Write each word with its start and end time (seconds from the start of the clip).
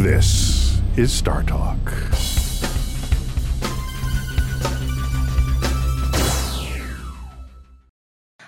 This 0.00 0.80
is 0.96 1.12
Star 1.12 1.42
Talk. 1.42 1.76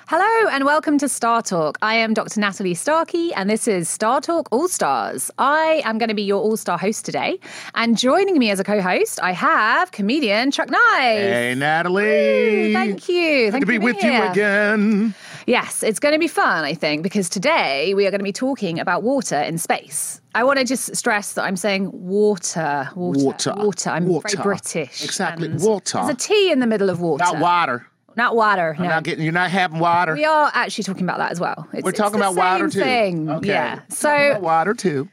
Hello 0.07 0.49
and 0.51 0.65
welcome 0.65 0.97
to 0.97 1.11
Star 1.11 1.43
Talk. 1.43 1.77
I 1.83 1.97
am 1.97 2.15
Dr. 2.15 2.41
Natalie 2.41 2.73
Starkey 2.73 3.35
and 3.35 3.51
this 3.51 3.69
is 3.69 3.87
Star 3.87 4.23
Talk 4.23 4.49
All 4.51 4.67
Stars. 4.67 5.31
I 5.37 5.83
am 5.85 5.99
going 5.99 6.09
to 6.09 6.15
be 6.15 6.23
your 6.23 6.41
All 6.41 6.57
Star 6.57 6.79
host 6.79 7.05
today. 7.05 7.39
And 7.75 7.99
joining 7.99 8.39
me 8.39 8.51
as 8.51 8.59
a 8.59 8.65
co 8.65 8.81
host, 8.81 9.23
I 9.23 9.33
have 9.33 9.93
comedian 9.93 10.53
Chuck 10.53 10.71
Nice. 10.71 10.81
Hey, 10.81 11.55
Natalie. 11.55 12.73
Thank 12.73 13.11
you. 13.11 13.51
Good 13.51 13.53
Thank 13.53 13.63
to 13.65 13.67
be 13.67 13.75
you 13.75 13.81
for 13.81 13.85
with 13.85 14.01
being 14.01 14.15
you 14.15 14.23
again. 14.23 15.15
Yes, 15.47 15.83
it's 15.83 15.99
going 15.99 16.13
to 16.13 16.19
be 16.19 16.29
fun, 16.29 16.65
I 16.65 16.75
think, 16.75 17.03
because 17.03 17.29
today 17.29 17.95
we 17.95 18.07
are 18.07 18.11
going 18.11 18.21
to 18.21 18.25
be 18.25 18.33
talking 18.33 18.79
about 18.79 19.03
water 19.03 19.37
in 19.41 19.59
space. 19.59 20.21
I 20.35 20.45
want 20.45 20.59
to 20.59 20.65
just 20.65 20.95
stress 20.97 21.35
that 21.35 21.43
I'm 21.45 21.57
saying 21.57 21.91
water, 21.93 22.89
water, 22.95 23.25
Water, 23.25 23.55
water. 23.57 23.91
I'm 23.91 24.07
water. 24.07 24.29
very 24.37 24.43
British. 24.43 25.03
Exactly, 25.05 25.49
water. 25.49 25.99
There's 25.99 26.11
a 26.11 26.15
T 26.15 26.51
in 26.53 26.61
the 26.61 26.67
middle 26.67 26.91
of 26.91 27.01
water. 27.01 27.25
Not 27.25 27.39
water. 27.39 27.87
Not 28.15 28.37
water. 28.37 28.77
No. 28.79 28.85
not 28.89 29.05
getting. 29.05 29.25
You're 29.25 29.33
not 29.33 29.51
having 29.51 29.79
water. 29.79 30.15
We 30.15 30.25
are 30.27 30.51
actually 30.55 30.85
talking 30.85 31.05
about 31.05 31.19
that 31.19 31.33
as 31.33 31.41
well. 31.41 31.67
It's, 31.73 31.83
We're 31.83 31.93
talking 31.93 32.17
about 32.21 32.35
water 32.37 32.71
same 32.71 32.81
too. 32.83 32.85
Thing. 32.85 33.31
Okay. 33.31 33.49
Yeah. 33.49 33.75
Talking 33.77 33.91
So 33.97 34.15
about 34.33 34.43
water 34.43 34.75
too. 34.75 35.09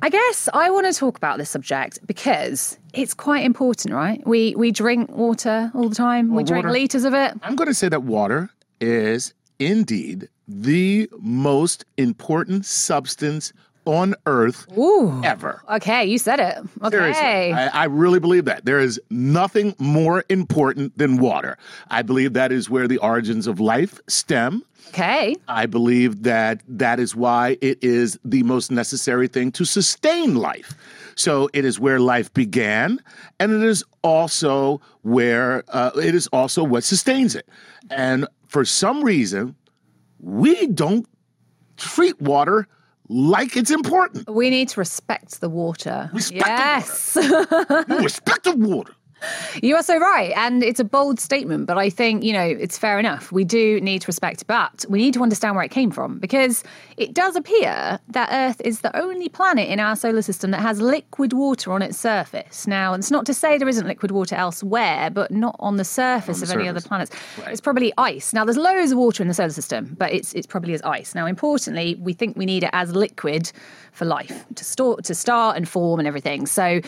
I 0.00 0.08
guess 0.10 0.48
I 0.54 0.70
want 0.70 0.86
to 0.86 0.98
talk 0.98 1.16
about 1.18 1.36
this 1.38 1.50
subject 1.50 1.98
because 2.06 2.78
it's 2.94 3.12
quite 3.14 3.44
important, 3.44 3.94
right? 3.94 4.26
We 4.26 4.54
we 4.56 4.70
drink 4.72 5.10
water 5.10 5.70
all 5.74 5.88
the 5.90 5.94
time. 5.94 6.34
we 6.34 6.42
drink 6.44 6.64
water- 6.64 6.72
liters 6.78 7.04
of 7.04 7.12
it. 7.14 7.34
I'm 7.42 7.54
going 7.56 7.68
to 7.68 7.74
say 7.74 7.88
that 7.90 8.04
water 8.04 8.48
is 8.80 9.34
indeed 9.58 10.28
the 10.46 11.08
most 11.18 11.84
important 11.96 12.64
substance 12.64 13.52
on 13.88 14.14
Earth 14.26 14.66
Ooh. 14.76 15.22
ever. 15.24 15.62
Okay, 15.70 16.04
you 16.04 16.18
said 16.18 16.40
it. 16.40 16.58
Okay. 16.82 16.90
Seriously, 16.96 17.52
I, 17.52 17.68
I 17.68 17.84
really 17.84 18.20
believe 18.20 18.44
that. 18.44 18.66
There 18.66 18.78
is 18.78 19.00
nothing 19.10 19.74
more 19.78 20.24
important 20.28 20.96
than 20.98 21.16
water. 21.16 21.56
I 21.90 22.02
believe 22.02 22.34
that 22.34 22.52
is 22.52 22.68
where 22.68 22.86
the 22.86 22.98
origins 22.98 23.46
of 23.46 23.60
life 23.60 23.98
stem. 24.06 24.62
okay. 24.88 25.36
I 25.48 25.64
believe 25.64 26.22
that 26.24 26.62
that 26.68 27.00
is 27.00 27.16
why 27.16 27.56
it 27.62 27.82
is 27.82 28.18
the 28.24 28.42
most 28.42 28.70
necessary 28.70 29.26
thing 29.26 29.52
to 29.52 29.64
sustain 29.64 30.34
life. 30.34 30.74
So 31.14 31.48
it 31.54 31.64
is 31.64 31.80
where 31.80 31.98
life 31.98 32.32
began, 32.34 33.00
and 33.40 33.52
it 33.52 33.62
is 33.62 33.82
also 34.02 34.80
where 35.02 35.64
uh, 35.68 35.90
it 35.96 36.14
is 36.14 36.26
also 36.28 36.62
what 36.62 36.84
sustains 36.84 37.34
it. 37.34 37.48
And 37.90 38.26
for 38.48 38.64
some 38.64 39.04
reason, 39.04 39.54
we 40.18 40.66
don't 40.66 41.06
treat 41.76 42.20
water 42.20 42.66
like 43.08 43.56
it's 43.56 43.70
important. 43.70 44.28
We 44.28 44.50
need 44.50 44.68
to 44.70 44.80
respect 44.80 45.40
the 45.40 45.48
water. 45.48 46.10
Respect 46.12 46.44
the 46.44 46.50
yes. 46.50 47.16
You 47.88 47.98
respect 47.98 48.44
the 48.44 48.56
water. 48.56 48.94
You 49.62 49.76
are 49.76 49.82
so 49.82 49.98
right. 49.98 50.32
And 50.36 50.62
it's 50.62 50.80
a 50.80 50.84
bold 50.84 51.18
statement, 51.20 51.66
but 51.66 51.78
I 51.78 51.90
think, 51.90 52.22
you 52.22 52.32
know, 52.32 52.44
it's 52.44 52.78
fair 52.78 52.98
enough. 52.98 53.32
We 53.32 53.44
do 53.44 53.80
need 53.80 54.02
to 54.02 54.06
respect, 54.06 54.46
but 54.46 54.84
we 54.88 54.98
need 54.98 55.14
to 55.14 55.22
understand 55.22 55.56
where 55.56 55.64
it 55.64 55.70
came 55.70 55.90
from 55.90 56.18
because 56.18 56.62
it 56.96 57.14
does 57.14 57.36
appear 57.36 57.98
that 58.08 58.28
Earth 58.32 58.60
is 58.64 58.80
the 58.80 58.96
only 58.96 59.28
planet 59.28 59.68
in 59.68 59.80
our 59.80 59.96
solar 59.96 60.22
system 60.22 60.50
that 60.52 60.60
has 60.60 60.80
liquid 60.80 61.32
water 61.32 61.72
on 61.72 61.82
its 61.82 61.98
surface. 61.98 62.66
Now, 62.66 62.94
it's 62.94 63.10
not 63.10 63.26
to 63.26 63.34
say 63.34 63.58
there 63.58 63.68
isn't 63.68 63.86
liquid 63.86 64.10
water 64.10 64.36
elsewhere, 64.36 65.10
but 65.10 65.30
not 65.30 65.56
on 65.58 65.76
the 65.76 65.84
surface 65.84 66.40
the 66.40 66.44
of 66.44 66.50
any 66.52 66.68
other 66.68 66.80
planets. 66.80 67.10
Right. 67.38 67.50
It's 67.50 67.60
probably 67.60 67.92
ice. 67.98 68.32
Now, 68.32 68.44
there's 68.44 68.56
loads 68.56 68.92
of 68.92 68.98
water 68.98 69.22
in 69.22 69.28
the 69.28 69.34
solar 69.34 69.50
system, 69.50 69.96
but 69.98 70.12
it's 70.12 70.32
it's 70.34 70.46
probably 70.46 70.74
as 70.74 70.82
ice. 70.82 71.14
Now, 71.14 71.26
importantly, 71.26 71.96
we 72.00 72.12
think 72.12 72.36
we 72.36 72.46
need 72.46 72.64
it 72.64 72.70
as 72.72 72.94
liquid 72.94 73.50
for 73.92 74.04
life 74.04 74.44
to 74.54 74.64
store 74.64 75.00
to 75.02 75.14
start 75.14 75.56
and 75.56 75.68
form 75.68 75.98
and 75.98 76.06
everything. 76.06 76.46
So 76.46 76.80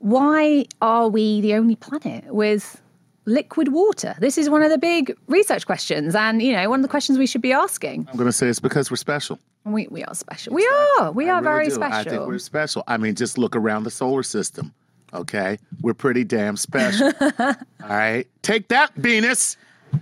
why 0.00 0.64
are 0.82 1.08
we 1.08 1.40
the 1.40 1.54
only 1.54 1.76
planet 1.76 2.24
with 2.34 2.80
liquid 3.26 3.68
water? 3.68 4.14
This 4.18 4.36
is 4.38 4.50
one 4.50 4.62
of 4.62 4.70
the 4.70 4.78
big 4.78 5.14
research 5.28 5.66
questions, 5.66 6.14
and 6.14 6.42
you 6.42 6.52
know, 6.52 6.68
one 6.68 6.80
of 6.80 6.82
the 6.82 6.88
questions 6.88 7.18
we 7.18 7.26
should 7.26 7.42
be 7.42 7.52
asking. 7.52 8.08
I'm 8.10 8.16
going 8.16 8.26
to 8.26 8.32
say 8.32 8.48
it's 8.48 8.60
because 8.60 8.90
we're 8.90 8.96
special. 8.96 9.38
We, 9.64 9.86
we 9.88 10.02
are 10.04 10.14
special. 10.14 10.54
We 10.54 10.66
are. 10.98 11.12
We 11.12 11.28
I 11.28 11.32
are 11.34 11.42
really 11.42 11.44
very 11.44 11.64
do. 11.66 11.74
special. 11.74 11.94
I 11.96 12.04
think 12.04 12.26
we're 12.26 12.38
special. 12.38 12.82
I 12.88 12.96
mean, 12.96 13.14
just 13.14 13.36
look 13.38 13.54
around 13.54 13.84
the 13.84 13.90
solar 13.90 14.22
system. 14.22 14.72
Okay, 15.12 15.58
we're 15.82 15.92
pretty 15.94 16.24
damn 16.24 16.56
special. 16.56 17.12
All 17.40 17.54
right, 17.82 18.26
take 18.42 18.68
that, 18.68 18.94
Venus. 18.94 19.56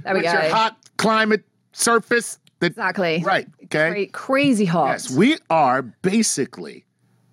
there 0.05 0.15
we 0.15 0.21
with 0.21 0.33
go. 0.33 0.33
your 0.41 0.51
hot 0.51 0.77
climate 0.97 1.45
surface. 1.72 2.39
That, 2.61 2.72
Exactly. 2.72 3.22
Right. 3.25 3.47
Okay. 3.65 3.91
Cra- 3.91 4.06
crazy 4.09 4.65
hot. 4.65 4.89
Yes, 4.91 5.11
we 5.11 5.39
are 5.49 5.83
basically 5.83 6.84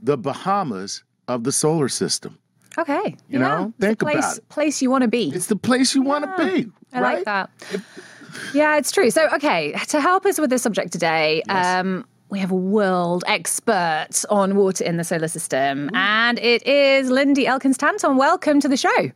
the 0.01 0.18
Bahamas 0.18 1.03
of 1.28 1.44
the 1.44 1.51
solar 1.51 1.89
system. 1.89 2.38
Okay. 2.78 3.16
You 3.30 3.40
yeah. 3.40 3.47
know, 3.47 3.66
It's 3.68 3.78
the 3.80 3.88
think 3.88 4.00
place, 4.00 4.18
about 4.18 4.38
it. 4.38 4.50
place 4.50 4.81
you 4.81 4.90
want 4.91 5.02
to 5.03 5.08
be. 5.08 5.31
It's 5.34 5.47
the 5.47 5.56
place 5.56 5.96
you 5.96 6.02
want 6.02 6.25
to 6.25 6.46
be. 6.46 6.72
I 6.94 7.02
right? 7.02 7.16
like 7.16 7.25
that. 7.25 7.50
Yeah, 8.53 8.78
it's 8.78 8.91
true. 8.91 9.09
So, 9.12 9.28
okay, 9.34 9.74
to 9.90 10.02
help 10.02 10.25
us 10.25 10.40
with 10.40 10.50
this 10.50 10.62
subject 10.62 10.91
today, 10.91 11.41
um, 11.50 12.06
we 12.30 12.40
have 12.40 12.52
a 12.52 12.56
world 12.56 13.24
expert 13.28 14.09
on 14.30 14.56
water 14.56 14.84
in 14.84 14.97
the 14.97 15.03
solar 15.03 15.28
system, 15.28 15.90
and 15.94 16.38
it 16.40 16.66
is 16.68 17.09
Lindy 17.09 17.47
Elkins 17.47 17.78
Tanton. 17.78 18.18
Welcome 18.18 18.59
to 18.62 18.68
the 18.68 18.78
show. 18.78 19.12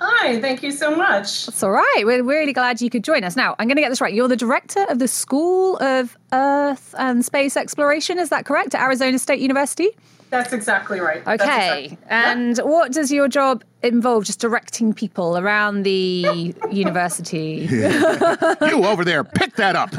Hi, 0.00 0.40
thank 0.40 0.62
you 0.62 0.70
so 0.70 0.94
much. 0.94 1.48
It's 1.48 1.62
all 1.62 1.72
right. 1.72 2.02
We're 2.04 2.22
really 2.22 2.52
glad 2.52 2.80
you 2.80 2.88
could 2.88 3.02
join 3.02 3.24
us. 3.24 3.34
Now, 3.34 3.56
I'm 3.58 3.66
going 3.66 3.76
to 3.76 3.82
get 3.82 3.88
this 3.88 4.00
right. 4.00 4.14
You're 4.14 4.28
the 4.28 4.36
director 4.36 4.84
of 4.88 5.00
the 5.00 5.08
School 5.08 5.76
of 5.78 6.16
Earth 6.32 6.94
and 6.98 7.24
Space 7.24 7.56
Exploration. 7.56 8.18
Is 8.20 8.28
that 8.28 8.44
correct? 8.44 8.76
At 8.76 8.82
Arizona 8.82 9.18
State 9.18 9.40
University? 9.40 9.88
That's 10.30 10.52
exactly 10.52 11.00
right. 11.00 11.22
Okay. 11.26 11.84
exactly- 11.84 11.98
And 12.08 12.58
what 12.58 12.92
does 12.92 13.10
your 13.10 13.28
job 13.28 13.64
involve? 13.82 14.24
Just 14.24 14.40
directing 14.40 14.92
people 14.92 15.38
around 15.38 15.84
the 15.84 16.54
university? 16.70 17.66
You 17.70 18.84
over 18.84 19.04
there, 19.04 19.24
pick 19.24 19.54
that 19.56 19.74
up. 19.76 19.90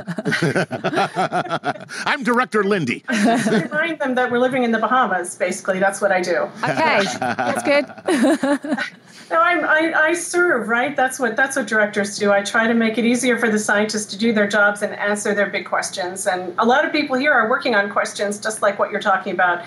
I'm 2.06 2.23
Director 2.23 2.63
Lindy. 2.63 3.03
Remind 3.09 4.00
them 4.00 4.16
that 4.16 4.29
we're 4.31 4.40
living 4.40 4.63
in 4.63 4.72
the 4.72 4.79
Bahamas. 4.79 5.35
Basically, 5.35 5.79
that's 5.79 6.01
what 6.01 6.12
I 6.12 6.22
do. 6.22 6.50
Okay, 6.63 7.01
that's 7.19 7.63
good. 7.63 7.85
No, 9.31 9.38
I'm, 9.40 9.63
I, 9.63 9.94
I 9.96 10.13
serve. 10.13 10.67
Right. 10.69 10.96
That's 10.96 11.19
what 11.19 11.35
that's 11.35 11.56
what 11.56 11.67
directors 11.67 12.17
do. 12.17 12.31
I 12.31 12.41
try 12.41 12.66
to 12.67 12.73
make 12.73 12.97
it 12.97 13.06
easier 13.06 13.38
for 13.38 13.47
the 13.50 13.59
scientists 13.59 14.06
to 14.07 14.17
do 14.17 14.34
their 14.34 14.47
jobs 14.47 14.81
and 14.81 14.91
answer 14.96 15.35
their 15.35 15.50
big 15.50 15.66
questions. 15.67 16.25
And 16.25 16.53
a 16.57 16.66
lot 16.66 16.84
of 16.84 16.91
people 16.91 17.16
here 17.16 17.31
are 17.31 17.47
working 17.47 17.75
on 17.75 17.91
questions 17.91 18.40
just 18.40 18.63
like 18.63 18.79
what 18.79 18.90
you're 18.91 19.00
talking 19.01 19.31
about. 19.34 19.63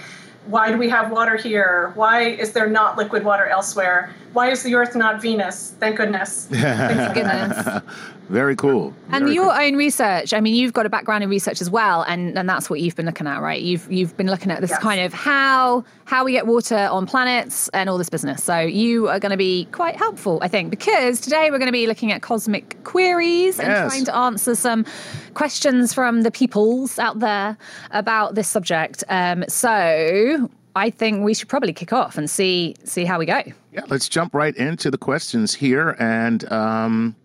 Why 0.46 0.70
do 0.72 0.76
we 0.76 0.88
have 0.88 1.10
water 1.12 1.36
here? 1.36 1.92
Why 1.94 2.22
is 2.22 2.52
there 2.52 2.68
not 2.68 2.98
liquid 2.98 3.24
water 3.24 3.46
elsewhere? 3.46 4.10
Why 4.32 4.50
is 4.50 4.62
the 4.62 4.74
Earth 4.74 4.96
not 4.96 5.22
Venus? 5.22 5.74
Thank 5.78 5.96
goodness. 5.98 6.46
Thank 6.50 7.14
goodness. 7.14 7.82
Very 8.28 8.56
cool. 8.56 8.94
And 9.10 9.24
Very 9.24 9.34
your 9.34 9.52
cool. 9.52 9.60
own 9.62 9.76
research, 9.76 10.32
I 10.32 10.40
mean, 10.40 10.54
you've 10.54 10.72
got 10.72 10.86
a 10.86 10.88
background 10.88 11.22
in 11.22 11.28
research 11.28 11.60
as 11.60 11.68
well, 11.68 12.02
and, 12.02 12.38
and 12.38 12.48
that's 12.48 12.70
what 12.70 12.80
you've 12.80 12.96
been 12.96 13.04
looking 13.04 13.26
at, 13.26 13.42
right? 13.42 13.60
You've 13.60 13.90
you've 13.92 14.16
been 14.16 14.28
looking 14.28 14.50
at 14.50 14.60
this 14.62 14.70
Yes. 14.70 14.80
kind 14.80 15.02
of 15.02 15.12
how 15.12 15.84
how 16.06 16.24
we 16.24 16.32
get 16.32 16.46
water 16.46 16.76
on 16.90 17.04
planets 17.06 17.68
and 17.74 17.90
all 17.90 17.98
this 17.98 18.08
business. 18.08 18.42
So 18.42 18.58
you 18.58 19.08
are 19.08 19.18
going 19.20 19.30
to 19.32 19.36
be 19.36 19.66
quite 19.72 19.96
helpful, 19.96 20.38
I 20.40 20.48
think, 20.48 20.70
because 20.70 21.20
today 21.20 21.50
we're 21.50 21.58
going 21.58 21.66
to 21.68 21.72
be 21.72 21.86
looking 21.86 22.10
at 22.10 22.22
cosmic 22.22 22.82
queries 22.84 23.58
and 23.58 23.68
Yes. 23.68 23.90
trying 23.92 24.04
to 24.06 24.16
answer 24.16 24.54
some 24.54 24.86
questions 25.34 25.92
from 25.92 26.22
the 26.22 26.30
peoples 26.30 26.98
out 26.98 27.18
there 27.20 27.56
about 27.90 28.34
this 28.34 28.48
subject. 28.48 29.04
Um, 29.10 29.44
so 29.48 30.31
I 30.74 30.90
think 30.90 31.22
we 31.22 31.34
should 31.34 31.48
probably 31.48 31.72
kick 31.72 31.92
off 31.92 32.16
and 32.16 32.28
see 32.28 32.74
see 32.84 33.04
how 33.04 33.18
we 33.18 33.26
go. 33.26 33.42
Yeah, 33.72 33.82
let's 33.88 34.08
jump 34.08 34.34
right 34.34 34.56
into 34.56 34.90
the 34.90 34.98
questions 34.98 35.54
here. 35.54 35.96
And 35.98 36.50
um, 36.50 37.16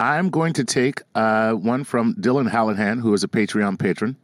I'm 0.00 0.30
going 0.30 0.52
to 0.54 0.64
take 0.64 1.02
uh, 1.14 1.52
one 1.52 1.84
from 1.84 2.14
Dylan 2.14 2.50
Hallahan, 2.50 3.00
who 3.00 3.14
is 3.14 3.24
a 3.24 3.28
Patreon 3.28 3.78
patron. 3.78 4.16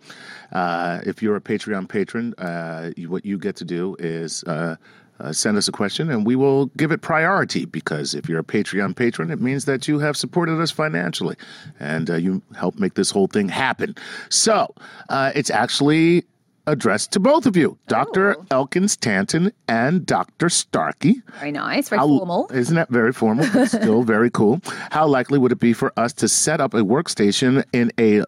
Uh, 0.52 1.00
if 1.06 1.22
you're 1.22 1.36
a 1.36 1.40
Patreon 1.40 1.88
patron, 1.88 2.34
uh, 2.38 2.90
you, 2.96 3.10
what 3.10 3.24
you 3.24 3.38
get 3.38 3.56
to 3.56 3.64
do 3.64 3.96
is 3.98 4.42
uh, 4.44 4.76
uh, 5.20 5.32
send 5.32 5.56
us 5.56 5.68
a 5.68 5.72
question 5.72 6.10
and 6.10 6.24
we 6.24 6.36
will 6.36 6.66
give 6.76 6.92
it 6.92 7.00
priority 7.00 7.64
because 7.64 8.14
if 8.14 8.28
you're 8.28 8.38
a 8.38 8.44
Patreon 8.44 8.94
patron, 8.94 9.30
it 9.30 9.40
means 9.40 9.64
that 9.64 9.88
you 9.88 9.98
have 9.98 10.16
supported 10.16 10.60
us 10.60 10.70
financially 10.70 11.36
and 11.80 12.10
uh, 12.10 12.16
you 12.16 12.42
help 12.56 12.78
make 12.78 12.94
this 12.94 13.10
whole 13.10 13.26
thing 13.26 13.48
happen. 13.48 13.94
So 14.30 14.74
uh, 15.08 15.32
it's 15.34 15.50
actually 15.50 16.24
addressed 16.70 17.12
to 17.12 17.20
both 17.20 17.46
of 17.46 17.56
you, 17.56 17.78
Dr. 17.88 18.36
Oh. 18.38 18.44
Elkins 18.50 18.96
Tanton 18.96 19.52
and 19.66 20.04
Dr. 20.06 20.48
Starkey. 20.48 21.22
Very 21.38 21.52
nice, 21.52 21.88
very 21.88 22.00
How- 22.00 22.06
formal. 22.06 22.50
Isn't 22.52 22.76
that 22.76 22.90
very 22.90 23.12
formal? 23.12 23.46
But 23.52 23.66
still 23.68 24.02
very 24.02 24.30
cool. 24.30 24.60
How 24.90 25.06
likely 25.06 25.38
would 25.38 25.52
it 25.52 25.60
be 25.60 25.72
for 25.72 25.92
us 25.96 26.12
to 26.14 26.28
set 26.28 26.60
up 26.60 26.74
a 26.74 26.80
workstation 26.80 27.64
in 27.72 27.90
a 27.98 28.22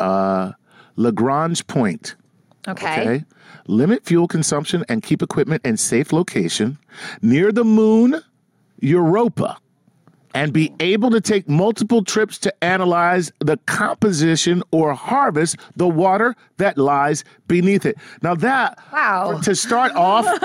uh, 0.00 0.52
Lagrange 0.96 1.66
point? 1.66 2.14
Okay. 2.68 3.24
Limit 3.68 4.04
fuel 4.04 4.28
consumption 4.28 4.84
and 4.88 5.02
keep 5.02 5.22
equipment 5.22 5.64
in 5.64 5.76
safe 5.76 6.12
location 6.12 6.78
near 7.22 7.52
the 7.52 7.64
moon, 7.64 8.20
Europa, 8.80 9.58
and 10.36 10.52
be 10.52 10.70
able 10.80 11.10
to 11.10 11.20
take 11.20 11.48
multiple 11.48 12.04
trips 12.04 12.36
to 12.36 12.52
analyze 12.64 13.32
the 13.40 13.56
composition 13.66 14.62
or 14.70 14.92
harvest 14.92 15.56
the 15.76 15.88
water 15.88 16.36
that 16.58 16.76
lies 16.76 17.24
beneath 17.48 17.86
it. 17.86 17.96
Now, 18.22 18.34
that, 18.36 18.78
Wow. 18.92 19.40
to 19.42 19.54
start 19.54 19.92
off, 19.92 20.26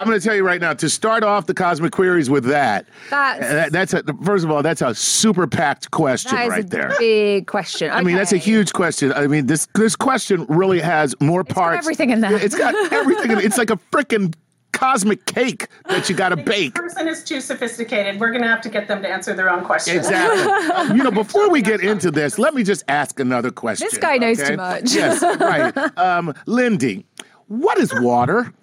I'm 0.00 0.06
going 0.08 0.18
to 0.18 0.24
tell 0.24 0.34
you 0.34 0.46
right 0.46 0.60
now, 0.60 0.72
to 0.74 0.88
start 0.88 1.22
off 1.22 1.44
the 1.46 1.52
Cosmic 1.54 1.92
Queries 1.92 2.30
with 2.30 2.44
that, 2.44 2.86
That's- 3.10 3.50
uh, 3.50 3.54
that- 3.54 3.72
that's 3.72 3.92
a, 3.94 4.02
first 4.24 4.44
of 4.44 4.50
all, 4.50 4.62
that's 4.62 4.80
a 4.82 4.94
super 4.94 5.46
packed 5.46 5.90
question 5.90 6.34
right 6.36 6.64
a 6.64 6.66
there. 6.66 6.92
big 6.98 7.46
question. 7.46 7.90
I 7.90 8.02
mean, 8.02 8.16
that's 8.16 8.32
a 8.32 8.36
huge 8.38 8.72
question. 8.72 9.12
I 9.12 9.26
mean, 9.26 9.46
this 9.46 9.66
this 9.74 9.94
question 9.96 10.46
really 10.48 10.80
has 10.80 11.14
more 11.20 11.44
got 11.44 11.54
parts. 11.54 11.78
everything 11.78 12.10
in 12.10 12.20
that. 12.22 12.32
It's 12.42 12.54
got 12.54 12.74
everything. 12.92 13.30
in 13.32 13.38
it. 13.38 13.44
It's 13.44 13.58
like 13.58 13.70
a 13.70 13.76
freaking 13.92 14.32
cosmic 14.74 15.24
cake 15.26 15.68
that 15.88 16.08
you 16.08 16.14
got 16.14 16.30
to 16.30 16.36
bake. 16.36 16.74
the 16.74 16.82
person 16.82 17.08
is 17.08 17.24
too 17.24 17.40
sophisticated. 17.40 18.20
We're 18.20 18.30
going 18.30 18.42
to 18.42 18.48
have 18.48 18.60
to 18.62 18.68
get 18.68 18.88
them 18.88 19.00
to 19.02 19.08
answer 19.08 19.34
their 19.34 19.48
own 19.50 19.64
questions. 19.64 19.98
Exactly. 19.98 20.94
You 20.94 21.02
know, 21.02 21.10
before 21.10 21.48
we 21.50 21.62
get 21.62 21.80
into 21.80 22.10
this, 22.10 22.38
let 22.38 22.54
me 22.54 22.62
just 22.62 22.84
ask 22.88 23.18
another 23.18 23.50
question. 23.50 23.88
This 23.90 23.98
guy 23.98 24.18
knows 24.18 24.40
okay? 24.40 24.50
too 24.50 24.56
much. 24.56 24.92
Yes, 24.92 25.22
right. 25.22 25.74
Um, 25.96 26.34
Lindy, 26.46 27.06
what 27.48 27.78
is 27.78 27.92
water? 28.00 28.52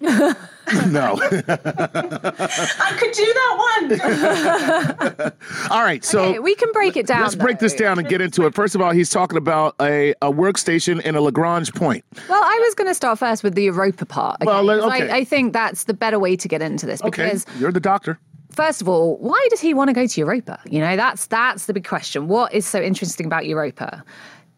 no. 0.88 1.18
I 1.20 2.96
could 2.98 3.12
do 3.12 3.24
that 3.34 3.54
one. 5.18 5.32
All 5.70 5.82
right. 5.82 6.04
So 6.04 6.20
Okay, 6.22 6.38
we 6.38 6.54
can 6.54 6.70
break 6.72 6.96
it 6.96 7.06
down. 7.06 7.22
let's 7.22 7.34
break 7.34 7.58
this 7.58 7.74
down 7.74 7.98
and 7.98 8.08
get 8.08 8.20
into 8.20 8.46
it. 8.46 8.54
First 8.54 8.74
of 8.74 8.80
all, 8.80 8.92
he's 8.92 9.10
talking 9.10 9.36
about 9.38 9.74
a, 9.80 10.10
a 10.22 10.32
workstation 10.32 11.00
in 11.02 11.14
a 11.16 11.20
Lagrange 11.20 11.72
point. 11.74 12.04
Well, 12.28 12.42
I 12.42 12.58
was 12.64 12.74
going 12.74 12.88
to 12.88 12.94
start 12.94 13.18
first 13.18 13.42
with 13.42 13.54
the 13.54 13.64
Europa 13.64 14.06
part. 14.06 14.36
Okay? 14.40 14.46
Well, 14.46 14.62
let- 14.62 14.80
'Cause 14.80 14.92
okay. 14.92 15.10
I, 15.10 15.16
I 15.18 15.24
think 15.24 15.52
that's 15.52 15.84
the 15.84 15.94
better 15.94 16.18
way 16.18 16.36
to 16.36 16.48
get 16.48 16.62
into 16.62 16.86
this 16.86 17.02
Okay. 17.02 17.24
because 17.24 17.46
You're 17.58 17.72
the 17.72 17.80
doctor. 17.80 18.18
first 18.50 18.80
of 18.82 18.88
all, 18.88 19.16
why 19.18 19.46
does 19.50 19.60
he 19.60 19.74
want 19.74 19.88
to 19.88 19.94
go 19.94 20.06
to 20.06 20.20
Europa? 20.20 20.60
You 20.70 20.80
know, 20.80 20.96
that's 20.96 21.26
that's 21.26 21.66
the 21.66 21.72
big 21.74 21.86
question. 21.86 22.28
What 22.28 22.52
is 22.54 22.66
so 22.66 22.80
interesting 22.80 23.26
about 23.26 23.46
Europa? 23.46 24.04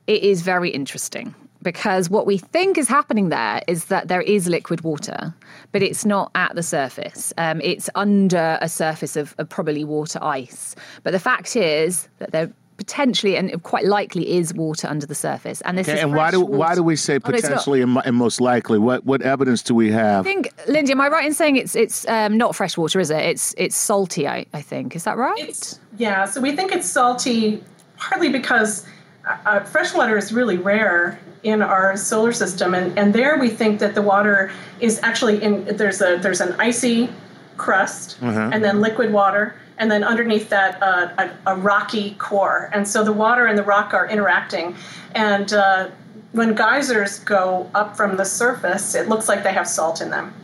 It 0.06 0.22
is 0.22 0.42
very 0.42 0.68
interesting 0.70 1.34
because 1.64 2.08
what 2.08 2.26
we 2.26 2.38
think 2.38 2.78
is 2.78 2.87
happening 2.87 3.31
there 3.31 3.61
is 3.66 3.87
that 3.87 4.06
there 4.06 4.20
is 4.20 4.46
liquid 4.46 4.82
water, 4.82 5.34
but 5.72 5.82
it's 5.82 6.05
not 6.05 6.31
at 6.34 6.55
the 6.55 6.62
surface. 6.62 7.32
Um, 7.38 7.61
it's 7.61 7.90
under 7.96 8.58
a 8.61 8.69
surface 8.69 9.16
of, 9.16 9.34
of 9.38 9.49
probably 9.49 9.82
water 9.82 10.20
ice. 10.22 10.76
But 11.02 11.11
the 11.11 11.19
fact 11.19 11.56
is 11.56 12.08
that 12.19 12.31
there 12.31 12.52
potentially 12.76 13.37
and 13.37 13.62
quite 13.62 13.84
likely 13.84 14.37
is 14.37 14.52
water 14.52 14.88
under 14.88 15.06
the 15.06 15.14
surface. 15.14 15.61
And 15.62 15.78
this 15.78 15.88
Okay, 15.88 15.99
is 15.99 16.05
and 16.05 16.14
why 16.14 16.31
fresh 16.31 16.40
do 16.40 16.44
why 16.44 16.75
do 16.75 16.82
we 16.82 16.96
say 16.96 17.14
Oh, 17.14 17.31
no, 17.31 17.32
potentially 17.32 17.81
and, 17.81 17.96
and 18.05 18.16
most 18.16 18.40
likely? 18.40 18.78
What 18.78 19.05
what 19.05 19.22
evidence 19.22 19.62
do 19.62 19.75
we 19.75 19.90
have? 19.93 20.26
I 20.26 20.28
think, 20.28 20.50
Lindy, 20.69 20.93
am 20.93 21.00
I 21.00 21.08
right 21.08 21.25
in 21.25 21.34
saying 21.34 21.56
it's 21.56 21.75
it's 21.75 22.06
um, 22.08 22.37
not 22.37 22.55
fresh 22.55 22.76
water, 22.76 23.00
is 23.00 23.11
it? 23.11 23.20
It's 23.20 23.55
it's 23.56 23.76
salty. 23.76 24.28
I, 24.28 24.46
I 24.52 24.61
think 24.61 24.96
is 24.96 25.05
that 25.05 25.16
right? 25.16 25.38
It's, 25.38 25.81
yeah, 25.96 26.25
so 26.25 26.40
we 26.40 26.55
think 26.56 26.72
it's 26.72 26.88
salty 26.88 27.62
partly 27.96 28.28
because 28.28 28.84
uh, 29.26 29.61
fresh 29.61 29.94
water 29.94 30.17
is 30.17 30.32
really 30.32 30.59
rare 30.59 31.19
in 31.43 31.62
our 31.62 31.97
solar 31.97 32.32
system, 32.32 32.75
and, 32.75 32.99
and 32.99 33.15
there 33.15 33.38
we 33.38 33.49
think 33.49 33.79
that 33.81 33.94
the 33.94 34.03
water 34.03 34.50
is 34.81 35.00
actually 35.03 35.43
in 35.43 35.65
there's 35.76 36.00
a 36.00 36.17
there's 36.19 36.41
an 36.41 36.55
icy 36.59 37.09
crust 37.56 38.19
and 38.53 38.65
then 38.65 38.81
liquid 38.81 39.12
water, 39.12 39.55
and 39.79 39.91
then 39.91 40.03
underneath 40.05 40.49
that 40.49 40.82
uh, 40.82 41.09
a, 41.19 41.53
a 41.53 41.56
rocky 41.56 42.15
core, 42.19 42.71
and 42.73 42.87
so 42.87 43.05
the 43.05 43.12
water 43.12 43.47
and 43.47 43.56
the 43.59 43.62
rock 43.62 43.94
are 43.94 44.09
interacting, 44.09 44.75
and 45.15 45.53
uh, 45.53 45.88
when 46.32 46.55
geysers 46.55 47.21
go 47.21 47.71
up 47.75 47.97
from 47.97 48.17
the 48.17 48.25
surface, 48.25 48.94
it 48.94 49.09
looks 49.09 49.29
like 49.29 49.43
they 49.43 49.53
have 49.53 49.69
salt 49.69 50.00
in 50.00 50.11
them. 50.11 50.35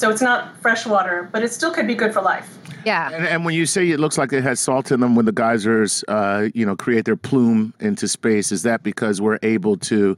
So 0.00 0.08
it's 0.08 0.22
not 0.22 0.56
fresh 0.62 0.86
water, 0.86 1.28
but 1.30 1.42
it 1.42 1.52
still 1.52 1.70
could 1.70 1.86
be 1.86 1.94
good 1.94 2.14
for 2.14 2.22
life. 2.22 2.48
yeah. 2.86 3.10
And, 3.12 3.26
and 3.26 3.44
when 3.44 3.54
you 3.54 3.66
say 3.66 3.90
it 3.90 4.00
looks 4.00 4.16
like 4.16 4.32
it 4.32 4.42
has 4.42 4.58
salt 4.58 4.90
in 4.90 5.00
them 5.00 5.14
when 5.14 5.26
the 5.26 5.32
geysers, 5.32 6.02
uh, 6.08 6.48
you 6.54 6.64
know, 6.64 6.74
create 6.74 7.04
their 7.04 7.16
plume 7.16 7.74
into 7.80 8.08
space, 8.08 8.50
is 8.50 8.62
that 8.62 8.82
because 8.82 9.20
we're 9.20 9.38
able 9.42 9.76
to, 9.76 10.16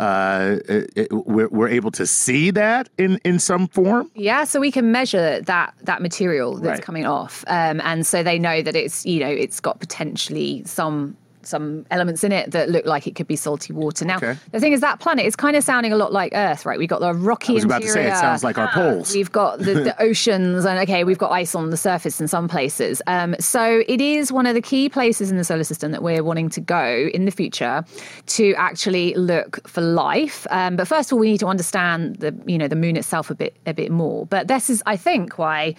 uh, 0.00 0.56
it, 0.68 0.90
it- 0.96 1.12
we're, 1.12 1.48
we're 1.48 1.68
able 1.68 1.90
to 1.92 2.06
see 2.06 2.50
that 2.50 2.90
in, 2.98 3.18
in 3.24 3.38
some 3.38 3.68
form? 3.68 4.10
Yeah, 4.14 4.44
so 4.44 4.60
we 4.60 4.70
can 4.70 4.92
measure 4.92 5.40
that 5.40 5.72
that 5.82 6.02
material 6.02 6.56
that's 6.56 6.66
Right. 6.78 6.82
coming 6.82 7.06
off, 7.06 7.42
um, 7.46 7.80
and 7.84 8.06
so 8.06 8.22
they 8.22 8.38
know 8.38 8.60
that 8.60 8.76
it's 8.76 9.06
you 9.06 9.20
know 9.20 9.28
it's 9.30 9.60
got 9.60 9.80
potentially 9.80 10.62
some 10.66 11.16
some 11.46 11.84
elements 11.90 12.24
in 12.24 12.32
it 12.32 12.50
that 12.52 12.68
look 12.70 12.86
like 12.86 13.06
it 13.06 13.14
could 13.14 13.26
be 13.26 13.36
salty 13.36 13.72
water. 13.72 14.04
Now, 14.04 14.16
Okay. 14.16 14.36
the 14.52 14.60
thing 14.60 14.72
is 14.72 14.80
that 14.80 15.00
planet 15.00 15.26
is 15.26 15.34
kind 15.36 15.56
of 15.56 15.64
sounding 15.64 15.92
a 15.92 15.96
lot 15.96 16.12
like 16.12 16.32
Earth, 16.34 16.64
right? 16.66 16.78
We've 16.78 16.88
got 16.88 17.00
the 17.00 17.14
rocky 17.14 17.52
I 17.52 17.54
was 17.54 17.64
about 17.64 17.82
to 17.82 17.88
interior. 17.88 18.10
say 18.10 18.16
it 18.16 18.20
sounds 18.20 18.44
like 18.44 18.58
our 18.58 18.68
poles. 18.72 19.14
We've 19.14 19.32
got 19.32 19.58
the, 19.58 19.74
the 19.74 20.02
oceans, 20.02 20.64
and 20.64 20.78
okay, 20.80 21.04
we've 21.04 21.18
got 21.18 21.30
ice 21.32 21.54
on 21.54 21.70
the 21.70 21.76
surface 21.76 22.20
in 22.20 22.28
some 22.28 22.48
places. 22.48 23.00
Um, 23.06 23.34
so 23.40 23.82
it 23.88 24.00
is 24.00 24.30
one 24.32 24.46
of 24.46 24.54
the 24.54 24.62
key 24.62 24.88
places 24.88 25.30
in 25.30 25.36
the 25.36 25.44
solar 25.44 25.64
system 25.64 25.92
that 25.92 26.02
we're 26.02 26.22
wanting 26.24 26.48
to 26.50 26.60
go 26.60 27.08
in 27.12 27.24
the 27.24 27.30
future 27.30 27.84
to 28.26 28.54
actually 28.56 29.14
look 29.14 29.66
for 29.68 29.80
life. 29.80 30.46
Um, 30.50 30.76
but 30.76 30.86
first 30.88 31.10
of 31.10 31.14
all, 31.16 31.20
we 31.20 31.30
need 31.32 31.40
to 31.40 31.46
understand 31.46 32.16
the 32.16 32.34
you 32.46 32.58
know 32.58 32.68
the 32.68 32.76
moon 32.76 32.96
itself 32.96 33.30
a 33.30 33.34
bit 33.34 33.56
a 33.66 33.74
bit 33.74 33.90
more. 33.90 34.26
But 34.26 34.48
this 34.48 34.70
is, 34.70 34.82
I 34.86 34.96
think, 34.96 35.38
why 35.38 35.74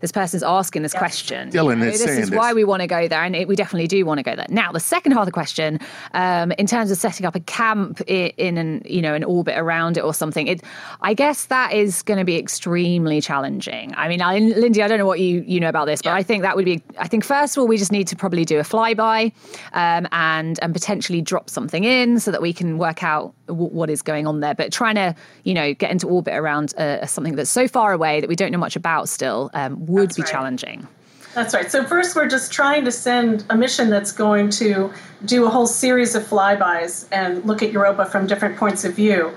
this 0.00 0.12
person's 0.12 0.42
asking 0.42 0.82
this 0.82 0.92
question. 0.94 1.50
Dylan 1.50 1.74
You 1.74 1.76
know, 1.76 1.86
is 1.86 1.92
this 1.98 2.04
saying 2.04 2.20
is 2.20 2.30
this. 2.30 2.36
why 2.36 2.52
we 2.52 2.64
want 2.64 2.82
to 2.82 2.86
go 2.86 3.08
there, 3.08 3.22
and 3.22 3.34
it, 3.36 3.48
we 3.48 3.56
definitely 3.56 3.86
do 3.88 4.04
want 4.04 4.18
to 4.18 4.22
go 4.22 4.34
there. 4.36 4.46
Now, 4.48 4.72
the 4.72 4.80
second 4.80 5.12
half 5.12 5.22
of 5.22 5.26
the 5.26 5.32
question, 5.32 5.78
um, 6.14 6.52
in 6.52 6.66
terms 6.66 6.90
of 6.90 6.98
setting 6.98 7.26
up 7.26 7.34
a 7.34 7.40
camp 7.40 8.00
i- 8.08 8.32
in 8.36 8.56
an 8.58 8.82
you 8.84 9.02
know 9.02 9.14
an 9.14 9.24
orbit 9.24 9.56
around 9.58 9.96
it 9.96 10.04
or 10.04 10.14
something, 10.14 10.46
it, 10.46 10.62
I 11.00 11.14
guess 11.14 11.46
that 11.46 11.72
is 11.72 12.02
going 12.02 12.18
to 12.18 12.24
be 12.24 12.36
extremely 12.36 13.20
challenging. 13.20 13.94
I 13.96 14.08
mean, 14.08 14.20
I, 14.22 14.38
Lindy, 14.38 14.82
I 14.82 14.88
don't 14.88 14.98
know 14.98 15.06
what 15.06 15.20
you 15.20 15.44
you 15.46 15.60
know 15.60 15.68
about 15.68 15.86
this, 15.86 16.02
but 16.02 16.12
I 16.12 16.22
think 16.22 16.42
that 16.42 16.56
would 16.56 16.64
be. 16.64 16.82
I 16.98 17.08
think 17.08 17.24
first 17.24 17.56
of 17.56 17.60
all, 17.60 17.66
we 17.68 17.76
just 17.78 17.92
need 17.92 18.06
to 18.08 18.16
probably 18.16 18.44
do 18.44 18.58
a 18.58 18.62
flyby, 18.62 19.32
um, 19.72 20.06
and 20.12 20.58
and 20.62 20.72
potentially 20.72 21.20
drop 21.20 21.50
something 21.50 21.84
in 21.84 22.20
so 22.20 22.30
that 22.30 22.42
we 22.42 22.52
can 22.52 22.78
work 22.78 23.02
out 23.02 23.34
w- 23.48 23.68
what 23.70 23.90
is 23.90 24.02
going 24.02 24.26
on 24.26 24.40
there. 24.40 24.54
But 24.54 24.72
trying 24.72 24.94
to 24.94 25.14
you 25.44 25.54
know 25.54 25.74
get 25.74 25.90
into 25.90 26.06
orbit 26.06 26.34
around 26.34 26.74
uh, 26.78 27.04
something 27.06 27.34
that's 27.36 27.50
so 27.50 27.66
far 27.68 27.92
away 27.92 28.20
that 28.20 28.28
we 28.28 28.36
don't 28.36 28.52
know 28.52 28.58
much 28.58 28.76
about 28.76 29.08
still 29.08 29.50
um, 29.54 29.84
would 29.86 30.10
That's 30.10 30.16
be 30.16 30.22
right. 30.22 30.30
challenging. 30.30 30.86
That's 31.34 31.54
right. 31.54 31.70
So 31.70 31.84
first, 31.84 32.16
we're 32.16 32.26
just 32.28 32.52
trying 32.52 32.84
to 32.84 32.90
send 32.92 33.44
a 33.50 33.56
mission 33.56 33.90
that's 33.90 34.12
going 34.12 34.50
to 34.50 34.90
do 35.24 35.44
a 35.46 35.50
whole 35.50 35.66
series 35.66 36.14
of 36.14 36.24
flybys 36.24 37.06
and 37.12 37.44
look 37.44 37.62
at 37.62 37.70
Europa 37.70 38.06
from 38.06 38.26
different 38.26 38.56
points 38.56 38.84
of 38.84 38.94
view. 38.94 39.32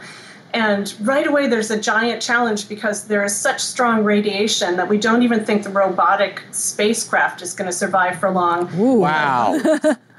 And 0.54 0.94
right 1.02 1.28
away, 1.28 1.48
there's 1.48 1.70
a 1.72 1.80
giant 1.80 2.22
challenge 2.22 2.68
because 2.68 3.08
there 3.08 3.24
is 3.24 3.36
such 3.36 3.62
strong 3.62 4.04
radiation 4.04 4.78
that 4.78 4.90
we 4.90 4.98
don't 4.98 5.22
even 5.22 5.46
think 5.46 5.64
the 5.64 5.70
robotic 5.70 6.42
spacecraft 6.52 7.42
is 7.42 7.54
going 7.54 7.70
to 7.70 7.76
survive 7.76 8.20
for 8.20 8.32
long, 8.32 8.70
Wow. 8.78 9.60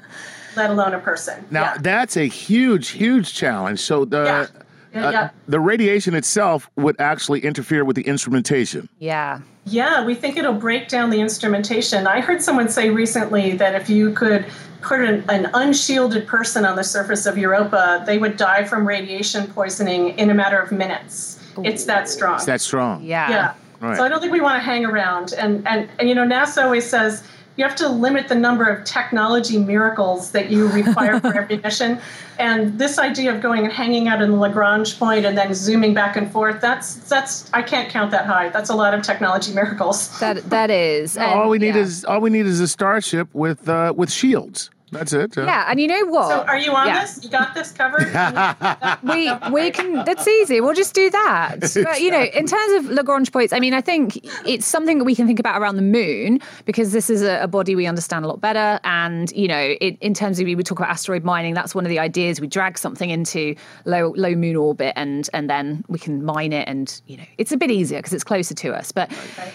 let 0.56 0.70
alone 0.70 0.94
a 0.94 0.99
person. 0.99 1.44
Now 1.50 1.62
Yeah. 1.62 1.76
that's 1.81 2.16
a 2.16 2.26
huge, 2.26 2.88
huge 2.88 3.34
challenge. 3.34 3.81
So 3.81 4.04
the 4.04 4.25
Yeah. 4.25 4.46
Yeah, 4.94 5.06
uh, 5.06 5.10
yeah. 5.10 5.28
the 5.49 5.58
radiation 5.58 6.14
itself 6.14 6.69
would 6.76 7.00
actually 7.00 7.40
interfere 7.40 7.82
with 7.82 7.96
the 7.96 8.02
instrumentation. 8.02 8.90
Yeah. 8.99 9.38
Yeah, 9.64 10.05
we 10.05 10.15
think 10.15 10.36
it'll 10.36 10.53
break 10.53 10.88
down 10.88 11.08
the 11.08 11.20
instrumentation. 11.20 12.06
I 12.06 12.20
heard 12.20 12.43
someone 12.43 12.69
say 12.69 12.91
recently 12.91 13.53
that 13.56 13.74
if 13.74 13.88
you 13.88 14.12
could 14.12 14.44
put 14.82 15.00
an, 15.00 15.24
an 15.31 15.48
unshielded 15.55 16.26
person 16.26 16.67
on 16.67 16.76
the 16.76 16.84
surface 16.84 17.24
of 17.24 17.38
Europa, 17.38 18.03
they 18.05 18.19
would 18.19 18.36
die 18.36 18.65
from 18.65 18.86
radiation 18.86 19.46
poisoning 19.46 20.10
in 20.19 20.29
a 20.29 20.34
matter 20.34 20.58
of 20.58 20.72
minutes. 20.72 21.38
It's 21.65 21.84
that 21.84 22.08
strong. 22.08 22.34
It's 22.36 22.44
that 22.46 22.60
strong. 22.60 23.03
Yeah. 23.03 23.31
yeah. 23.31 23.55
Right. 23.81 23.96
So 23.96 24.05
I 24.05 24.08
don't 24.08 24.20
think 24.20 24.32
we 24.32 24.41
want 24.41 24.56
to 24.56 24.65
hang 24.65 24.84
around. 24.84 25.32
And, 25.32 25.67
and, 25.67 25.88
and, 25.98 26.08
you 26.08 26.15
know, 26.15 26.26
NASA 26.26 26.65
always 26.65 26.88
says 26.88 27.22
you 27.56 27.64
have 27.64 27.76
to 27.76 27.88
limit 27.88 28.28
the 28.28 28.34
number 28.34 28.64
of 28.64 28.84
technology 28.84 29.58
miracles 29.58 30.30
that 30.32 30.50
you 30.50 30.68
require 30.68 31.20
for 31.20 31.34
every 31.38 31.58
mission. 31.58 32.00
And 32.38 32.78
this 32.78 32.98
idea 32.98 33.34
of 33.34 33.42
going 33.42 33.64
and 33.64 33.72
hanging 33.72 34.08
out 34.08 34.22
in 34.22 34.30
the 34.30 34.36
Lagrange 34.36 34.98
point 34.98 35.26
and 35.26 35.36
then 35.36 35.52
zooming 35.54 35.92
back 35.92 36.16
and 36.16 36.30
forth, 36.30 36.60
that's, 36.60 36.94
that's 37.08 37.52
I 37.52 37.62
can't 37.62 37.90
count 37.90 38.10
that 38.12 38.26
high. 38.26 38.48
That's 38.48 38.70
a 38.70 38.74
lot 38.74 38.94
of 38.94 39.02
technology 39.02 39.52
miracles. 39.54 40.18
That 40.20 40.48
that 40.50 40.70
is. 40.70 41.16
and- 41.16 41.26
all 41.26 41.50
we 41.50 41.58
need 41.58 41.74
yeah. 41.74 41.82
is 41.82 42.04
all 42.04 42.20
we 42.20 42.30
need 42.30 42.46
is 42.46 42.60
a 42.60 42.68
starship 42.68 43.28
with 43.34 43.68
uh, 43.68 43.92
with 43.96 44.10
shields. 44.10 44.70
That's 44.93 45.13
it. 45.13 45.37
Uh, 45.37 45.44
Yeah, 45.44 45.67
and 45.69 45.81
you 45.81 45.89
know 45.89 46.05
what? 46.06 46.29
So 46.29 46.43
are 46.44 46.58
you 46.58 46.72
on 46.75 46.87
Yeah. 46.87 47.01
this? 47.01 47.25
You 47.25 47.31
got 47.31 47.55
this 47.55 47.72
covered? 47.72 48.06
we 49.03 49.32
we 49.51 49.70
can 49.70 50.05
that's 50.05 50.27
easy 50.29 50.61
we'll 50.61 50.75
just 50.75 50.94
do 50.94 51.08
that 51.11 51.56
but 51.61 52.01
you 52.01 52.11
know 52.11 52.22
in 52.22 52.46
terms 52.46 52.72
of 52.84 52.91
lagrange 52.91 53.32
points 53.32 53.53
i 53.53 53.58
mean 53.61 53.75
i 53.75 53.81
think 53.81 54.19
it's 54.46 54.67
something 54.67 54.99
that 54.99 55.05
we 55.05 55.15
can 55.15 55.27
think 55.27 55.39
about 55.39 55.61
around 55.61 55.77
the 55.77 55.82
moon 55.82 56.39
because 56.65 56.93
this 56.93 57.08
is 57.08 57.22
a, 57.22 57.43
a 57.43 57.49
body 57.49 57.75
we 57.75 57.87
understand 57.87 58.25
a 58.25 58.29
lot 58.29 58.41
better 58.41 58.79
and 58.84 59.31
you 59.32 59.49
know 59.49 59.75
it, 59.81 59.96
in 60.01 60.15
terms 60.15 60.39
of 60.39 60.44
we 60.46 60.55
would 60.55 60.67
talk 60.67 60.79
about 60.79 60.91
asteroid 60.91 61.25
mining 61.25 61.55
that's 61.55 61.75
one 61.75 61.84
of 61.84 61.91
the 61.91 61.99
ideas 61.99 62.41
we 62.41 62.46
drag 62.46 62.77
something 62.79 63.11
into 63.11 63.55
low 63.84 64.13
low 64.17 64.34
moon 64.34 64.56
orbit 64.56 64.93
and 64.96 65.29
and 65.32 65.49
then 65.49 65.84
we 65.89 65.99
can 65.99 66.25
mine 66.25 66.53
it 66.53 66.67
and 66.69 67.01
you 67.06 67.17
know 67.17 67.25
it's 67.39 67.53
a 67.53 67.56
bit 67.56 67.70
easier 67.70 67.99
because 67.99 68.13
it's 68.13 68.25
closer 68.25 68.55
to 68.55 68.72
us 68.72 68.93
but 68.93 69.11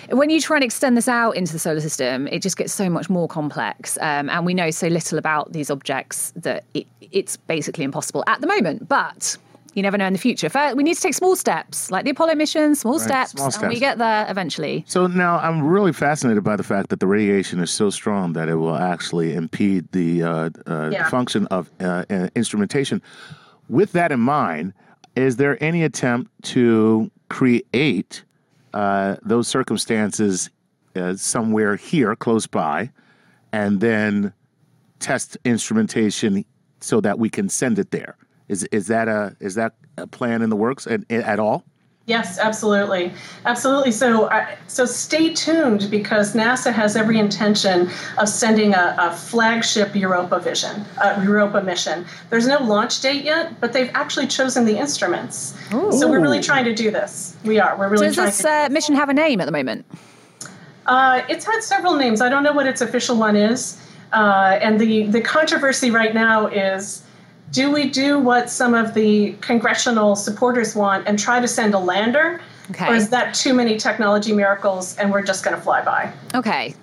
when 0.10 0.30
you 0.30 0.40
try 0.42 0.58
and 0.58 0.64
extend 0.64 0.98
this 0.98 1.08
out 1.08 1.32
into 1.32 1.54
the 1.54 1.60
solar 1.60 1.82
system 1.82 2.28
it 2.28 2.42
just 2.42 2.58
gets 2.58 2.74
so 2.74 2.90
much 2.90 3.10
more 3.10 3.28
complex 3.28 3.98
um, 4.02 4.30
and 4.30 4.46
we 4.46 4.54
know 4.54 4.72
so 4.72 4.88
little 4.88 5.18
about 5.18 5.27
these 5.58 5.70
objects 5.70 6.34
that 6.36 6.64
it, 6.74 6.86
it's 7.20 7.38
basically 7.38 7.84
impossible 7.84 8.24
at 8.28 8.40
the 8.42 8.48
moment 8.48 8.88
but 8.88 9.38
You 9.78 9.84
never 9.84 9.98
know 10.02 10.08
in 10.08 10.14
the 10.14 10.24
future. 10.30 10.50
First, 10.50 10.76
we 10.76 10.84
need 10.88 10.96
to 10.96 11.04
take 11.08 11.14
small 11.14 11.36
steps, 11.36 11.92
like 11.94 12.04
the 12.04 12.10
Apollo 12.16 12.34
mission, 12.44 12.74
small, 12.74 12.98
steps, 13.00 13.32
small 13.32 13.52
and 13.62 13.70
we 13.70 13.80
get 13.80 13.96
there 14.00 14.26
eventually. 14.28 14.84
So 14.88 15.06
now 15.06 15.34
I'm 15.46 15.60
really 15.76 15.94
fascinated 15.94 16.44
by 16.44 16.56
the 16.56 16.64
fact 16.64 16.90
that 16.90 17.00
the 17.00 17.06
radiation 17.18 17.60
is 17.66 17.70
so 17.70 17.92
strong 17.92 18.34
that 18.34 18.48
it 18.50 18.56
will 18.56 18.76
actually 18.94 19.30
impede 19.42 19.84
the 19.92 20.10
uh, 20.24 20.50
uh, 20.66 20.90
Yeah. 20.96 21.08
function 21.18 21.46
of 21.58 21.70
uh, 21.80 22.06
uh, 22.10 22.28
instrumentation. 22.42 22.98
With 23.70 23.92
that 23.92 24.12
in 24.12 24.20
mind, 24.20 24.74
is 25.16 25.36
there 25.42 25.56
any 25.70 25.82
attempt 25.84 26.28
to 26.56 27.12
create 27.30 28.24
uh, 28.74 29.18
those 29.32 29.48
circumstances 29.48 30.50
uh, 30.96 31.16
somewhere 31.16 31.76
here 31.76 32.16
close 32.16 32.48
by 32.48 32.90
and 33.52 33.80
then 33.80 34.34
test 35.00 35.38
instrumentation 35.46 36.46
so 36.80 37.02
that 37.02 37.20
we 37.20 37.30
can 37.30 37.50
send 37.50 37.80
it 37.80 37.92
there? 37.92 38.16
Is, 38.48 38.64
is 38.72 38.88
that 38.88 39.08
a 39.08 39.36
is 39.40 39.56
that 39.56 39.74
a 39.98 40.08
plan 40.08 40.42
in 40.42 40.50
the 40.50 40.56
works 40.56 40.88
at, 40.88 41.10
at 41.12 41.40
all? 41.40 41.64
Yes, 42.06 42.40
absolutely, 42.40 43.12
absolutely. 43.46 43.92
So, 43.92 44.28
uh, 44.28 44.48
so 44.68 44.86
stay 44.86 45.34
tuned 45.34 45.92
because 45.92 46.34
NASA 46.34 46.72
has 46.72 46.96
every 46.96 47.20
intention 47.20 47.90
of 48.18 48.30
sending 48.30 48.74
a, 48.74 48.96
a 48.98 49.12
flagship 49.14 49.94
Europa 49.94 50.40
vision, 50.40 50.86
uh, 51.04 51.22
Europa 51.22 51.62
mission. 51.62 52.06
There's 52.30 52.48
no 52.48 52.60
launch 52.60 53.02
date 53.02 53.26
yet, 53.26 53.60
but 53.60 53.74
they've 53.74 53.92
actually 53.94 54.28
chosen 54.28 54.64
the 54.64 54.78
instruments. 54.78 55.54
So 55.70 56.10
we're 56.10 56.22
really 56.22 56.40
trying 56.40 56.64
to 56.64 56.74
do 56.74 56.92
this. 56.92 57.36
We 57.44 57.60
are. 57.60 57.78
We're 57.78 57.88
So 57.88 57.92
really 57.92 58.06
does 58.08 58.16
trying 58.16 58.28
this 58.28 58.42
to. 58.42 58.50
uh, 58.50 58.70
mission 58.72 58.96
have 58.96 59.10
a 59.10 59.14
name 59.14 59.42
at 59.42 59.46
the 59.46 59.52
moment? 59.52 59.86
Uh, 60.86 61.24
it's 61.28 61.44
had 61.44 61.62
several 61.62 61.96
names. 61.98 62.22
I 62.22 62.30
don't 62.30 62.44
know 62.44 62.54
what 62.54 62.68
its 62.68 62.80
official 62.80 63.18
one 63.18 63.36
is. 63.36 63.78
Uh, 64.14 64.58
and 64.62 64.80
the, 64.80 65.04
the 65.08 65.22
controversy 65.22 65.92
right 65.92 66.14
now 66.14 66.48
is 66.48 67.04
do 67.52 67.72
we 67.72 67.90
do 67.90 68.20
what 68.20 68.50
some 68.50 68.74
of 68.74 68.94
the 68.94 69.34
congressional 69.42 70.16
supporters 70.16 70.76
want 70.76 71.08
and 71.08 71.18
try 71.18 71.40
to 71.40 71.48
send 71.48 71.74
a 71.74 71.80
lander? 71.80 72.42
Okay. 72.72 72.88
Or 72.90 72.96
is 72.96 73.10
that 73.10 73.34
too 73.34 73.54
many 73.54 73.78
technology 73.78 74.34
miracles 74.34 74.98
and 74.98 75.12
we're 75.12 75.22
just 75.24 75.44
going 75.44 75.56
to 75.56 75.62
fly 75.62 75.82
by? 75.84 76.12
Okay, 76.36 76.76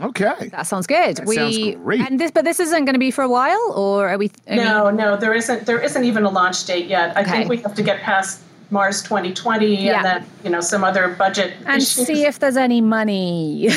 Okay. 0.00 0.48
that 0.50 0.66
sounds 0.66 0.86
good. 0.86 1.16
That 1.16 1.26
we 1.26 1.36
sounds 1.36 1.82
great. 1.82 2.00
and 2.02 2.20
this, 2.20 2.30
but 2.30 2.44
this 2.44 2.60
isn't 2.60 2.84
going 2.84 2.92
to 2.94 2.98
be 2.98 3.10
for 3.10 3.24
a 3.24 3.28
while, 3.28 3.72
or 3.74 4.08
are 4.10 4.18
we? 4.18 4.30
I 4.46 4.56
mean- 4.56 4.64
No, 4.64 4.90
no, 4.90 5.16
there 5.16 5.32
isn't. 5.32 5.64
There 5.64 5.80
isn't 5.80 6.04
even 6.04 6.24
a 6.24 6.30
launch 6.30 6.64
date 6.66 6.86
yet. 6.86 7.16
I 7.16 7.24
think 7.24 7.48
we 7.48 7.56
have 7.58 7.74
to 7.74 7.82
get 7.82 8.00
past 8.02 8.42
Mars 8.70 9.02
2020 9.02 9.66
Yeah. 9.84 9.96
and 9.98 10.04
then 10.04 10.26
you 10.44 10.50
know 10.50 10.60
some 10.60 10.82
other 10.82 11.08
budget 11.08 11.54
and 11.66 11.80
issues. 11.82 12.06
see 12.06 12.24
if 12.24 12.38
there's 12.40 12.56
any 12.56 12.80
money. 12.80 13.68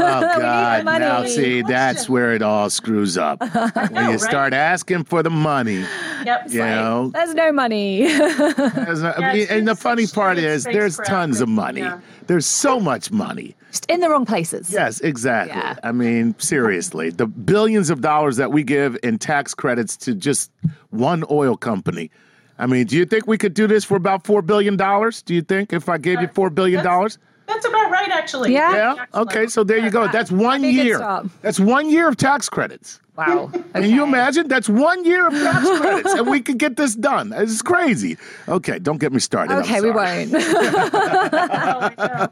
Oh 0.00 0.20
God! 0.40 0.84
money. 0.84 1.04
Now 1.04 1.24
see, 1.26 1.62
that's 1.62 2.08
where 2.08 2.32
it 2.32 2.42
all 2.42 2.70
screws 2.70 3.18
up. 3.18 3.40
when 3.90 4.04
you 4.04 4.10
right? 4.12 4.20
start 4.20 4.52
asking 4.52 5.04
for 5.04 5.22
the 5.22 5.30
money, 5.30 5.84
Yep. 6.24 6.46
you 6.50 6.60
know. 6.60 7.10
there's 7.12 7.34
no 7.34 7.50
money. 7.52 8.06
there's 8.06 9.02
a- 9.02 9.14
Yeah, 9.18 9.32
it's 9.34 9.50
and 9.50 9.66
the 9.66 9.74
funny 9.74 10.06
part 10.06 10.38
is, 10.38 10.64
there's 10.64 10.94
spacecraft, 10.94 11.08
tons 11.10 11.40
of 11.40 11.48
money. 11.48 11.80
yeah. 11.80 12.00
There's 12.26 12.46
so 12.46 12.78
much 12.80 13.10
money. 13.10 13.54
Just 13.70 13.86
in 13.86 14.00
the 14.00 14.08
wrong 14.08 14.24
places. 14.24 14.70
Yes, 14.72 15.00
exactly. 15.00 15.56
Yeah. 15.56 15.76
I 15.82 15.92
mean, 15.92 16.34
seriously, 16.38 17.10
the 17.10 17.26
billions 17.26 17.90
of 17.90 18.00
dollars 18.00 18.36
that 18.36 18.52
we 18.52 18.62
give 18.62 18.96
in 19.02 19.18
tax 19.18 19.52
credits 19.54 19.96
to 19.98 20.14
just 20.14 20.50
one 20.90 21.24
oil 21.30 21.56
company. 21.56 22.10
I 22.58 22.66
mean, 22.66 22.86
do 22.86 22.96
you 22.96 23.04
think 23.04 23.26
we 23.26 23.38
could 23.38 23.54
do 23.54 23.66
this 23.66 23.84
for 23.84 23.96
about 23.96 24.26
four 24.26 24.42
billion 24.42 24.76
dollars? 24.76 25.22
Do 25.22 25.34
you 25.34 25.42
think 25.42 25.72
if 25.72 25.88
I 25.88 25.98
gave 25.98 26.20
you 26.20 26.28
four 26.28 26.50
billion 26.50 26.82
dollars? 26.84 27.18
That's 27.46 27.64
about 27.64 27.90
right, 27.90 28.10
actually. 28.10 28.52
Yeah? 28.52 28.74
Yeah. 28.74 28.90
Excellent. 29.00 29.30
Okay, 29.30 29.46
so 29.46 29.64
there 29.64 29.78
you 29.78 29.90
go. 29.90 30.06
That's 30.08 30.30
one 30.30 30.60
be 30.60 30.68
a 30.68 30.72
good 30.72 30.86
year. 30.86 31.22
That's 31.40 31.58
one 31.58 31.88
year 31.88 32.06
of 32.08 32.16
tax 32.18 32.48
credits. 32.48 33.00
Wow. 33.16 33.50
Can 33.72 33.90
you 33.90 34.04
imagine? 34.04 34.46
That's 34.48 34.68
one 34.68 35.04
year 35.04 35.26
of 35.26 35.32
tax 35.32 35.66
credits, 35.80 36.12
and 36.12 36.26
we 36.28 36.40
could 36.40 36.58
get 36.58 36.76
this 36.76 36.94
done. 36.94 37.32
It's 37.34 37.62
crazy. 37.62 38.16
Okay, 38.48 38.78
don't 38.78 38.98
get 38.98 39.12
me 39.12 39.18
started. 39.18 39.56
Okay, 39.58 39.80
we 39.80 39.90
won't. 39.90 40.30
Oh. 40.34 42.28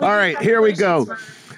All 0.02 0.16
right, 0.16 0.38
here 0.40 0.60
we 0.60 0.72
go. 0.72 1.06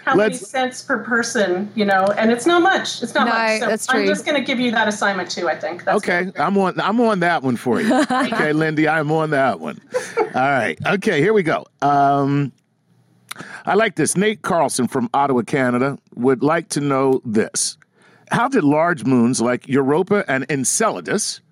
How 0.09 0.15
many 0.15 0.33
Let's- 0.33 0.49
cents 0.49 0.81
per 0.83 1.05
person, 1.05 1.71
you 1.75 1.85
know, 1.85 2.07
and 2.17 2.31
it's 2.31 2.47
not 2.47 2.63
much. 2.63 3.03
It's 3.03 3.15
not 3.15 3.27
No, 3.27 3.35
much. 3.35 3.61
So 3.61 3.67
that's 3.67 3.87
I'm 3.91 4.07
just 4.07 4.25
going 4.25 4.37
to 4.37 4.43
give 4.43 4.59
you 4.59 4.71
that 4.71 4.89
assignment 4.89 5.31
too. 5.31 5.51
I 5.51 5.55
think. 5.55 5.85
That's 5.85 5.99
Okay, 5.99 6.33
I'm 6.39 6.57
on. 6.57 6.81
I'm 6.81 6.99
on 7.03 7.21
that 7.21 7.43
one 7.43 7.57
for 7.57 7.79
you. 7.83 7.95
Okay, 8.11 8.55
Lindy, 8.55 8.89
I'm 8.89 9.13
on 9.13 9.31
that 9.31 9.61
one. 9.61 9.79
All 10.19 10.25
right. 10.35 10.79
Okay, 10.87 11.21
here 11.21 11.35
we 11.35 11.43
go. 11.43 11.67
Um, 11.83 12.53
I 13.67 13.75
like 13.75 13.97
this. 13.97 14.17
Nate 14.17 14.41
Carlson 14.41 14.89
from 14.89 15.11
Ottawa, 15.13 15.43
Canada, 15.43 15.99
would 16.15 16.43
like 16.43 16.71
to 16.71 16.81
know 16.81 17.21
this: 17.27 17.77
How 18.31 18.49
did 18.49 18.65
large 18.65 19.05
moons 19.05 19.43
like 19.43 19.69
Europa 19.69 20.25
and 20.27 20.47
Enceladus 20.49 21.43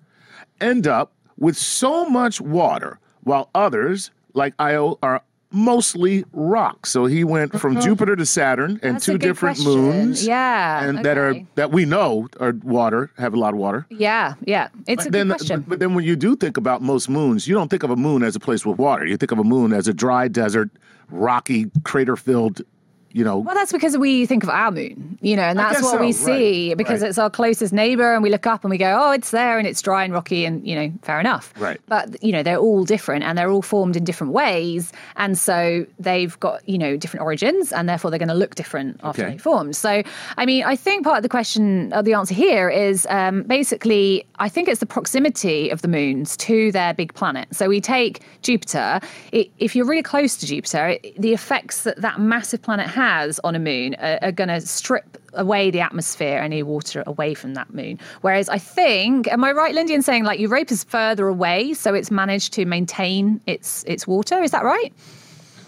end 0.59 0.87
up 0.87 1.13
with 1.37 1.55
so 1.57 2.09
much 2.09 2.41
water, 2.41 2.99
while 3.21 3.51
others, 3.53 4.09
like 4.33 4.55
Io, 4.57 4.97
are 5.03 5.21
mostly 5.51 6.25
rock? 6.33 6.85
So 6.85 7.05
he 7.05 7.23
went 7.23 7.59
from 7.59 7.79
Jupiter 7.79 8.15
to 8.15 8.25
Saturn 8.25 8.79
and. 8.83 8.95
That's 8.95 9.07
a 9.07 9.11
two 9.11 9.17
good 9.17 9.27
different 9.27 9.57
question. 9.57 9.81
moons. 9.81 10.25
Yeah, 10.25 10.83
and 10.83 11.05
that 11.05 11.17
are 11.17 11.29
okay. 11.29 11.45
that 11.55 11.71
we 11.71 11.85
know 11.85 12.27
are 12.39 12.53
water, 12.63 13.11
have 13.17 13.33
a 13.33 13.39
lot 13.39 13.53
of 13.53 13.59
water. 13.59 13.85
Yeah, 13.89 14.35
yeah. 14.45 14.69
It's 14.87 15.05
a 15.05 15.09
then, 15.09 15.27
good 15.27 15.37
question. 15.37 15.61
But, 15.61 15.69
but 15.69 15.79
then 15.79 15.93
when 15.93 16.05
you 16.05 16.15
do 16.15 16.35
think 16.35 16.57
about 16.57 16.81
most 16.81 17.09
moons, 17.09 17.47
you 17.47 17.55
don't 17.55 17.69
think 17.69 17.83
of 17.83 17.89
a 17.89 17.95
moon 17.95 18.23
as 18.23 18.35
a 18.35 18.39
place 18.39 18.65
with 18.65 18.77
water. 18.77 19.05
You 19.05 19.17
think 19.17 19.31
of 19.31 19.39
a 19.39 19.43
moon 19.43 19.73
as 19.73 19.87
a 19.87 19.93
dry 19.93 20.27
desert, 20.27 20.69
rocky, 21.09 21.71
crater-filled, 21.83 22.61
you 23.11 23.23
know. 23.23 23.37
Well, 23.39 23.55
that's 23.55 23.71
because 23.71 23.97
we 23.97 24.25
think 24.25 24.43
of 24.43 24.49
our 24.49 24.71
moon, 24.71 25.17
you 25.21 25.35
know, 25.35 25.43
and 25.43 25.57
that's 25.57 25.81
what 25.81 25.91
so, 25.91 25.99
we 25.99 26.07
right, 26.07 26.15
see 26.15 26.73
because 26.75 27.01
right. 27.01 27.09
it's 27.09 27.17
our 27.17 27.29
closest 27.29 27.73
neighbor, 27.73 28.13
and 28.13 28.23
we 28.23 28.29
look 28.29 28.47
up 28.47 28.63
and 28.63 28.71
we 28.71 28.77
go, 28.77 28.97
"Oh, 28.99 29.11
it's 29.11 29.31
there, 29.31 29.57
and 29.57 29.67
it's 29.67 29.81
dry 29.81 30.03
and 30.03 30.13
rocky, 30.13 30.45
and 30.45 30.65
you 30.67 30.75
know, 30.75 30.91
fair 31.01 31.19
enough." 31.19 31.53
Right. 31.57 31.79
But 31.87 32.21
you 32.23 32.31
know, 32.31 32.43
they're 32.43 32.57
all 32.57 32.83
different, 32.83 33.23
and 33.23 33.37
they're 33.37 33.49
all 33.51 33.61
formed 33.61 33.95
in 33.95 34.03
different 34.03 34.33
ways, 34.33 34.91
and 35.15 35.37
so 35.37 35.85
they've 35.99 36.39
got 36.39 36.67
you 36.67 36.77
know 36.77 36.97
different 36.97 37.23
origins, 37.23 37.71
and 37.71 37.89
therefore 37.89 38.11
they're 38.11 38.19
going 38.19 38.27
to 38.29 38.33
look 38.35 38.55
different 38.55 38.99
after 39.03 39.23
Okay. 39.23 39.31
they 39.33 39.37
formed. 39.37 39.75
So, 39.75 40.03
I 40.37 40.45
mean, 40.45 40.63
I 40.63 40.75
think 40.75 41.03
part 41.03 41.17
of 41.17 41.23
the 41.23 41.29
question, 41.29 41.91
or 41.93 42.03
the 42.03 42.13
answer 42.13 42.33
here 42.33 42.69
is 42.69 43.07
um, 43.09 43.43
basically, 43.43 44.25
I 44.39 44.49
think 44.49 44.67
it's 44.67 44.79
the 44.79 44.85
proximity 44.85 45.69
of 45.69 45.81
the 45.81 45.87
moons 45.87 46.37
to 46.37 46.71
their 46.71 46.93
big 46.93 47.13
planet. 47.13 47.47
So 47.51 47.67
we 47.67 47.81
take 47.81 48.21
Jupiter. 48.41 48.99
It, 49.31 49.49
if 49.57 49.75
you're 49.75 49.85
really 49.85 50.03
close 50.03 50.37
to 50.37 50.45
Jupiter, 50.45 50.89
it, 50.89 51.19
the 51.19 51.33
effects 51.33 51.83
that 51.83 52.01
that 52.01 52.19
massive 52.19 52.61
planet 52.61 52.87
has 52.97 53.39
on 53.43 53.55
a 53.55 53.59
moon 53.59 53.95
are, 53.99 54.19
are 54.21 54.31
going 54.31 54.49
to 54.49 54.59
strip 54.61 55.17
away 55.33 55.69
the 55.71 55.79
atmosphere, 55.79 56.39
any 56.39 56.63
water 56.63 57.03
away 57.05 57.33
from 57.33 57.53
that 57.53 57.73
moon. 57.73 57.99
Whereas 58.21 58.49
I 58.49 58.57
think, 58.57 59.27
am 59.31 59.43
I 59.43 59.51
right, 59.51 59.73
Lindy, 59.73 59.93
in 59.93 60.01
saying 60.01 60.23
like 60.23 60.39
Europa's 60.39 60.83
further 60.83 61.27
away, 61.27 61.73
so 61.73 61.93
it's 61.93 62.11
managed 62.11 62.53
to 62.53 62.65
maintain 62.65 63.39
its 63.45 63.83
its 63.85 64.07
water? 64.07 64.41
Is 64.41 64.51
that 64.51 64.63
right? 64.63 64.91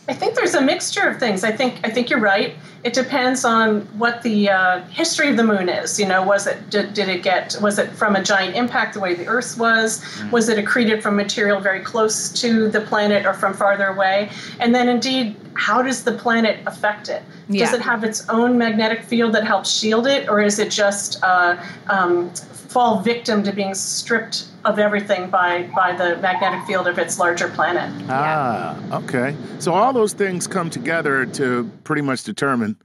I 0.09 0.13
think 0.13 0.33
there's 0.33 0.55
a 0.55 0.61
mixture 0.61 1.07
of 1.07 1.19
things. 1.19 1.43
I 1.43 1.51
think 1.51 1.79
I 1.83 1.89
think 1.91 2.09
you're 2.09 2.19
right. 2.19 2.55
It 2.83 2.93
depends 2.93 3.45
on 3.45 3.81
what 3.99 4.23
the 4.23 4.49
uh, 4.49 4.81
history 4.87 5.29
of 5.29 5.37
the 5.37 5.43
moon 5.43 5.69
is. 5.69 5.99
You 5.99 6.07
know, 6.07 6.23
was 6.23 6.47
it 6.47 6.71
did, 6.71 6.95
did 6.95 7.09
it 7.09 7.21
get 7.21 7.55
was 7.61 7.77
it 7.77 7.91
from 7.91 8.15
a 8.15 8.23
giant 8.23 8.55
impact 8.55 8.95
the 8.95 9.01
way 9.01 9.13
the 9.13 9.27
Earth 9.27 9.59
was? 9.59 10.03
Was 10.31 10.49
it 10.49 10.57
accreted 10.57 11.03
from 11.03 11.15
material 11.15 11.59
very 11.59 11.81
close 11.81 12.29
to 12.41 12.69
the 12.69 12.81
planet 12.81 13.27
or 13.27 13.35
from 13.35 13.53
farther 13.53 13.85
away? 13.85 14.31
And 14.59 14.73
then, 14.73 14.89
indeed, 14.89 15.35
how 15.53 15.83
does 15.83 16.03
the 16.03 16.13
planet 16.13 16.59
affect 16.65 17.07
it? 17.09 17.21
Does 17.51 17.73
it 17.73 17.81
have 17.81 18.03
its 18.03 18.27
own 18.29 18.57
magnetic 18.57 19.03
field 19.03 19.33
that 19.35 19.43
helps 19.43 19.71
shield 19.71 20.07
it, 20.07 20.27
or 20.27 20.41
is 20.41 20.57
it 20.57 20.71
just 20.71 21.23
uh, 21.23 21.61
um, 21.87 22.31
fall 22.33 23.01
victim 23.01 23.43
to 23.43 23.51
being 23.51 23.75
stripped 23.75 24.45
of 24.65 24.79
everything 24.79 25.29
by 25.29 25.63
by 25.75 25.93
the 25.95 26.17
magnetic 26.17 26.65
field 26.65 26.87
of 26.87 26.97
its 26.97 27.17
larger 27.19 27.47
planet? 27.49 27.91
Ah, 28.09 28.77
okay. 29.03 29.35
So 29.59 29.73
all 29.73 29.93
those 29.93 30.13
things 30.13 30.47
come 30.47 30.69
together 30.69 31.25
to 31.25 31.69
pretty 31.83 32.01
much 32.01 32.23
determine, 32.23 32.75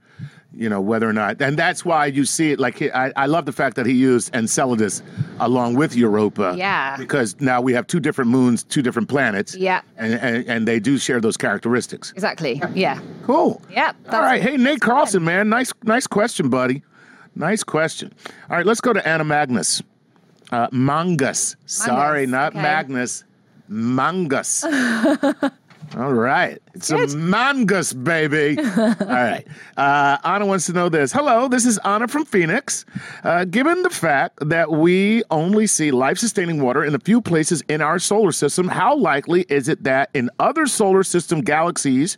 you 0.53 0.69
know, 0.69 0.79
whether 0.79 1.07
or 1.09 1.13
not, 1.13 1.41
and 1.41 1.57
that's 1.59 1.83
why 1.83 2.05
you 2.05 2.25
see 2.25 2.51
it. 2.51 2.59
Like 2.59 2.77
he, 2.77 2.91
I, 2.91 3.11
I 3.15 3.25
love 3.25 3.45
the 3.45 3.51
fact 3.51 3.75
that 3.75 3.85
he 3.85 3.93
used 3.93 4.33
Enceladus 4.33 5.01
along 5.39 5.75
with 5.75 5.95
Europa. 5.95 6.55
Yeah. 6.57 6.95
Because 6.97 7.35
now 7.41 7.59
we 7.61 7.73
have 7.73 7.87
two 7.87 7.99
different 7.99 8.31
moons, 8.31 8.63
two 8.63 8.81
different 8.81 9.09
planets. 9.09 9.55
Yeah. 9.55 9.81
And 9.97 10.13
and, 10.13 10.47
and 10.47 10.67
they 10.67 10.79
do 10.79 10.97
share 10.97 11.19
those 11.19 11.35
characteristics. 11.37 12.11
Exactly. 12.13 12.61
Yeah. 12.73 12.99
Cool. 13.23 13.61
Yeah, 13.69 13.91
All 14.11 14.21
right. 14.21 14.41
Hey, 14.41 14.55
Nate 14.57 14.79
Carlson, 14.81 15.23
man. 15.23 15.49
Nice, 15.49 15.73
nice 15.83 16.07
question, 16.07 16.49
buddy. 16.49 16.83
Nice 17.35 17.63
question. 17.63 18.13
All 18.49 18.55
right, 18.55 18.65
let's 18.65 18.79
go 18.79 18.93
to 18.93 19.05
Anna 19.05 19.25
Magnus. 19.25 19.81
Uh, 20.51 20.67
Mangus. 20.71 21.55
Sorry, 21.65 22.25
not 22.25 22.53
okay. 22.53 22.61
Magnus. 22.61 23.23
Mangus. 23.67 24.63
All 25.97 26.13
right. 26.13 26.61
It's 26.73 26.91
Good. 26.91 27.13
a 27.13 27.17
Mangus, 27.17 27.93
baby. 27.93 28.57
All 28.77 28.95
right. 28.99 29.45
Uh, 29.77 30.17
Anna 30.23 30.45
wants 30.45 30.65
to 30.65 30.73
know 30.73 30.89
this. 30.89 31.13
Hello, 31.13 31.47
this 31.47 31.65
is 31.65 31.77
Anna 31.79 32.07
from 32.07 32.25
Phoenix. 32.25 32.85
Uh, 33.23 33.45
given 33.45 33.81
the 33.83 33.89
fact 33.89 34.39
that 34.41 34.71
we 34.71 35.23
only 35.31 35.67
see 35.67 35.91
life 35.91 36.17
sustaining 36.17 36.61
water 36.61 36.83
in 36.83 36.95
a 36.95 36.99
few 36.99 37.21
places 37.21 37.63
in 37.69 37.81
our 37.81 37.99
solar 37.99 38.31
system, 38.31 38.67
how 38.67 38.95
likely 38.95 39.45
is 39.47 39.69
it 39.69 39.83
that 39.83 40.09
in 40.13 40.29
other 40.39 40.65
solar 40.65 41.03
system 41.03 41.41
galaxies 41.41 42.17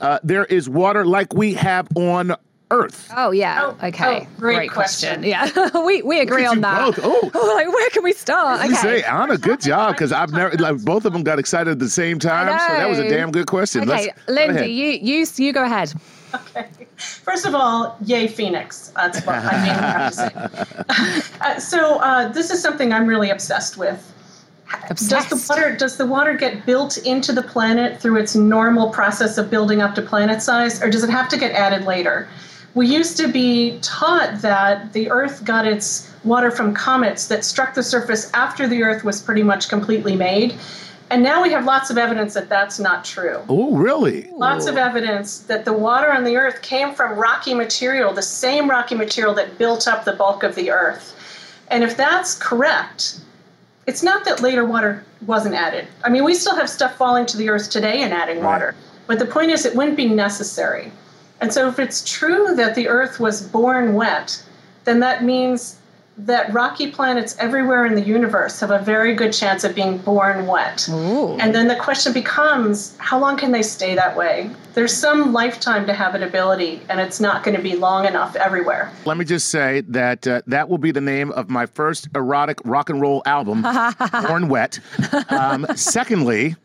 uh, 0.00 0.18
there 0.22 0.44
is 0.44 0.68
water 0.68 1.04
like 1.04 1.32
we 1.34 1.54
have 1.54 1.88
on 1.96 2.34
Earth? 2.72 3.08
Oh 3.16 3.30
yeah. 3.30 3.60
Oh, 3.80 3.86
okay. 3.86 4.26
oh, 4.26 4.40
great 4.40 4.72
question. 4.72 5.22
Yeah, 5.22 5.48
we 5.86 6.02
we 6.02 6.18
agree 6.20 6.44
on 6.44 6.60
that. 6.62 6.96
both. 6.96 7.00
Oh. 7.02 7.20
like 7.56 7.68
where 7.68 7.90
can 7.90 8.02
we 8.02 8.12
start? 8.12 8.68
You 8.68 8.74
say, 8.74 8.98
Okay. 8.98 9.06
Anna, 9.06 9.38
good 9.38 9.60
job, 9.60 9.94
because 9.94 10.10
I've 10.10 10.32
never 10.32 10.56
like 10.58 10.82
both 10.84 11.04
of 11.04 11.12
them 11.12 11.22
got 11.22 11.38
excited 11.38 11.70
at 11.70 11.78
the 11.78 11.88
same 11.88 12.18
time. 12.18 12.46
So 12.58 12.74
that 12.74 12.88
was 12.88 12.98
a 12.98 13.08
damn 13.08 13.30
good 13.30 13.46
question. 13.46 13.82
Okay, 13.82 14.10
Let's, 14.26 14.26
go 14.26 14.32
Lindy, 14.32 14.72
you 14.72 14.88
you 15.00 15.26
you 15.36 15.52
go 15.52 15.64
ahead. 15.64 15.92
Okay. 16.34 16.66
First 16.96 17.46
of 17.46 17.54
all, 17.54 17.96
yay, 18.04 18.26
Phoenix. 18.26 18.92
That's 18.96 19.24
what 19.24 19.36
I 19.36 19.52
mainly 19.52 19.68
have 19.68 20.10
to 20.10 21.22
say. 21.22 21.34
uh, 21.40 21.60
so 21.60 21.98
uh, 22.00 22.28
this 22.32 22.50
is 22.50 22.60
something 22.60 22.92
I'm 22.92 23.06
really 23.06 23.30
obsessed 23.30 23.76
with. 23.76 24.12
Obsessed. 24.90 25.30
Does 25.30 25.46
the 25.46 25.52
water 25.54 25.76
does 25.76 25.96
the 25.98 26.06
water 26.06 26.34
get 26.34 26.66
built 26.66 26.98
into 26.98 27.32
the 27.32 27.42
planet 27.42 28.00
through 28.00 28.16
its 28.18 28.34
normal 28.34 28.90
process 28.90 29.38
of 29.38 29.50
building 29.50 29.80
up 29.80 29.94
to 29.94 30.02
planet 30.02 30.42
size, 30.42 30.82
or 30.82 30.90
does 30.90 31.04
it 31.04 31.10
have 31.10 31.28
to 31.28 31.38
get 31.38 31.52
added 31.52 31.84
later? 31.84 32.28
We 32.76 32.86
used 32.86 33.16
to 33.16 33.28
be 33.28 33.78
taught 33.80 34.42
that 34.42 34.92
the 34.92 35.10
Earth 35.10 35.42
got 35.46 35.66
its 35.66 36.12
water 36.24 36.50
from 36.50 36.74
comets 36.74 37.26
that 37.28 37.42
struck 37.42 37.72
the 37.72 37.82
surface 37.82 38.30
after 38.34 38.68
the 38.68 38.82
Earth 38.82 39.02
was 39.02 39.22
pretty 39.22 39.42
much 39.42 39.70
completely 39.70 40.14
made. 40.14 40.54
And 41.08 41.22
now 41.22 41.42
we 41.42 41.50
have 41.52 41.64
lots 41.64 41.88
of 41.88 41.96
evidence 41.96 42.34
that 42.34 42.50
that's 42.50 42.78
not 42.78 43.02
true. 43.02 43.42
Oh, 43.48 43.74
really? 43.74 44.30
Lots 44.32 44.66
of 44.66 44.76
evidence 44.76 45.38
that 45.44 45.64
the 45.64 45.72
water 45.72 46.12
on 46.12 46.24
the 46.24 46.36
Earth 46.36 46.60
came 46.60 46.92
from 46.92 47.18
rocky 47.18 47.54
material, 47.54 48.12
the 48.12 48.20
same 48.20 48.68
rocky 48.68 48.94
material 48.94 49.32
that 49.36 49.56
built 49.56 49.88
up 49.88 50.04
the 50.04 50.12
bulk 50.12 50.42
of 50.42 50.54
the 50.54 50.70
Earth. 50.70 51.16
And 51.68 51.82
if 51.82 51.96
that's 51.96 52.34
correct, 52.34 53.20
it's 53.86 54.02
not 54.02 54.26
that 54.26 54.42
later 54.42 54.66
water 54.66 55.02
wasn't 55.24 55.54
added. 55.54 55.88
I 56.04 56.10
mean, 56.10 56.24
we 56.24 56.34
still 56.34 56.56
have 56.56 56.68
stuff 56.68 56.94
falling 56.96 57.24
to 57.24 57.38
the 57.38 57.48
Earth 57.48 57.70
today 57.70 58.02
and 58.02 58.12
adding 58.12 58.44
water. 58.44 58.74
But 59.06 59.18
the 59.18 59.24
point 59.24 59.50
is, 59.50 59.64
it 59.64 59.74
wouldn't 59.74 59.96
be 59.96 60.10
necessary. 60.10 60.92
And 61.40 61.52
so, 61.52 61.68
if 61.68 61.78
it's 61.78 62.02
true 62.04 62.54
that 62.54 62.74
the 62.74 62.88
Earth 62.88 63.20
was 63.20 63.42
born 63.42 63.94
wet, 63.94 64.42
then 64.84 65.00
that 65.00 65.24
means 65.24 65.78
that 66.18 66.50
rocky 66.52 66.90
planets 66.90 67.36
everywhere 67.38 67.84
in 67.84 67.94
the 67.94 68.00
universe 68.00 68.58
have 68.60 68.70
a 68.70 68.78
very 68.78 69.14
good 69.14 69.32
chance 69.32 69.64
of 69.64 69.74
being 69.74 69.98
born 69.98 70.46
wet. 70.46 70.88
Ooh. 70.88 71.36
And 71.38 71.54
then 71.54 71.68
the 71.68 71.76
question 71.76 72.12
becomes 72.12 72.96
how 72.96 73.18
long 73.18 73.36
can 73.36 73.52
they 73.52 73.62
stay 73.62 73.94
that 73.94 74.16
way? 74.16 74.50
There's 74.72 74.94
some 74.94 75.34
lifetime 75.34 75.86
to 75.86 75.92
habitability, 75.92 76.80
and 76.88 77.00
it's 77.00 77.20
not 77.20 77.42
going 77.42 77.56
to 77.56 77.62
be 77.62 77.76
long 77.76 78.06
enough 78.06 78.34
everywhere. 78.36 78.92
Let 79.04 79.18
me 79.18 79.24
just 79.26 79.48
say 79.48 79.82
that 79.88 80.26
uh, 80.26 80.40
that 80.46 80.68
will 80.70 80.78
be 80.78 80.90
the 80.90 81.00
name 81.00 81.32
of 81.32 81.50
my 81.50 81.66
first 81.66 82.08
erotic 82.14 82.60
rock 82.64 82.88
and 82.88 83.00
roll 83.00 83.22
album, 83.26 83.62
Born 84.26 84.48
Wet. 84.48 84.80
Um, 85.28 85.66
secondly, 85.74 86.56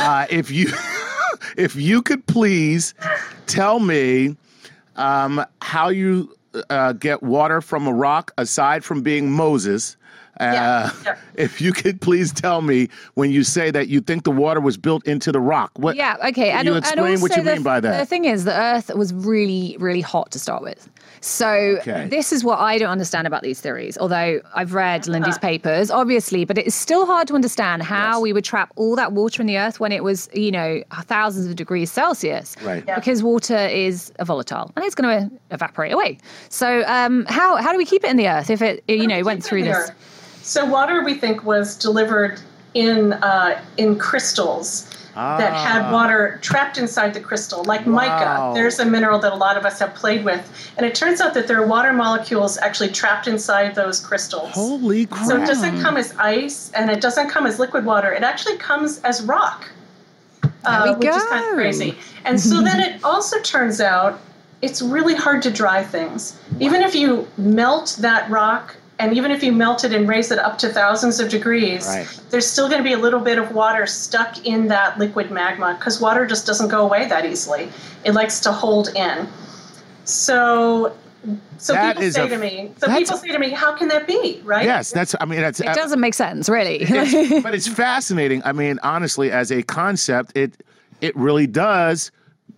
uh, 0.00 0.26
if 0.30 0.50
you 0.50 0.72
if 1.56 1.76
you 1.76 2.02
could 2.02 2.26
please 2.26 2.94
tell 3.46 3.80
me 3.80 4.36
um, 4.96 5.44
how 5.62 5.88
you 5.88 6.34
uh, 6.68 6.92
get 6.92 7.22
water 7.22 7.60
from 7.60 7.86
a 7.86 7.92
rock 7.92 8.32
aside 8.38 8.84
from 8.84 9.02
being 9.02 9.30
Moses. 9.30 9.96
Uh, 10.40 10.44
Yeah, 10.52 10.90
yeah. 11.04 11.16
If 11.36 11.60
you 11.60 11.72
could 11.72 12.00
please 12.02 12.32
tell 12.32 12.60
me 12.60 12.88
when 13.14 13.30
you 13.30 13.44
say 13.44 13.70
that 13.70 13.88
you 13.88 14.00
think 14.02 14.24
the 14.24 14.30
water 14.30 14.60
was 14.60 14.76
built 14.76 15.06
into 15.06 15.32
the 15.32 15.40
rock. 15.40 15.70
What? 15.76 15.96
Yeah, 15.96 16.16
okay. 16.28 16.50
Can 16.50 16.58
and, 16.60 16.68
you 16.68 16.74
explain 16.76 17.12
also 17.12 17.22
what 17.22 17.36
you 17.36 17.42
the, 17.42 17.52
mean 17.54 17.62
by 17.62 17.80
that? 17.80 17.98
The 17.98 18.04
thing 18.06 18.26
is, 18.26 18.44
the 18.44 18.54
Earth 18.58 18.90
was 18.94 19.14
really, 19.14 19.76
really 19.80 20.02
hot 20.02 20.30
to 20.32 20.38
start 20.38 20.62
with. 20.62 20.88
So 21.22 21.48
Okay. 21.80 22.08
this 22.08 22.32
is 22.32 22.44
what 22.44 22.58
I 22.58 22.76
don't 22.78 22.90
understand 22.90 23.26
about 23.26 23.42
these 23.42 23.60
theories. 23.60 23.96
Although 23.98 24.40
I've 24.54 24.74
read 24.74 25.06
Lindy's 25.06 25.36
Uh-huh. 25.36 25.48
papers, 25.48 25.90
obviously, 25.90 26.44
but 26.44 26.58
it's 26.58 26.74
still 26.74 27.06
hard 27.06 27.26
to 27.28 27.34
understand 27.34 27.82
how 27.82 28.16
Yes. 28.16 28.22
we 28.22 28.32
would 28.34 28.44
trap 28.44 28.70
all 28.76 28.96
that 28.96 29.12
water 29.12 29.40
in 29.42 29.46
the 29.46 29.58
Earth 29.58 29.80
when 29.80 29.92
it 29.92 30.02
was, 30.04 30.28
you 30.34 30.50
know, 30.50 30.82
thousands 31.04 31.46
of 31.46 31.56
degrees 31.56 31.90
Celsius. 31.90 32.54
Right. 32.62 32.84
Yeah. 32.86 32.94
Because 32.96 33.22
water 33.22 33.56
is 33.86 34.12
a 34.18 34.24
volatile 34.26 34.72
and 34.76 34.84
it's 34.84 34.94
going 34.94 35.28
to 35.28 35.30
evaporate 35.50 35.92
away. 35.92 36.18
So 36.50 36.82
um, 36.86 37.24
how 37.28 37.56
how 37.56 37.72
do 37.72 37.78
we 37.78 37.84
keep 37.86 38.04
it 38.04 38.10
in 38.10 38.16
the 38.18 38.28
Earth 38.28 38.50
if 38.50 38.60
it, 38.62 38.82
you 38.88 39.06
know, 39.06 39.22
went 39.22 39.42
through 39.44 39.64
this? 39.64 39.90
So 40.50 40.64
water, 40.64 41.04
we 41.04 41.14
think, 41.14 41.44
was 41.44 41.76
delivered 41.76 42.40
in 42.74 43.12
uh, 43.12 43.62
in 43.76 43.96
crystals 44.00 44.88
that 45.14 45.52
Ah. 45.52 45.54
had 45.54 45.92
water 45.92 46.40
trapped 46.42 46.76
inside 46.76 47.14
the 47.14 47.20
crystal, 47.20 47.62
like 47.64 47.86
Wow. 47.86 47.92
mica. 48.00 48.50
There's 48.52 48.80
a 48.80 48.84
mineral 48.84 49.20
that 49.20 49.32
a 49.32 49.36
lot 49.36 49.56
of 49.56 49.64
us 49.64 49.78
have 49.78 49.94
played 49.94 50.24
with, 50.24 50.42
and 50.76 50.84
it 50.84 50.96
turns 50.96 51.20
out 51.20 51.34
that 51.34 51.46
there 51.46 51.62
are 51.62 51.66
water 51.68 51.92
molecules 51.92 52.58
actually 52.58 52.88
trapped 52.88 53.28
inside 53.28 53.76
those 53.76 54.00
crystals. 54.00 54.50
Holy 54.54 55.06
crap! 55.06 55.24
So 55.28 55.36
it 55.36 55.46
doesn't 55.46 55.78
come 55.82 55.96
as 55.96 56.16
ice 56.18 56.72
and 56.74 56.90
it 56.90 57.00
doesn't 57.00 57.28
come 57.28 57.46
as 57.46 57.60
liquid 57.60 57.84
water. 57.84 58.10
It 58.12 58.24
actually 58.24 58.56
comes 58.56 58.98
as 59.02 59.22
rock, 59.22 59.70
uh, 60.64 60.82
we 60.84 60.94
which 60.96 61.16
is 61.16 61.24
kind 61.26 61.44
of 61.46 61.54
crazy. 61.54 61.96
And 62.24 62.40
so 62.40 62.60
then 62.60 62.80
it 62.80 62.98
also 63.04 63.40
turns 63.42 63.80
out 63.80 64.18
it's 64.62 64.82
really 64.82 65.14
hard 65.14 65.42
to 65.42 65.50
dry 65.52 65.84
things. 65.84 66.36
Even 66.58 66.82
if 66.82 66.96
you 66.96 67.28
melt 67.38 67.98
that 68.00 68.28
rock 68.28 68.74
and 69.00 69.16
even 69.16 69.30
if 69.30 69.42
you 69.42 69.52
melt 69.52 69.84
it 69.84 69.92
and 69.92 70.08
raise 70.08 70.30
it 70.30 70.38
up 70.38 70.58
to 70.58 70.68
thousands 70.68 71.18
of 71.20 71.28
degrees, 71.30 71.86
Right. 71.86 72.06
there's 72.30 72.46
still 72.46 72.68
going 72.68 72.78
to 72.78 72.84
be 72.84 72.92
a 72.92 72.98
little 72.98 73.20
bit 73.20 73.38
of 73.38 73.52
water 73.52 73.86
stuck 73.86 74.46
in 74.46 74.68
that 74.68 74.98
liquid 74.98 75.30
magma 75.30 75.74
because 75.78 76.00
water 76.00 76.26
just 76.26 76.46
doesn't 76.46 76.68
go 76.68 76.82
away 76.84 77.06
that 77.08 77.24
easily. 77.26 77.70
It 78.04 78.12
likes 78.12 78.40
to 78.40 78.52
hold 78.52 78.88
in. 78.94 79.26
So. 80.04 80.92
So 81.58 81.74
That 81.74 81.96
people 81.98 82.10
say 82.12 82.24
a- 82.24 82.28
to 82.30 82.38
me, 82.38 82.72
so 82.78 82.86
people 82.96 83.16
say 83.18 83.28
to 83.28 83.38
me, 83.38 83.50
how 83.50 83.72
can 83.76 83.88
that 83.88 84.06
be, 84.06 84.40
right? 84.42 84.64
Yes, 84.64 84.90
that's. 84.90 85.14
I 85.20 85.26
mean, 85.26 85.40
that's. 85.42 85.60
It 85.60 85.74
doesn't 85.74 86.00
make 86.00 86.14
sense, 86.14 86.48
really. 86.48 86.80
it's- 86.80 87.42
but 87.42 87.54
it's 87.54 87.68
fascinating. 87.68 88.40
I 88.46 88.52
mean, 88.52 88.78
honestly, 88.82 89.30
as 89.30 89.52
a 89.52 89.62
concept, 89.62 90.34
it 90.34 90.62
it 91.02 91.14
really 91.16 91.46
does. 91.46 92.10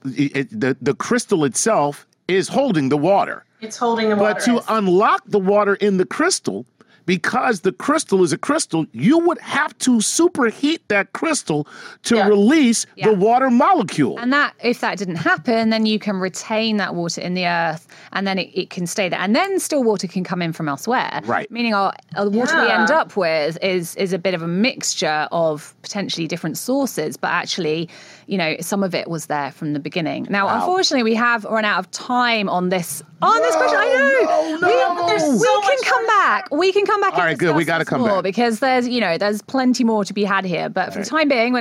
It, 0.04 0.36
it- 0.36 0.60
the 0.60 0.76
the 0.80 0.94
crystal 0.94 1.44
itself 1.44 2.06
is 2.28 2.46
holding 2.46 2.88
the 2.88 2.96
water, 2.96 3.44
It's 3.62 3.76
holding 3.76 4.08
the 4.10 4.16
water. 4.16 4.34
but 4.34 4.44
to 4.44 4.74
unlock 4.74 5.22
the 5.26 5.38
water 5.38 5.76
in 5.76 5.96
the 5.96 6.04
crystal, 6.04 6.66
because 7.04 7.62
the 7.62 7.72
crystal 7.72 8.22
is 8.22 8.32
a 8.32 8.38
crystal, 8.38 8.86
you 8.92 9.18
would 9.18 9.38
have 9.40 9.76
to 9.78 9.96
superheat 9.98 10.78
that 10.86 11.12
crystal 11.12 11.66
to 12.04 12.14
Yeah. 12.16 12.28
release 12.28 12.86
Yeah. 12.94 13.08
the 13.08 13.14
water 13.14 13.50
molecule. 13.50 14.18
And 14.20 14.32
that, 14.32 14.54
if 14.62 14.80
that 14.82 14.98
didn't 14.98 15.16
happen, 15.16 15.70
then 15.70 15.84
you 15.84 15.98
can 15.98 16.16
retain 16.20 16.76
that 16.76 16.94
water 16.94 17.20
in 17.20 17.34
the 17.34 17.44
earth, 17.46 17.88
and 18.12 18.24
then 18.24 18.38
it, 18.38 18.50
it 18.54 18.70
can 18.70 18.86
stay 18.86 19.08
there, 19.08 19.18
and 19.18 19.34
then 19.34 19.58
still 19.58 19.82
water 19.82 20.06
can 20.06 20.22
come 20.22 20.40
in 20.42 20.52
from 20.52 20.68
elsewhere. 20.68 21.20
Right. 21.24 21.50
Meaning, 21.50 21.74
our 21.74 21.92
uh, 22.14 22.24
the 22.24 22.30
water 22.30 22.60
we 22.60 22.68
end 22.70 22.90
up 22.92 23.16
with 23.16 23.58
is 23.62 23.96
is 23.96 24.12
a 24.12 24.18
bit 24.18 24.34
of 24.34 24.42
a 24.42 24.48
mixture 24.48 25.26
of 25.32 25.74
potentially 25.82 26.28
different 26.28 26.56
sources, 26.56 27.16
but 27.16 27.30
actually, 27.30 27.88
you 28.32 28.38
know, 28.38 28.56
some 28.60 28.82
of 28.82 28.94
it 28.94 29.08
was 29.08 29.26
there 29.26 29.52
from 29.52 29.74
the 29.74 29.78
beginning. 29.78 30.26
Now, 30.30 30.46
Wow. 30.46 30.54
unfortunately, 30.60 31.02
we 31.02 31.14
have 31.16 31.44
run 31.44 31.66
out 31.66 31.78
of 31.80 31.90
time 31.90 32.48
on 32.48 32.70
this 32.70 33.02
on 33.20 33.38
this 33.42 33.54
question. 33.54 33.78
I 33.78 33.84
know. 33.84 34.58
no, 34.58 34.68
we, 34.68 34.74
no. 34.74 35.06
There's 35.06 35.22
we 35.32 35.38
so 35.38 35.60
can 35.60 35.78
come 35.84 36.06
back. 36.06 36.48
We 36.50 36.72
can 36.72 36.86
come 36.86 37.00
back. 37.02 37.12
All 37.12 37.20
right, 37.20 37.36
good. 37.36 37.54
We 37.54 37.66
gotta 37.66 37.84
this 37.84 37.90
come 37.90 38.00
more 38.00 38.08
back. 38.16 38.22
because 38.24 38.60
there's 38.60 38.88
you 38.88 39.00
know 39.02 39.18
there's 39.18 39.42
plenty 39.42 39.84
more 39.84 40.04
to 40.06 40.14
be 40.14 40.24
had 40.24 40.46
here. 40.46 40.70
But 40.70 40.94
for 40.94 41.00
the 41.00 41.04
time 41.04 41.28
being, 41.28 41.52
we're 41.52 41.60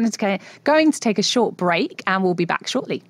going 0.63 0.91
to 0.91 0.99
take 0.99 1.19
a 1.19 1.23
short 1.23 1.57
break, 1.57 2.01
and 2.07 2.23
we'll 2.23 2.35
be 2.35 2.45
back 2.45 2.67
shortly. 2.67 3.03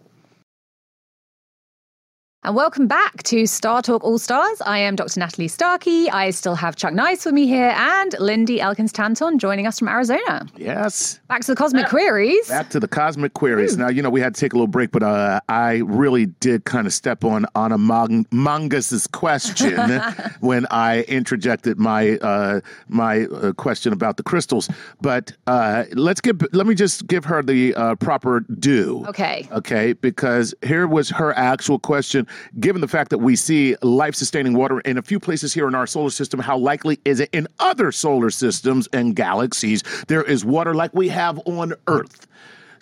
And 2.44 2.56
welcome 2.56 2.88
back 2.88 3.22
to 3.26 3.46
Star 3.46 3.84
Talk 3.84 4.04
All 4.04 4.18
Stars. 4.18 4.62
I 4.66 4.80
am 4.80 4.96
Dr. 4.96 5.20
Natalie 5.20 5.48
Starkey. 5.48 6.10
I 6.10 6.32
still 6.32 6.56
have 6.56 6.76
Chuck 6.76 6.92
Nice 6.92 7.24
with 7.24 7.36
me 7.36 7.46
here 7.46 7.72
and 7.78 8.16
Lindy 8.20 8.60
Elkins 8.60 8.92
Tanton 8.92 9.38
joining 9.38 9.68
us 9.68 9.78
from 9.78 9.88
Arizona. 9.88 10.48
yes. 10.58 11.20
Back 11.28 11.42
to 11.42 11.52
the 11.52 11.56
Cosmic 11.56 11.86
Queries. 11.88 12.50
Back 12.50 12.72
to 12.72 12.80
the 12.80 12.88
cosmic 12.88 13.36
queries. 13.36 13.78
Now, 13.78 13.90
you 13.90 14.02
know, 14.02 14.10
we 14.10 14.22
had 14.22 14.34
to 14.34 14.42
take 14.42 14.54
a 14.54 14.56
little 14.56 14.66
break, 14.66 14.90
but 14.90 15.04
uh, 15.04 15.40
I 15.50 15.84
really 15.86 16.26
did 16.26 16.66
kind 16.66 16.88
of 16.88 16.94
step 16.94 17.24
on 17.24 17.46
on 17.54 17.72
a 17.72 17.78
Mongus's 17.78 19.06
question 19.06 20.02
when 20.40 20.66
I 20.72 21.04
interjected 21.04 21.78
my 21.78 22.18
uh, 22.18 22.62
my 22.88 23.26
uh, 23.26 23.54
question 23.54 23.94
about 23.94 24.18
the 24.18 24.24
crystals. 24.24 24.68
But 25.00 25.32
uh, 25.46 25.84
let's 25.94 26.22
get, 26.22 26.52
let 26.56 26.66
me 26.66 26.74
just 26.74 27.06
give 27.06 27.24
her 27.26 27.44
the 27.44 27.76
uh, 27.76 27.96
proper 27.96 28.40
due. 28.40 29.06
Okay. 29.10 29.48
Okay, 29.52 29.94
because 29.94 30.56
here 30.64 30.88
was 30.88 31.12
her 31.12 31.38
actual 31.38 31.78
question. 31.78 32.28
Given 32.60 32.82
the 32.82 32.88
fact 32.88 33.10
that 33.12 33.20
we 33.20 33.36
see 33.36 33.76
life 33.82 34.15
sustaining 34.15 34.54
water 34.54 34.80
in 34.82 34.98
a 34.98 35.02
few 35.02 35.20
places 35.20 35.54
here 35.54 35.67
in 35.67 35.76
our 35.76 35.88
solar 35.88 36.10
system, 36.10 36.39
how 36.39 36.58
likely 36.58 37.00
is 37.06 37.20
it 37.20 37.30
in 37.32 37.48
other 37.60 37.91
solar 37.91 38.30
systems 38.30 38.88
and 38.94 39.15
galaxies 39.15 39.84
there 40.08 40.24
is 40.24 40.44
water 40.46 40.74
like 40.74 40.94
we 40.94 41.08
have 41.10 41.39
on 41.46 41.74
Earth? 41.88 42.28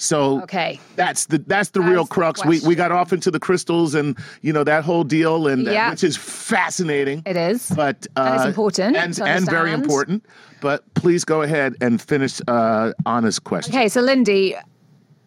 So 0.01 0.41
Okay. 0.43 0.79
that's 0.95 1.25
the 1.25 1.39
that's 1.39 1.71
the 1.71 1.81
real 1.81 2.05
That's 2.05 2.09
the 2.09 2.13
crux. 2.15 2.45
We 2.45 2.61
we 2.61 2.73
got 2.73 2.91
off 2.93 3.11
into 3.11 3.29
the 3.31 3.39
crystals 3.39 3.95
and 3.95 4.17
you 4.41 4.53
know 4.53 4.63
that 4.63 4.85
whole 4.85 5.03
deal 5.03 5.47
and 5.47 5.63
Yeah. 5.67 5.89
which 5.89 6.05
is 6.05 6.15
fascinating. 6.15 7.21
It 7.25 7.35
is. 7.35 7.69
But 7.75 8.07
uh, 8.15 8.21
And 8.21 8.35
it's 8.35 8.45
important 8.45 8.95
and 8.95 9.19
and 9.19 9.45
very 9.49 9.73
important. 9.73 10.25
But 10.61 10.83
please 10.93 11.25
go 11.25 11.41
ahead 11.41 11.75
and 11.81 12.01
finish 12.01 12.39
uh, 12.47 12.93
Anna's 13.05 13.39
question. 13.39 13.75
Okay, 13.75 13.89
so 13.89 13.99
Lindy, 14.01 14.55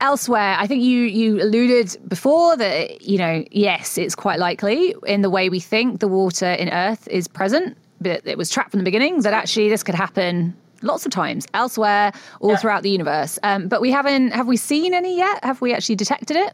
elsewhere, 0.02 0.56
I 0.58 0.66
think 0.66 0.82
you 0.82 1.00
you 1.04 1.40
alluded 1.40 1.96
before 2.08 2.56
that 2.58 3.02
you 3.02 3.16
know 3.16 3.44
yes, 3.50 3.96
it's 3.96 4.14
quite 4.14 4.38
likely 4.38 4.94
in 5.06 5.22
the 5.22 5.30
way 5.30 5.48
we 5.48 5.60
think 5.60 6.00
the 6.00 6.08
water 6.08 6.50
in 6.52 6.68
Earth 6.68 7.08
is 7.08 7.26
present, 7.28 7.76
but 8.00 8.20
it 8.26 8.36
was 8.36 8.50
trapped 8.50 8.70
from 8.72 8.78
the 8.80 8.84
beginning. 8.84 9.22
That 9.22 9.32
actually 9.32 9.68
this 9.70 9.82
could 9.82 9.94
happen 9.94 10.54
lots 10.82 11.06
of 11.06 11.12
times 11.12 11.46
elsewhere, 11.54 12.12
all 12.40 12.50
Yeah. 12.50 12.56
throughout 12.56 12.82
the 12.82 12.90
universe. 12.90 13.38
Um, 13.44 13.68
but 13.68 13.80
we 13.80 13.90
haven't 13.92 14.32
have 14.32 14.46
we 14.48 14.56
seen 14.56 14.92
any 14.92 15.16
yet? 15.16 15.42
Have 15.44 15.60
we 15.60 15.72
actually 15.72 15.94
detected 15.96 16.36
it? 16.36 16.52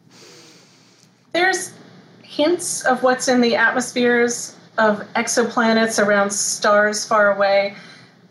There's 1.32 1.72
hints 2.22 2.82
of 2.84 3.02
what's 3.02 3.26
in 3.28 3.40
the 3.40 3.56
atmospheres 3.56 4.54
of 4.76 5.02
exoplanets 5.16 5.98
around 6.04 6.30
stars 6.30 7.04
far 7.04 7.34
away, 7.34 7.74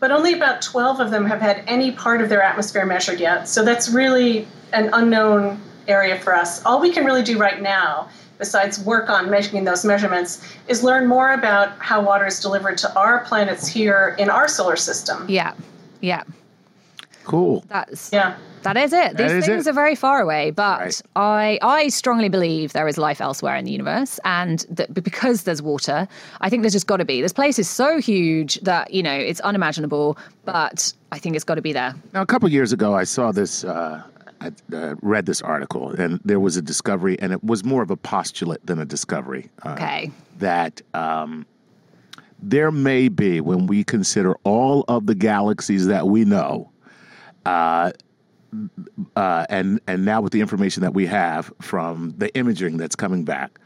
but 0.00 0.10
only 0.10 0.32
about 0.32 0.62
12 0.62 1.00
of 1.00 1.10
them 1.10 1.26
have 1.26 1.40
had 1.40 1.62
any 1.66 1.90
part 1.92 2.22
of 2.22 2.28
their 2.28 2.42
atmosphere 2.42 2.86
measured 2.86 3.20
yet. 3.20 3.48
So 3.48 3.64
that's 3.64 3.88
really 3.90 4.46
an 4.72 4.90
unknown 4.92 5.60
area 5.86 6.18
for 6.18 6.34
us. 6.34 6.64
All 6.64 6.80
we 6.80 6.92
can 6.92 7.04
really 7.04 7.22
do 7.22 7.38
right 7.38 7.60
now, 7.62 8.08
besides 8.38 8.78
work 8.80 9.08
on 9.08 9.30
making 9.30 9.64
those 9.64 9.84
measurements, 9.84 10.46
is 10.68 10.82
learn 10.82 11.06
more 11.06 11.32
about 11.32 11.70
how 11.78 12.00
water 12.02 12.26
is 12.26 12.40
delivered 12.40 12.78
to 12.78 12.94
our 12.94 13.24
planets 13.24 13.66
here 13.66 14.14
in 14.18 14.28
our 14.30 14.48
solar 14.48 14.76
system. 14.76 15.24
Yeah. 15.28 15.54
Yeah. 16.00 16.22
Cool. 17.24 17.64
That's 17.68 18.12
Yeah. 18.12 18.36
That 18.62 18.76
is 18.76 18.92
it. 18.92 19.16
These 19.16 19.30
is 19.30 19.46
things 19.46 19.66
it. 19.66 19.70
are 19.70 19.72
very 19.72 19.94
far 19.94 20.20
away, 20.20 20.50
but 20.50 20.80
Right. 20.80 21.02
I 21.14 21.58
I 21.62 21.88
strongly 21.88 22.28
believe 22.28 22.72
there 22.72 22.88
is 22.88 22.98
life 22.98 23.20
elsewhere 23.20 23.54
in 23.56 23.64
the 23.64 23.70
universe, 23.70 24.18
and 24.24 24.66
that 24.70 24.92
because 24.92 25.44
there's 25.44 25.62
water, 25.62 26.08
I 26.40 26.50
think 26.50 26.62
there's 26.64 26.72
just 26.72 26.88
got 26.88 26.96
to 26.96 27.04
be. 27.04 27.22
This 27.22 27.32
place 27.32 27.58
is 27.60 27.68
so 27.68 28.00
huge 28.00 28.60
that 28.62 28.92
you 28.92 29.02
know 29.02 29.14
it's 29.14 29.40
unimaginable, 29.40 30.18
but 30.44 30.92
I 31.12 31.18
think 31.20 31.36
it's 31.36 31.44
got 31.44 31.54
to 31.54 31.62
be 31.62 31.72
there. 31.72 31.94
Now, 32.12 32.20
a 32.22 32.26
couple 32.26 32.46
of 32.46 32.52
years 32.52 32.72
ago, 32.72 32.94
I 32.96 33.04
saw 33.04 33.30
this. 33.30 33.62
Uh, 33.64 34.02
I 34.40 34.52
uh, 34.72 34.94
read 35.02 35.26
this 35.26 35.42
article, 35.42 35.90
and 35.90 36.20
there 36.24 36.40
was 36.40 36.56
a 36.56 36.62
discovery, 36.62 37.18
and 37.20 37.32
it 37.32 37.42
was 37.42 37.64
more 37.64 37.82
of 37.82 37.90
a 37.90 37.96
postulate 37.96 38.64
than 38.66 38.78
a 38.78 38.84
discovery. 38.84 39.50
Uh, 39.64 39.70
Okay. 39.72 40.10
That 40.38 40.80
um, 40.94 41.44
there 42.40 42.70
may 42.70 43.08
be, 43.08 43.40
when 43.40 43.66
we 43.66 43.82
consider 43.82 44.34
all 44.44 44.84
of 44.86 45.06
the 45.06 45.14
galaxies 45.14 45.86
that 45.86 46.06
we 46.06 46.24
know, 46.24 46.70
uh, 47.44 47.90
uh, 49.16 49.46
and 49.50 49.80
and 49.86 50.04
now 50.04 50.20
with 50.20 50.32
the 50.32 50.40
information 50.40 50.82
that 50.82 50.94
we 50.94 51.06
have 51.06 51.52
from 51.60 52.14
the 52.16 52.34
imaging 52.36 52.76
that's 52.76 52.94
coming 52.96 53.24
back, 53.24 53.58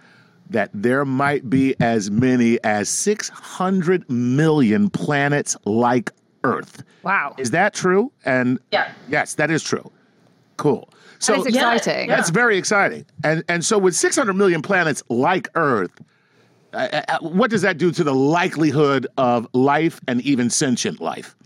that 0.50 0.70
there 0.72 1.04
might 1.04 1.48
be 1.50 1.74
as 1.80 2.10
many 2.10 2.58
as 2.64 2.88
600 2.88 4.08
million 4.10 4.88
planets 4.90 5.56
like 5.66 6.10
Earth. 6.44 6.82
Wow. 7.02 7.34
Is 7.38 7.50
that 7.52 7.74
true? 7.74 8.10
And 8.24 8.58
Yeah. 8.72 8.90
yes, 9.08 9.34
that 9.34 9.50
is 9.50 9.62
true. 9.62 9.90
Cool. 10.56 10.88
So 11.18 11.44
exciting. 11.44 12.08
Yeah. 12.08 12.16
that's 12.16 12.30
very 12.30 12.58
exciting. 12.58 13.06
And 13.22 13.44
and 13.48 13.64
so 13.64 13.78
with 13.78 13.94
600 13.94 14.34
million 14.34 14.60
planets 14.60 15.02
like 15.08 15.48
Earth, 15.54 15.92
uh, 16.72 17.02
uh, 17.08 17.18
what 17.20 17.50
does 17.50 17.62
that 17.62 17.78
do 17.78 17.92
to 17.92 18.02
the 18.02 18.14
likelihood 18.14 19.06
of 19.16 19.46
life 19.52 20.00
and 20.08 20.20
even 20.22 20.50
sentient 20.50 21.00
life? 21.00 21.36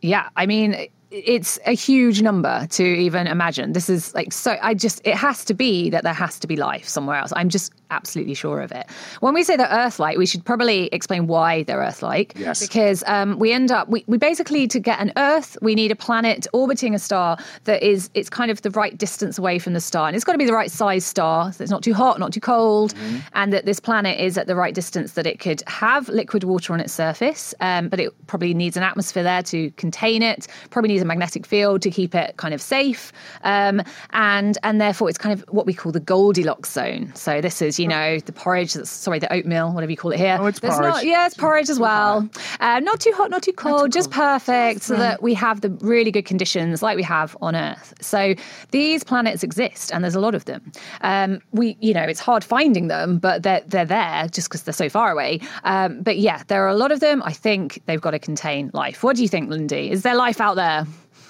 Yeah, 0.00 0.28
I 0.36 0.46
mean, 0.46 0.88
it's 1.12 1.58
a 1.66 1.72
huge 1.72 2.22
number 2.22 2.66
to 2.70 2.82
even 2.82 3.26
imagine. 3.26 3.72
This 3.72 3.88
is 3.90 4.14
like 4.14 4.32
so. 4.32 4.56
I 4.62 4.74
just 4.74 5.00
it 5.04 5.14
has 5.14 5.44
to 5.44 5.54
be 5.54 5.90
that 5.90 6.04
there 6.04 6.14
has 6.14 6.38
to 6.40 6.46
be 6.46 6.56
life 6.56 6.88
somewhere 6.88 7.16
else. 7.16 7.32
I'm 7.36 7.48
just 7.48 7.72
absolutely 7.90 8.32
sure 8.32 8.62
of 8.62 8.72
it. 8.72 8.86
When 9.20 9.34
we 9.34 9.44
say 9.44 9.56
they're 9.56 9.68
Earth-like, 9.68 10.16
we 10.16 10.24
should 10.24 10.42
probably 10.42 10.86
explain 10.86 11.26
why 11.26 11.64
they're 11.64 11.80
Earth-like. 11.80 12.32
Yes. 12.36 12.66
Because 12.66 13.04
um, 13.06 13.38
we 13.38 13.52
end 13.52 13.70
up 13.70 13.88
we, 13.88 14.04
we 14.06 14.16
basically 14.16 14.66
to 14.68 14.80
get 14.80 14.98
an 15.00 15.12
Earth, 15.18 15.58
we 15.60 15.74
need 15.74 15.90
a 15.90 15.96
planet 15.96 16.46
orbiting 16.54 16.94
a 16.94 16.98
star 16.98 17.36
that 17.64 17.82
is 17.82 18.08
it's 18.14 18.30
kind 18.30 18.50
of 18.50 18.62
the 18.62 18.70
right 18.70 18.96
distance 18.96 19.38
away 19.38 19.58
from 19.58 19.74
the 19.74 19.80
star, 19.80 20.06
and 20.06 20.16
it's 20.16 20.24
got 20.24 20.32
to 20.32 20.38
be 20.38 20.46
the 20.46 20.54
right 20.54 20.70
size 20.70 21.04
star. 21.04 21.52
So 21.52 21.62
it's 21.62 21.70
not 21.70 21.82
too 21.82 21.94
hot, 21.94 22.18
not 22.18 22.32
too 22.32 22.40
cold, 22.40 22.94
and 23.34 23.52
that 23.52 23.66
this 23.66 23.80
planet 23.80 24.18
is 24.18 24.38
at 24.38 24.46
the 24.46 24.56
right 24.56 24.74
distance 24.74 25.12
that 25.12 25.26
it 25.26 25.38
could 25.38 25.62
have 25.66 26.08
liquid 26.08 26.44
water 26.44 26.72
on 26.72 26.80
its 26.80 26.94
surface, 26.94 27.54
um, 27.60 27.88
but 27.88 28.00
it 28.00 28.12
probably 28.26 28.54
needs 28.54 28.78
an 28.78 28.82
atmosphere 28.82 29.22
there 29.22 29.42
to 29.42 29.70
contain 29.72 30.22
it. 30.22 30.46
Probably 30.70 30.88
needs 30.88 31.01
a 31.02 31.04
magnetic 31.04 31.46
field 31.46 31.82
to 31.82 31.90
keep 31.90 32.14
it 32.14 32.36
kind 32.36 32.54
of 32.54 32.62
safe, 32.62 33.12
um, 33.44 33.82
and 34.10 34.58
and 34.62 34.80
therefore 34.80 35.08
it's 35.08 35.18
kind 35.18 35.32
of 35.32 35.44
what 35.48 35.66
we 35.66 35.74
call 35.74 35.92
the 35.92 36.00
Goldilocks 36.00 36.72
zone. 36.72 37.12
So 37.14 37.40
this 37.40 37.60
is 37.60 37.78
you 37.78 37.88
know 37.88 38.18
the 38.20 38.32
porridge, 38.32 38.74
that's, 38.74 38.90
sorry, 38.90 39.18
the 39.18 39.32
oatmeal, 39.32 39.72
whatever 39.72 39.90
you 39.90 39.96
call 39.96 40.12
it 40.12 40.18
here. 40.18 40.38
Oh, 40.40 40.46
it's 40.46 40.60
There's 40.60 40.74
porridge. 40.74 40.94
Not, 40.94 41.04
yeah, 41.04 41.26
it's 41.26 41.36
porridge 41.36 41.70
as 41.70 41.78
well. 41.78 42.28
Uh, 42.60 42.80
not 42.80 43.00
too 43.00 43.12
hot, 43.14 43.30
not 43.30 43.42
too 43.42 43.52
cold, 43.52 43.92
just 43.92 44.10
perfect, 44.10 44.82
so 44.82 44.96
that 44.96 45.22
we 45.22 45.34
have 45.34 45.60
the 45.60 45.70
really 45.80 46.10
good 46.10 46.24
conditions 46.24 46.82
like 46.82 46.96
we 46.96 47.02
have 47.02 47.36
on 47.42 47.54
Earth. 47.56 47.94
So 48.00 48.34
these 48.70 49.04
planets 49.04 49.42
exist, 49.42 49.92
and 49.92 50.04
there's 50.04 50.14
a 50.14 50.20
lot 50.20 50.34
of 50.34 50.44
them. 50.44 50.72
Um, 51.00 51.40
we, 51.52 51.76
you 51.80 51.94
know, 51.94 52.02
it's 52.02 52.20
hard 52.20 52.44
finding 52.44 52.88
them, 52.88 53.18
but 53.18 53.42
they're 53.42 53.62
they're 53.66 53.84
there 53.84 54.28
just 54.28 54.48
because 54.48 54.62
they're 54.62 54.72
so 54.72 54.88
far 54.88 55.10
away. 55.10 55.40
Um, 55.64 56.02
but 56.02 56.18
yeah, 56.18 56.42
there 56.48 56.64
are 56.64 56.68
a 56.68 56.76
lot 56.76 56.92
of 56.92 57.00
them. 57.00 57.22
I 57.24 57.32
think 57.32 57.82
they've 57.86 58.00
got 58.00 58.12
to 58.12 58.18
contain 58.18 58.70
life. 58.72 59.02
What 59.02 59.16
do 59.16 59.22
you 59.22 59.28
think, 59.28 59.50
Lindy? 59.50 59.90
Is 59.90 60.02
there 60.02 60.14
life 60.14 60.40
out 60.40 60.54
there? 60.54 60.86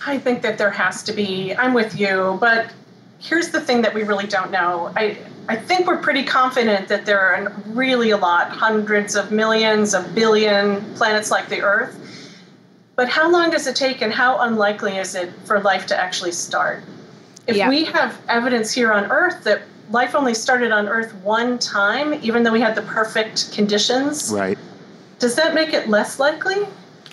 I 0.06 0.18
think 0.18 0.42
that 0.42 0.58
there 0.58 0.70
has 0.70 1.02
to 1.04 1.12
be. 1.12 1.54
I'm 1.54 1.74
with 1.74 1.98
you, 1.98 2.36
but 2.40 2.72
here's 3.18 3.50
the 3.50 3.60
thing 3.60 3.82
that 3.82 3.94
we 3.94 4.02
really 4.02 4.26
don't 4.26 4.50
know. 4.50 4.92
I 4.96 5.18
I 5.48 5.56
think 5.56 5.86
we're 5.88 5.98
pretty 5.98 6.22
confident 6.22 6.86
that 6.88 7.04
there 7.04 7.18
are 7.20 7.52
really 7.66 8.10
a 8.10 8.16
lot, 8.16 8.50
hundreds 8.50 9.16
of 9.16 9.32
millions, 9.32 9.92
a 9.92 10.02
billion 10.14 10.80
planets 10.94 11.30
like 11.32 11.48
the 11.48 11.62
Earth. 11.62 11.98
But 12.94 13.08
how 13.08 13.28
long 13.30 13.50
does 13.50 13.66
it 13.66 13.74
take, 13.74 14.02
and 14.02 14.12
how 14.12 14.38
unlikely 14.40 14.98
is 14.98 15.14
it 15.14 15.32
for 15.44 15.60
life 15.60 15.86
to 15.86 15.98
actually 16.00 16.32
start? 16.32 16.82
If 17.48 17.56
Yeah. 17.56 17.68
we 17.68 17.84
have 17.86 18.16
evidence 18.28 18.70
here 18.72 18.92
on 18.92 19.10
Earth 19.10 19.42
that 19.44 19.62
life 19.90 20.14
only 20.14 20.32
started 20.34 20.70
on 20.70 20.88
Earth 20.88 21.12
one 21.24 21.58
time, 21.58 22.14
even 22.22 22.44
though 22.44 22.52
we 22.52 22.60
had 22.60 22.76
the 22.76 22.82
perfect 22.82 23.50
conditions, 23.52 24.30
Right. 24.32 24.56
does 25.18 25.34
that 25.34 25.54
make 25.54 25.72
it 25.74 25.88
less 25.88 26.20
likely? 26.20 26.68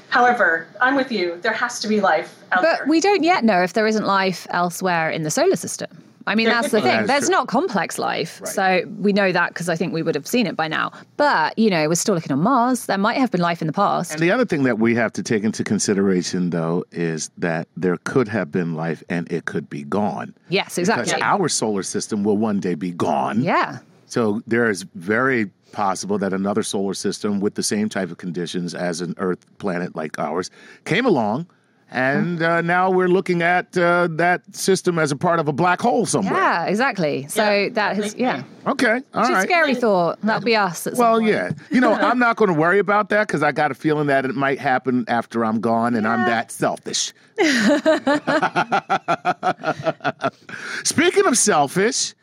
However, 0.09 0.67
I'm 0.81 0.95
with 0.95 1.11
you. 1.11 1.37
There 1.41 1.53
has 1.53 1.79
to 1.81 1.87
be 1.87 2.01
life 2.01 2.41
out 2.51 2.61
But 2.63 2.77
there. 2.79 2.87
we 2.87 2.99
don't 2.99 3.23
yet 3.23 3.43
know 3.43 3.61
if 3.61 3.73
there 3.73 3.87
isn't 3.87 4.05
life 4.05 4.47
elsewhere 4.49 5.09
in 5.09 5.23
the 5.23 5.31
solar 5.31 5.55
system. 5.55 5.89
I 6.27 6.35
mean, 6.35 6.45
There 6.45 6.53
that's 6.55 6.71
the 6.71 6.81
thing. 6.81 6.89
That 6.91 7.01
is 7.03 7.07
There's 7.07 7.25
true. 7.25 7.31
not 7.31 7.47
complex 7.47 7.97
life. 7.97 8.39
Right. 8.41 8.49
So 8.53 8.81
we 8.99 9.13
know 9.13 9.31
that 9.31 9.49
because 9.49 9.67
I 9.67 9.75
think 9.75 9.93
we 9.93 10.03
would 10.03 10.13
have 10.13 10.27
seen 10.27 10.45
it 10.45 10.55
by 10.55 10.67
now. 10.67 10.91
But, 11.17 11.57
you 11.57 11.71
know, 11.71 11.87
we're 11.87 11.95
still 11.95 12.13
looking 12.13 12.31
on 12.31 12.39
Mars. 12.39 12.85
There 12.85 12.99
might 12.99 13.17
have 13.17 13.31
been 13.31 13.41
life 13.41 13.61
in 13.61 13.67
the 13.67 13.73
past. 13.73 14.11
And 14.11 14.19
the 14.19 14.29
other 14.31 14.45
thing 14.45 14.61
that 14.63 14.77
we 14.77 14.93
have 14.93 15.11
to 15.13 15.23
take 15.23 15.43
into 15.43 15.63
consideration, 15.63 16.51
though, 16.51 16.85
is 16.91 17.31
that 17.39 17.67
there 17.77 17.97
could 18.03 18.27
have 18.27 18.51
been 18.51 18.75
life 18.75 19.01
and 19.09 19.31
it 19.31 19.45
could 19.45 19.69
be 19.71 19.83
gone. 19.83 20.35
yes, 20.49 20.77
exactly. 20.77 21.03
Because 21.05 21.13
exactly. 21.13 21.41
our 21.41 21.49
solar 21.49 21.83
system 21.83 22.23
will 22.23 22.37
one 22.37 22.59
day 22.59 22.75
be 22.75 22.91
gone. 22.91 23.41
Yeah. 23.41 23.79
So 24.05 24.41
there 24.45 24.69
is 24.69 24.83
very 24.95 25.49
possible 25.71 26.17
that 26.19 26.33
another 26.33 26.63
solar 26.63 26.93
system 26.93 27.39
with 27.39 27.55
the 27.55 27.63
same 27.63 27.89
type 27.89 28.11
of 28.11 28.17
conditions 28.17 28.75
as 28.75 29.01
an 29.01 29.15
Earth 29.17 29.45
planet 29.57 29.95
like 29.95 30.19
ours 30.19 30.51
came 30.85 31.05
along. 31.05 31.47
And 31.91 32.43
uh, 32.43 32.61
now 32.61 32.91
we're 32.91 33.07
looking 33.07 33.41
at 33.41 33.75
uh, 33.75 34.09
that 34.11 34.55
system 34.55 34.99
as 34.99 35.11
a 35.11 35.15
part 35.15 35.39
of 35.39 35.47
a 35.47 35.51
black 35.51 35.81
hole 35.81 36.05
somewhere. 36.05 36.35
Yeah, 36.35 36.65
exactly. 36.65 37.25
So 37.27 37.41
Yeah, 37.43 37.69
that 37.69 37.95
has, 37.95 38.13
yeah. 38.13 38.43
Okay. 38.67 39.01
All 39.15 39.21
It's 39.21 39.29
a 39.29 39.33
right. 39.33 39.43
scary 39.49 39.73
thought. 39.73 40.21
That'll 40.21 40.45
be 40.45 40.55
us. 40.55 40.85
At 40.85 40.93
Well, 40.93 41.17
point. 41.17 41.31
yeah. 41.31 41.49
You 41.71 41.81
know, 41.81 41.93
I'm 41.95 42.19
not 42.19 42.35
going 42.35 42.53
to 42.53 42.59
worry 42.59 42.77
about 42.77 43.09
that 43.09 43.25
because 43.25 43.41
I 43.41 43.51
got 43.51 43.71
a 43.71 43.73
feeling 43.73 44.05
that 44.05 44.23
it 44.23 44.35
might 44.35 44.59
happen 44.59 45.03
after 45.07 45.43
I'm 45.43 45.59
gone 45.61 45.95
and 45.95 46.07
I'm 46.07 46.27
that 46.27 46.51
selfish. 46.51 47.11
Speaking 50.83 51.25
of 51.25 51.37
selfish, 51.37 52.13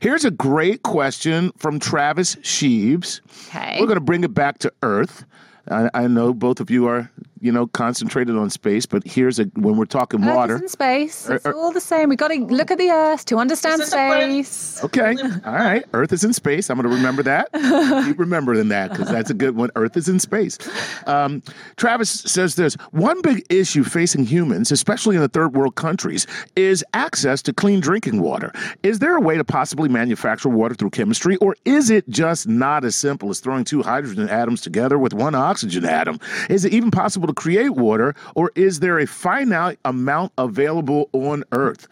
here's 0.00 0.24
a 0.24 0.30
great 0.30 0.82
question 0.82 1.52
from 1.56 1.78
Travis 1.78 2.36
Sheaves. 2.42 3.20
Okay. 3.48 3.78
We're 3.80 3.86
going 3.86 3.98
to 3.98 4.04
bring 4.04 4.24
it 4.24 4.34
back 4.34 4.58
to 4.58 4.72
Earth. 4.82 5.24
I, 5.68 5.90
I 5.94 6.06
know 6.06 6.32
both 6.32 6.60
of 6.60 6.70
you 6.70 6.86
are, 6.86 7.10
you 7.40 7.52
know, 7.52 7.66
concentrated 7.68 8.36
on 8.36 8.50
space, 8.50 8.86
but 8.86 9.02
here's 9.06 9.38
a 9.38 9.44
when 9.54 9.76
we're 9.76 9.84
talking 9.84 10.24
Earth 10.24 10.34
water. 10.34 10.54
is 10.56 10.62
in 10.62 10.68
space. 10.68 11.28
It's 11.28 11.44
Er- 11.46 11.50
er- 11.50 11.54
all 11.54 11.72
the 11.72 11.80
same. 11.80 12.08
We've 12.08 12.18
got 12.18 12.28
to 12.28 12.38
look 12.46 12.70
at 12.70 12.78
the 12.78 12.90
Earth 12.90 13.24
to 13.26 13.36
understand 13.36 13.80
Is 13.80 13.90
this 13.90 13.92
a 13.92 13.96
plan? 13.96 14.44
space. 14.44 14.84
Okay. 14.84 15.14
All 15.44 15.52
right. 15.54 15.84
Earth 15.92 16.12
is 16.12 16.24
in 16.24 16.32
space. 16.32 16.70
I'm 16.70 16.76
going 16.80 16.88
to 16.88 16.96
remember 16.96 17.22
that. 17.24 17.48
Keep 18.06 18.18
remembering 18.18 18.68
that 18.68 18.90
because 18.90 19.08
that's 19.08 19.30
a 19.30 19.34
good 19.34 19.54
one. 19.56 19.70
Earth 19.76 19.96
is 19.96 20.08
in 20.08 20.18
space. 20.18 20.58
Um, 21.06 21.42
Travis 21.76 22.08
says 22.10 22.54
this 22.54 22.74
one 22.92 23.20
big 23.22 23.44
issue 23.50 23.84
facing 23.84 24.24
humans, 24.24 24.72
especially 24.72 25.16
in 25.16 25.22
the 25.22 25.28
third 25.28 25.54
world 25.54 25.74
countries, 25.74 26.26
is 26.56 26.84
access 26.94 27.42
to 27.42 27.52
clean 27.52 27.80
drinking 27.80 28.20
water. 28.22 28.52
Is 28.82 28.98
there 29.00 29.16
a 29.16 29.20
way 29.20 29.36
to 29.36 29.44
possibly 29.44 29.88
manufacture 29.88 30.48
water 30.48 30.74
through 30.74 30.90
chemistry, 30.90 31.36
or 31.36 31.56
is 31.64 31.90
it 31.90 32.08
just 32.08 32.48
not 32.48 32.84
as 32.84 32.96
simple 32.96 33.30
as 33.30 33.40
throwing 33.40 33.64
two 33.64 33.82
hydrogen 33.82 34.28
atoms 34.28 34.60
together 34.60 34.98
with 34.98 35.12
one 35.12 35.34
oxygen 35.34 35.84
atom? 35.84 36.18
Is 36.48 36.64
it 36.64 36.72
even 36.72 36.90
possible 36.90 37.25
to 37.26 37.34
create 37.34 37.70
water, 37.70 38.14
or 38.34 38.52
is 38.54 38.80
there 38.80 38.98
a 38.98 39.06
finite 39.06 39.78
amount 39.84 40.32
available 40.38 41.08
on 41.12 41.44
Earth? 41.52 41.88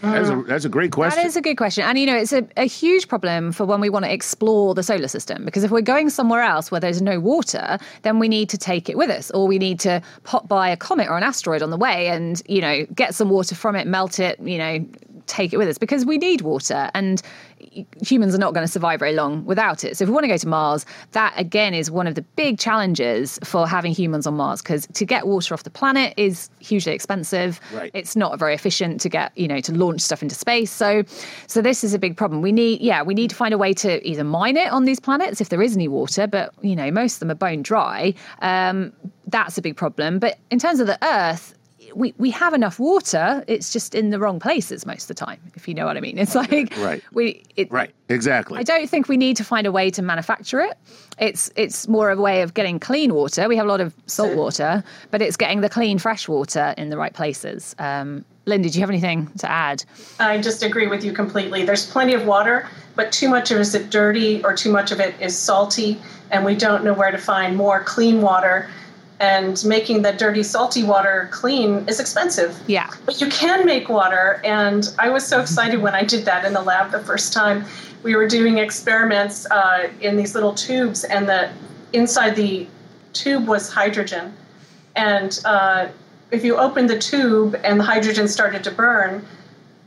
That's 0.00 0.28
a, 0.28 0.32
mm. 0.32 0.46
that's 0.46 0.64
a 0.64 0.68
great 0.68 0.92
question. 0.92 1.20
That 1.20 1.26
is 1.26 1.36
a 1.36 1.40
good 1.40 1.56
question. 1.56 1.82
And, 1.84 1.98
you 1.98 2.06
know, 2.06 2.16
it's 2.16 2.32
a, 2.32 2.46
a 2.56 2.66
huge 2.66 3.08
problem 3.08 3.52
for 3.52 3.64
when 3.64 3.80
we 3.80 3.90
want 3.90 4.04
to 4.04 4.12
explore 4.12 4.74
the 4.74 4.82
solar 4.82 5.08
system 5.08 5.44
because 5.44 5.64
if 5.64 5.70
we're 5.70 5.80
going 5.80 6.08
somewhere 6.08 6.42
else 6.42 6.70
where 6.70 6.80
there's 6.80 7.02
no 7.02 7.18
water, 7.18 7.78
then 8.02 8.18
we 8.18 8.28
need 8.28 8.48
to 8.50 8.58
take 8.58 8.88
it 8.88 8.96
with 8.96 9.10
us 9.10 9.30
or 9.32 9.48
we 9.48 9.58
need 9.58 9.80
to 9.80 10.00
pop 10.22 10.48
by 10.48 10.68
a 10.68 10.76
comet 10.76 11.08
or 11.08 11.16
an 11.16 11.24
asteroid 11.24 11.62
on 11.62 11.70
the 11.70 11.76
way 11.76 12.06
and, 12.08 12.42
you 12.46 12.60
know, 12.60 12.86
get 12.94 13.14
some 13.14 13.28
water 13.28 13.56
from 13.56 13.74
it, 13.74 13.86
melt 13.86 14.20
it, 14.20 14.38
you 14.40 14.58
know, 14.58 14.86
take 15.28 15.52
it 15.52 15.56
with 15.56 15.68
us 15.68 15.78
because 15.78 16.04
we 16.04 16.18
need 16.18 16.40
water 16.40 16.90
and 16.94 17.22
humans 18.04 18.34
are 18.34 18.38
not 18.38 18.54
going 18.54 18.66
to 18.66 18.72
survive 18.72 19.00
very 19.00 19.12
long 19.12 19.44
without 19.44 19.84
it. 19.84 19.96
So 19.96 20.04
if 20.04 20.08
we 20.08 20.14
want 20.14 20.24
to 20.24 20.28
go 20.28 20.36
to 20.36 20.48
Mars, 20.48 20.86
that 21.12 21.32
again 21.36 21.74
is 21.74 21.90
one 21.90 22.06
of 22.06 22.14
the 22.14 22.22
big 22.22 22.58
challenges 22.58 23.38
for 23.44 23.66
having 23.66 23.92
humans 23.92 24.26
on 24.26 24.34
Mars 24.34 24.62
because 24.62 24.86
to 24.94 25.04
get 25.04 25.26
water 25.26 25.54
off 25.54 25.64
the 25.64 25.70
planet 25.70 26.14
is 26.16 26.50
hugely 26.60 26.92
expensive. 26.92 27.60
Right. 27.72 27.90
It's 27.94 28.16
not 28.16 28.38
very 28.38 28.54
efficient 28.54 29.00
to 29.02 29.08
get, 29.08 29.36
you 29.36 29.48
know, 29.48 29.60
to 29.60 29.72
launch 29.72 30.00
stuff 30.00 30.22
into 30.22 30.34
space. 30.34 30.70
So 30.70 31.04
so 31.46 31.62
this 31.62 31.84
is 31.84 31.94
a 31.94 31.98
big 31.98 32.16
problem. 32.16 32.42
We 32.42 32.52
need 32.52 32.80
yeah, 32.80 33.02
we 33.02 33.14
need 33.14 33.30
to 33.30 33.36
find 33.36 33.52
a 33.52 33.58
way 33.58 33.74
to 33.74 34.06
either 34.08 34.24
mine 34.24 34.56
it 34.56 34.70
on 34.72 34.84
these 34.84 35.00
planets 35.00 35.40
if 35.40 35.48
there 35.48 35.62
is 35.62 35.76
any 35.76 35.88
water, 35.88 36.26
but 36.26 36.52
you 36.62 36.76
know, 36.76 36.90
most 36.90 37.14
of 37.14 37.20
them 37.20 37.30
are 37.30 37.34
bone 37.34 37.62
dry. 37.62 38.14
Um, 38.40 38.92
that's 39.26 39.58
a 39.58 39.62
big 39.62 39.76
problem. 39.76 40.18
But 40.18 40.38
in 40.50 40.58
terms 40.58 40.80
of 40.80 40.86
the 40.86 40.98
Earth, 41.04 41.54
we, 41.94 42.14
we 42.18 42.30
have 42.30 42.54
enough 42.54 42.78
water. 42.78 43.44
It's 43.46 43.72
just 43.72 43.94
in 43.94 44.10
the 44.10 44.18
wrong 44.18 44.38
places 44.40 44.86
most 44.86 45.02
of 45.02 45.08
the 45.08 45.14
time, 45.26 45.40
if 45.54 45.66
you 45.68 45.74
know 45.74 45.86
what 45.86 45.96
I 45.96 46.00
mean. 46.00 46.18
It's 46.18 46.34
like 46.34 46.74
Right. 46.78 47.02
we 47.12 47.42
it, 47.56 47.70
Right. 47.70 47.94
Exactly. 48.08 48.58
I 48.58 48.62
don't 48.62 48.88
think 48.88 49.08
we 49.08 49.16
need 49.16 49.36
to 49.36 49.44
find 49.44 49.66
a 49.66 49.72
way 49.72 49.90
to 49.90 50.02
manufacture 50.02 50.60
it. 50.60 50.76
It's 51.18 51.50
it's 51.56 51.88
more 51.88 52.10
of 52.10 52.18
a 52.18 52.22
way 52.22 52.42
of 52.42 52.54
getting 52.54 52.78
clean 52.80 53.12
water. 53.14 53.48
We 53.48 53.56
have 53.56 53.66
a 53.66 53.68
lot 53.68 53.80
of 53.80 53.94
salt 54.06 54.34
water, 54.44 54.82
but 55.10 55.20
it's 55.22 55.36
getting 55.36 55.60
the 55.60 55.68
clean 55.68 55.98
fresh 55.98 56.28
water 56.28 56.74
in 56.78 56.88
the 56.90 56.96
right 56.96 57.12
places. 57.12 57.74
Um, 57.78 58.24
Linda, 58.46 58.70
do 58.70 58.78
you 58.78 58.82
have 58.82 58.88
anything 58.90 59.26
to 59.38 59.50
add? 59.50 59.84
I 60.18 60.38
just 60.40 60.62
agree 60.62 60.86
with 60.86 61.04
you 61.04 61.12
completely. 61.12 61.64
There's 61.66 61.84
plenty 61.90 62.14
of 62.14 62.24
water, 62.26 62.66
but 62.96 63.12
too 63.12 63.28
much 63.28 63.50
of 63.50 63.58
it 63.58 63.60
is 63.60 63.72
dirty 63.90 64.42
or 64.42 64.54
too 64.56 64.72
much 64.72 64.90
of 64.90 65.00
it 65.00 65.14
is 65.20 65.36
salty, 65.36 66.00
and 66.30 66.46
we 66.46 66.54
don't 66.54 66.82
know 66.82 66.94
where 66.94 67.10
to 67.10 67.18
find 67.18 67.56
more 67.56 67.82
clean 67.84 68.22
water. 68.22 68.70
And 69.20 69.62
making 69.64 70.02
the 70.02 70.12
dirty, 70.12 70.44
salty 70.44 70.84
water 70.84 71.28
clean 71.32 71.84
is 71.88 71.98
expensive. 71.98 72.56
Yeah. 72.68 72.88
But 73.04 73.20
you 73.20 73.28
can 73.28 73.66
make 73.66 73.88
water, 73.88 74.40
and 74.44 74.94
I 74.98 75.08
was 75.08 75.26
so 75.26 75.40
excited 75.40 75.82
when 75.82 75.94
I 75.94 76.04
did 76.04 76.24
that 76.26 76.44
in 76.44 76.52
the 76.52 76.62
lab 76.62 76.92
the 76.92 77.00
first 77.00 77.32
time. 77.32 77.64
We 78.04 78.14
were 78.14 78.28
doing 78.28 78.58
experiments 78.58 79.50
uh, 79.50 79.88
in 80.00 80.16
these 80.16 80.34
little 80.36 80.54
tubes, 80.54 81.02
and 81.02 81.28
the 81.28 81.50
inside 81.92 82.36
the 82.36 82.68
tube 83.12 83.48
was 83.48 83.72
hydrogen. 83.72 84.32
And 84.94 85.40
uh, 85.44 85.88
if 86.30 86.44
you 86.44 86.56
open 86.56 86.86
the 86.86 86.98
tube 86.98 87.58
and 87.64 87.80
the 87.80 87.84
hydrogen 87.84 88.28
started 88.28 88.62
to 88.64 88.70
burn, 88.70 89.26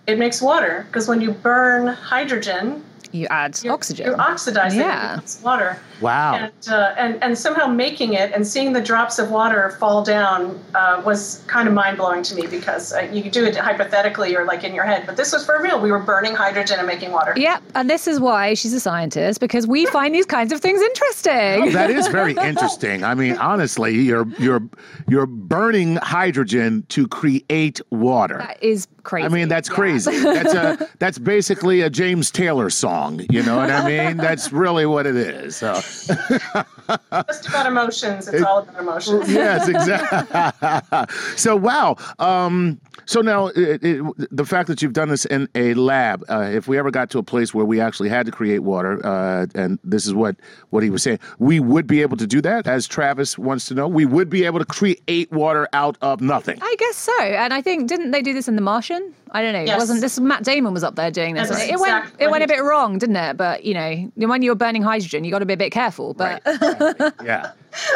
it 0.08 0.18
makes 0.18 0.42
water 0.42 0.86
because 0.88 1.08
when 1.08 1.22
you 1.22 1.32
burn 1.32 1.88
hydrogen, 1.88 2.84
You 3.12 3.28
add 3.30 3.60
you're, 3.64 3.74
oxygen. 3.74 4.06
You're 4.06 4.20
oxidizing 4.22 4.80
Yeah. 4.80 5.20
it 5.20 5.38
water. 5.44 5.78
wow. 6.02 6.36
And, 6.36 6.52
uh, 6.70 6.94
and 6.98 7.22
and 7.24 7.38
somehow 7.38 7.68
making 7.68 8.14
it 8.14 8.32
and 8.34 8.46
seeing 8.46 8.74
the 8.74 8.82
drops 8.82 9.20
of 9.20 9.30
water 9.32 9.72
fall 9.80 10.04
down 10.04 10.60
uh, 10.76 11.02
was 11.06 11.44
kind 11.48 11.68
of 11.68 11.74
mind 11.74 11.98
blowing 11.98 12.24
to 12.24 12.36
me 12.36 12.48
because 12.48 12.94
uh, 12.94 13.02
you 13.12 13.22
could 13.22 13.32
do 13.32 13.44
it 13.46 13.56
hypothetically 13.56 14.36
or 14.36 14.46
like 14.46 14.64
in 14.64 14.74
your 14.74 14.86
head, 14.86 15.04
but 15.06 15.18
this 15.18 15.32
was 15.34 15.46
for 15.46 15.62
real. 15.62 15.80
We 15.82 15.92
were 15.92 16.00
burning 16.00 16.34
hydrogen 16.36 16.78
and 16.80 16.88
making 16.88 17.12
water. 17.12 17.34
Yep, 17.36 17.64
and 17.76 17.90
this 17.90 18.08
is 18.08 18.20
why 18.20 18.54
she's 18.54 18.74
a 18.74 18.80
scientist 18.80 19.40
because 19.40 19.68
we 19.68 19.86
find 19.88 20.14
these 20.16 20.26
kinds 20.26 20.52
of 20.54 20.60
things 20.62 20.82
interesting. 20.82 21.64
Oh, 21.64 21.72
that 21.72 21.90
is 21.90 22.08
very 22.20 22.34
interesting. 22.36 23.04
I 23.04 23.14
mean, 23.16 23.36
honestly, 23.38 23.94
you're 23.96 24.28
you're 24.40 24.62
you're 25.08 25.26
burning 25.26 25.98
hydrogen 25.98 26.86
to 26.90 27.08
create 27.08 27.82
water. 27.92 28.38
That 28.40 28.62
is 28.64 28.88
crazy. 29.04 29.26
I 29.26 29.30
mean, 29.30 29.48
that's 29.50 29.70
Yeah. 29.70 29.76
crazy. 29.76 30.20
That's 30.20 30.54
a 30.54 30.90
that's 31.00 31.18
basically 31.18 31.82
a 31.82 31.90
James 31.90 32.32
Taylor 32.32 32.70
song. 32.70 33.22
You 33.30 33.44
know 33.44 33.58
what 33.58 33.70
I 33.72 33.86
mean? 34.08 34.18
That's 34.18 34.52
really 34.52 34.86
what 34.86 35.06
it 35.06 35.16
is. 35.16 35.56
So 35.58 35.74
Just 35.76 37.48
about 37.48 37.66
emotions. 37.68 38.28
It's 38.28 38.44
all 38.44 38.60
about 38.60 38.80
emotions. 38.82 39.32
yes, 39.32 39.68
exactly. 39.68 41.16
so 41.38 41.56
wow. 41.56 41.96
Um, 42.20 42.80
so 43.06 43.22
now 43.22 43.48
it, 43.48 43.84
it, 43.84 44.04
the 44.36 44.46
fact 44.46 44.68
that 44.68 44.82
you've 44.82 44.94
done 44.94 45.10
this 45.10 45.26
in 45.26 45.48
a 45.56 45.74
lab, 45.74 46.24
uh, 46.30 46.42
if 46.52 46.68
we 46.68 46.78
ever 46.78 46.92
got 46.92 47.10
to 47.12 47.18
a 47.20 47.24
place 47.24 47.54
where 47.54 47.66
we 47.66 47.80
actually 47.80 48.10
had 48.10 48.26
to 48.26 48.32
create 48.32 48.60
water, 48.60 49.04
uh, 49.06 49.46
and 49.56 49.80
this 49.84 50.06
is 50.06 50.14
what 50.14 50.36
what 50.70 50.84
he 50.84 50.90
was 50.90 51.04
saying, 51.04 51.20
we 51.40 51.60
would 51.60 51.88
be 51.88 52.02
able 52.02 52.18
to 52.18 52.28
do 52.28 52.42
that. 52.42 52.68
As 52.68 52.88
Travis 52.88 53.38
wants 53.38 53.66
to 53.68 53.74
know, 53.74 53.88
we 53.88 54.06
would 54.06 54.30
be 54.30 54.46
able 54.46 54.60
to 54.60 54.66
create 54.66 55.32
water 55.32 55.68
out 55.74 55.98
of 56.02 56.22
nothing. 56.22 56.60
I 56.62 56.76
guess 56.78 56.98
so. 56.98 57.22
And 57.22 57.54
I 57.54 57.62
think 57.62 57.88
didn't 57.88 58.12
they 58.12 58.22
do 58.22 58.34
this 58.34 58.48
in 58.48 58.56
The 58.56 58.62
Martian? 58.62 58.91
action 58.92 59.21
I 59.32 59.42
don't 59.42 59.54
know. 59.54 59.72
It 59.74 59.78
wasn't 59.78 60.02
this 60.02 60.20
Matt 60.20 60.44
Damon 60.44 60.74
was 60.74 60.84
up 60.84 60.96
there 60.96 61.12
doing 61.12 61.36
this. 61.36 61.50
That's 61.50 61.64
it 61.64 61.80
went 61.80 62.06
it 62.20 62.30
went 62.30 62.44
a 62.44 62.48
bit 62.48 62.64
wrong, 62.64 62.98
didn't 62.98 63.16
it? 63.16 63.38
But 63.38 63.64
you 63.64 63.74
know, 63.74 64.12
when 64.16 64.42
you're 64.42 64.56
burning 64.56 64.82
hydrogen, 64.82 65.24
you 65.24 65.32
got 65.32 65.40
to 65.40 65.46
be 65.46 65.54
a 65.54 65.58
bit 65.58 65.72
careful. 65.72 66.14
But 66.14 66.42
yeah. 67.24 67.52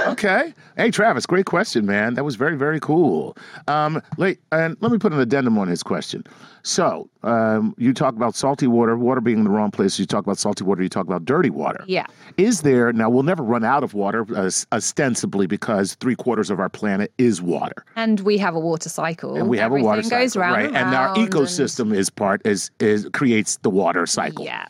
Okay. 0.07 0.53
Hey, 0.77 0.89
Travis, 0.89 1.25
great 1.25 1.45
question, 1.45 1.85
man. 1.85 2.13
That 2.13 2.23
was 2.23 2.35
very, 2.35 2.55
very 2.57 2.79
cool. 2.79 3.35
Um, 3.67 4.01
like, 4.17 4.39
and 4.53 4.77
let 4.79 4.89
me 4.91 4.97
put 4.97 5.11
an 5.11 5.19
addendum 5.19 5.57
on 5.57 5.67
his 5.67 5.83
question. 5.83 6.23
So, 6.63 7.09
um, 7.23 7.75
you 7.77 7.93
talk 7.93 8.15
about 8.15 8.35
salty 8.35 8.67
water, 8.67 8.95
water 8.97 9.19
being 9.21 9.39
in 9.39 9.43
the 9.43 9.49
wrong 9.49 9.71
place. 9.71 9.99
You 9.99 10.05
talk 10.05 10.23
about 10.23 10.37
salty 10.37 10.63
water. 10.63 10.81
You 10.81 10.87
talk 10.89 11.05
about 11.05 11.25
dirty 11.25 11.49
water. 11.49 11.83
Yeah. 11.87 12.05
Is 12.37 12.61
there 12.61 12.91
now? 12.93 13.09
We'll 13.09 13.23
never 13.23 13.43
run 13.43 13.63
out 13.65 13.83
of 13.83 13.93
water, 13.93 14.25
uh, 14.35 14.49
ostensibly, 14.71 15.45
because 15.45 15.95
three 15.95 16.15
quarters 16.15 16.49
of 16.49 16.59
our 16.59 16.69
planet 16.69 17.11
is 17.17 17.41
water, 17.41 17.83
and 17.95 18.21
we 18.21 18.37
have 18.37 18.55
a 18.55 18.59
water 18.59 18.89
cycle. 18.89 19.35
and 19.35 19.49
we 19.49 19.57
have 19.57 19.71
a 19.71 19.75
water 19.75 19.99
Everything 19.99 20.19
goes 20.19 20.35
round 20.37 20.55
right? 20.55 20.65
And 20.67 20.95
our 20.95 21.07
round 21.07 21.17
and- 21.17 21.24
ecosystem 21.29 21.95
is 21.95 22.09
part 22.09 22.41
is 22.45 22.71
is 22.79 23.07
creates 23.13 23.57
the 23.57 23.69
water 23.69 24.05
cycle. 24.05 24.45
Yeah. 24.45 24.65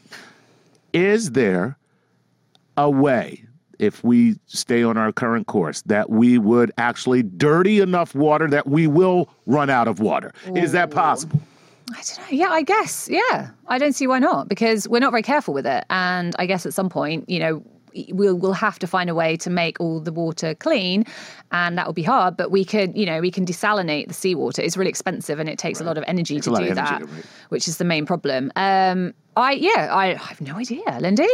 is 0.94 1.32
there 1.32 1.78
a 2.78 2.89
way 2.89 3.44
if 3.80 4.04
we 4.04 4.36
stay 4.46 4.84
on 4.84 4.98
our 4.98 5.12
current 5.12 5.48
course 5.48 5.82
that 5.84 6.10
we 6.10 6.38
would 6.38 6.72
actually 6.78 7.24
dirty 7.24 7.80
enough 7.82 8.15
water 8.15 8.48
that 8.48 8.68
we 8.68 8.88
will 8.88 9.30
run 9.46 9.70
out 9.70 9.88
of 9.88 10.00
water 10.00 10.32
is 10.56 10.72
that 10.72 10.91
possible 10.91 11.39
I 11.91 12.02
don't 12.02 12.18
know. 12.18 12.26
Yeah, 12.32 12.50
I 12.50 12.63
guess. 12.63 13.08
Yeah, 13.12 13.52
I 13.68 13.78
don't 13.78 13.94
see 13.94 14.08
why 14.08 14.18
not 14.18 14.50
because 14.50 14.88
we're 14.89 14.98
not 15.00 15.12
very 15.12 15.22
careful 15.22 15.54
with 15.54 15.68
it, 15.68 15.86
and 15.91 16.36
I 16.39 16.48
guess 16.48 16.65
at 16.65 16.74
some 16.74 16.89
point, 16.89 17.30
you 17.30 17.38
know, 17.38 17.63
we'll 18.10 18.36
we'll 18.36 18.53
have 18.53 18.79
to 18.79 18.88
find 18.88 19.10
a 19.10 19.15
way 19.15 19.38
to 19.38 19.49
make 19.49 19.79
all 19.79 19.99
the 19.99 20.12
water 20.12 20.55
clean, 20.55 21.05
and 21.51 21.77
that 21.77 21.86
will 21.86 21.93
be 21.93 22.03
hard. 22.03 22.38
But 22.38 22.51
we 22.51 22.65
could, 22.65 22.95
you 22.97 23.05
know, 23.05 23.21
we 23.21 23.31
can 23.31 23.45
desalinate 23.45 24.08
the 24.08 24.13
seawater. 24.13 24.62
It's 24.62 24.77
really 24.77 24.89
expensive 24.89 25.39
and 25.39 25.49
it 25.49 25.58
takes 25.58 25.79
a 25.79 25.84
lot 25.84 25.97
of 25.97 26.03
energy 26.08 26.38
a 26.38 26.41
to 26.41 26.49
do 26.49 26.55
energy, 26.55 26.75
that, 26.75 27.01
right. 27.01 27.25
which 27.49 27.67
is 27.67 27.77
the 27.77 27.86
main 27.86 28.05
problem. 28.05 28.51
Um, 28.55 29.13
I 29.36 29.53
yeah, 29.53 29.89
I, 29.91 30.12
I 30.12 30.13
have 30.15 30.41
no 30.41 30.55
idea, 30.55 30.84
Lindy. 30.99 31.27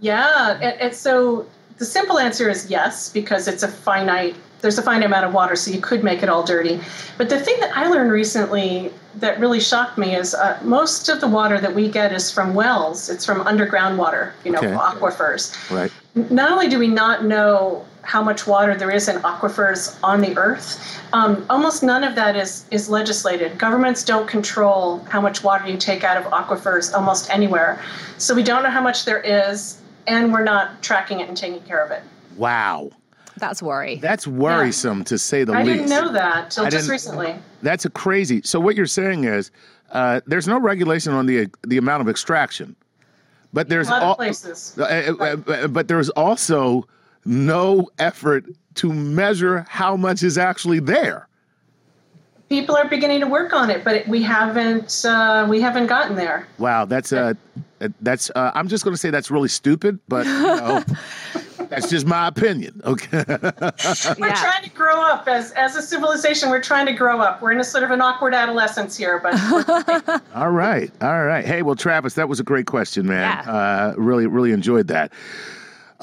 Yeah, 0.00 0.58
and, 0.60 0.80
and 0.80 0.94
so 0.94 1.46
the 1.78 1.84
simple 1.84 2.18
answer 2.18 2.48
is 2.48 2.70
yes, 2.70 3.10
because 3.10 3.48
it's 3.48 3.62
a 3.62 3.68
finite. 3.68 4.36
There's 4.60 4.78
a 4.78 4.82
finite 4.82 5.06
amount 5.06 5.26
of 5.26 5.34
water, 5.34 5.56
so 5.56 5.70
you 5.70 5.80
could 5.80 6.02
make 6.02 6.22
it 6.22 6.28
all 6.28 6.42
dirty. 6.42 6.80
But 7.18 7.28
the 7.28 7.38
thing 7.38 7.58
that 7.60 7.76
I 7.76 7.88
learned 7.88 8.10
recently 8.10 8.90
that 9.16 9.38
really 9.40 9.60
shocked 9.60 9.96
me 9.98 10.14
is 10.16 10.34
uh, 10.34 10.58
most 10.62 11.08
of 11.08 11.20
the 11.20 11.28
water 11.28 11.60
that 11.60 11.74
we 11.74 11.88
get 11.88 12.12
is 12.12 12.30
from 12.30 12.54
wells. 12.54 13.08
It's 13.08 13.24
from 13.24 13.40
underground 13.42 13.98
water, 13.98 14.34
you 14.44 14.50
know, 14.52 14.58
Okay. 14.58 14.72
aquifers. 14.72 15.52
right 15.70 15.92
Not 16.30 16.50
only 16.52 16.68
do 16.68 16.78
we 16.78 16.88
not 16.88 17.24
know 17.24 17.84
how 18.02 18.22
much 18.22 18.46
water 18.46 18.76
there 18.76 18.90
is 18.90 19.08
in 19.08 19.16
aquifers 19.22 19.96
on 20.02 20.20
the 20.20 20.36
earth, 20.36 20.78
um, 21.12 21.44
almost 21.48 21.82
none 21.82 22.04
of 22.04 22.14
that 22.16 22.36
is 22.36 22.66
is 22.70 22.88
legislated. 22.90 23.56
Governments 23.58 24.04
don't 24.04 24.26
control 24.28 24.98
how 25.08 25.20
much 25.20 25.42
water 25.42 25.66
you 25.68 25.76
take 25.78 26.04
out 26.04 26.16
of 26.16 26.24
aquifers 26.32 26.92
almost 26.94 27.30
anywhere, 27.30 27.80
so 28.18 28.34
we 28.34 28.42
don't 28.42 28.62
know 28.62 28.70
how 28.70 28.82
much 28.82 29.04
there 29.06 29.20
is, 29.20 29.78
and 30.06 30.32
we're 30.32 30.44
not 30.44 30.82
tracking 30.82 31.20
it 31.20 31.28
and 31.28 31.36
taking 31.36 31.60
care 31.62 31.82
of 31.84 31.90
it. 31.90 32.02
wow 32.36 32.90
That's 33.38 33.62
worry. 33.62 33.96
that's 33.96 34.26
worrisome 34.26 35.04
to 35.04 35.18
say 35.18 35.44
the 35.44 35.52
I 35.52 35.62
least 35.62 35.70
I 35.70 35.76
didn't 35.76 35.90
know 35.90 36.12
that 36.12 36.50
till 36.52 36.66
I 36.66 36.70
just 36.70 36.88
recently. 36.88 37.34
that's 37.62 37.84
a 37.84 37.90
crazy 37.90 38.42
so 38.42 38.60
what 38.60 38.76
you're 38.76 38.86
saying 38.86 39.24
is 39.24 39.50
uh, 39.90 40.20
there's 40.26 40.46
no 40.48 40.58
regulation 40.58 41.12
on 41.12 41.26
the 41.26 41.48
the 41.66 41.76
amount 41.76 42.00
of 42.02 42.08
extraction 42.08 42.76
but 43.52 43.68
there's 43.68 43.88
A 43.88 43.92
lot 43.92 44.02
al- 44.02 44.10
of 44.12 44.16
places. 44.16 44.76
Uh, 44.78 45.14
uh, 45.18 45.36
uh, 45.50 45.68
but 45.68 45.88
there's 45.88 46.10
also 46.10 46.86
no 47.24 47.88
effort 47.98 48.44
to 48.74 48.92
measure 48.92 49.64
how 49.68 49.96
much 49.96 50.22
is 50.22 50.36
actually 50.36 50.80
there 50.80 51.28
People 52.48 52.76
are 52.76 52.86
beginning 52.86 53.20
to 53.20 53.26
work 53.26 53.52
on 53.54 53.70
it, 53.70 53.84
but 53.84 54.06
we 54.06 54.22
haven't 54.22 55.04
uh, 55.04 55.46
we 55.48 55.60
haven't 55.62 55.86
gotten 55.86 56.14
there. 56.14 56.46
Wow, 56.58 56.84
that's 56.84 57.10
uh, 57.10 57.32
uh, 57.80 57.88
that's. 58.02 58.30
Uh, 58.34 58.52
I'm 58.54 58.68
just 58.68 58.84
going 58.84 58.92
to 58.92 58.98
say 58.98 59.08
that's 59.10 59.30
really 59.30 59.48
stupid, 59.48 59.98
but 60.08 60.26
you 60.26 60.32
know, 60.32 60.84
that's 61.74 61.90
just 61.90 62.06
my 62.06 62.28
opinion. 62.28 62.80
Okay. 62.84 63.24
We're 63.28 64.28
Yeah. 64.28 64.34
trying 64.34 64.62
to 64.64 64.70
grow 64.74 65.00
up 65.02 65.26
as 65.28 65.52
as 65.52 65.76
a 65.76 65.82
civilization. 65.82 66.50
We're 66.50 66.62
trying 66.62 66.86
to 66.86 66.92
grow 66.92 67.20
up. 67.20 67.42
We're 67.42 67.52
in 67.52 67.60
a 67.60 67.64
sort 67.64 67.84
of 67.84 67.90
an 67.90 68.00
awkward 68.00 68.34
adolescence 68.34 68.96
here, 68.96 69.20
but 69.22 69.34
all 70.34 70.50
right, 70.50 70.90
all 71.00 71.24
right. 71.24 71.44
Hey, 71.44 71.62
well, 71.62 71.74
Travis, 71.76 72.14
that 72.14 72.28
was 72.28 72.40
a 72.40 72.44
great 72.44 72.66
question, 72.66 73.06
man. 73.06 73.42
Yeah. 73.44 73.52
Uh, 73.52 73.94
really, 73.96 74.26
really 74.26 74.52
enjoyed 74.52 74.88
that. 74.88 75.12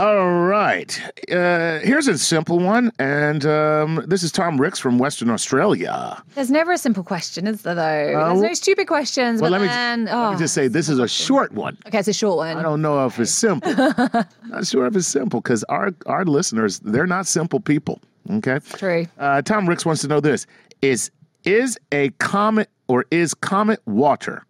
All 0.01 0.31
right, 0.31 0.99
uh, 1.31 1.77
here's 1.77 2.07
a 2.07 2.17
simple 2.17 2.57
one, 2.57 2.91
and 2.97 3.45
um, 3.45 4.03
this 4.07 4.23
is 4.23 4.31
Tom 4.31 4.59
Ricks 4.59 4.79
from 4.79 4.97
Western 4.97 5.29
Australia. 5.29 6.23
There's 6.33 6.49
never 6.49 6.71
a 6.71 6.77
simple 6.79 7.03
question, 7.03 7.45
is 7.45 7.61
there? 7.61 7.75
Though 7.75 8.19
Oh. 8.19 8.29
there's 8.29 8.41
no 8.41 8.53
stupid 8.55 8.87
questions. 8.87 9.43
Well, 9.43 9.51
but 9.51 9.59
let 9.59 9.61
me, 9.61 9.67
then, 9.67 10.05
let 10.05 10.15
oh, 10.15 10.31
me 10.31 10.39
just 10.39 10.55
say 10.55 10.67
this 10.67 10.89
is 10.89 10.97
a 10.97 11.07
short 11.07 11.51
one. 11.51 11.77
okay, 11.85 11.99
it's 11.99 12.07
a 12.07 12.13
short 12.13 12.37
one. 12.37 12.57
I 12.57 12.63
don't 12.63 12.81
know 12.81 13.05
if 13.05 13.19
it's 13.19 13.29
simple. 13.29 13.71
not 14.47 14.65
sure 14.65 14.87
if 14.87 14.95
it's 14.95 15.05
simple 15.05 15.39
because 15.39 15.63
our 15.65 15.91
our 16.07 16.25
listeners 16.25 16.79
they're 16.79 17.05
not 17.05 17.27
simple 17.27 17.59
people. 17.59 18.01
Okay. 18.27 18.57
True. 18.73 19.05
Uh, 19.19 19.43
Tom 19.43 19.69
Ricks 19.69 19.85
wants 19.85 20.01
to 20.01 20.07
know 20.07 20.19
this: 20.19 20.47
Is 20.81 21.11
is 21.43 21.77
a 21.91 22.09
comet 22.17 22.71
or 22.87 23.05
is 23.11 23.35
comet 23.35 23.79
water 23.85 24.47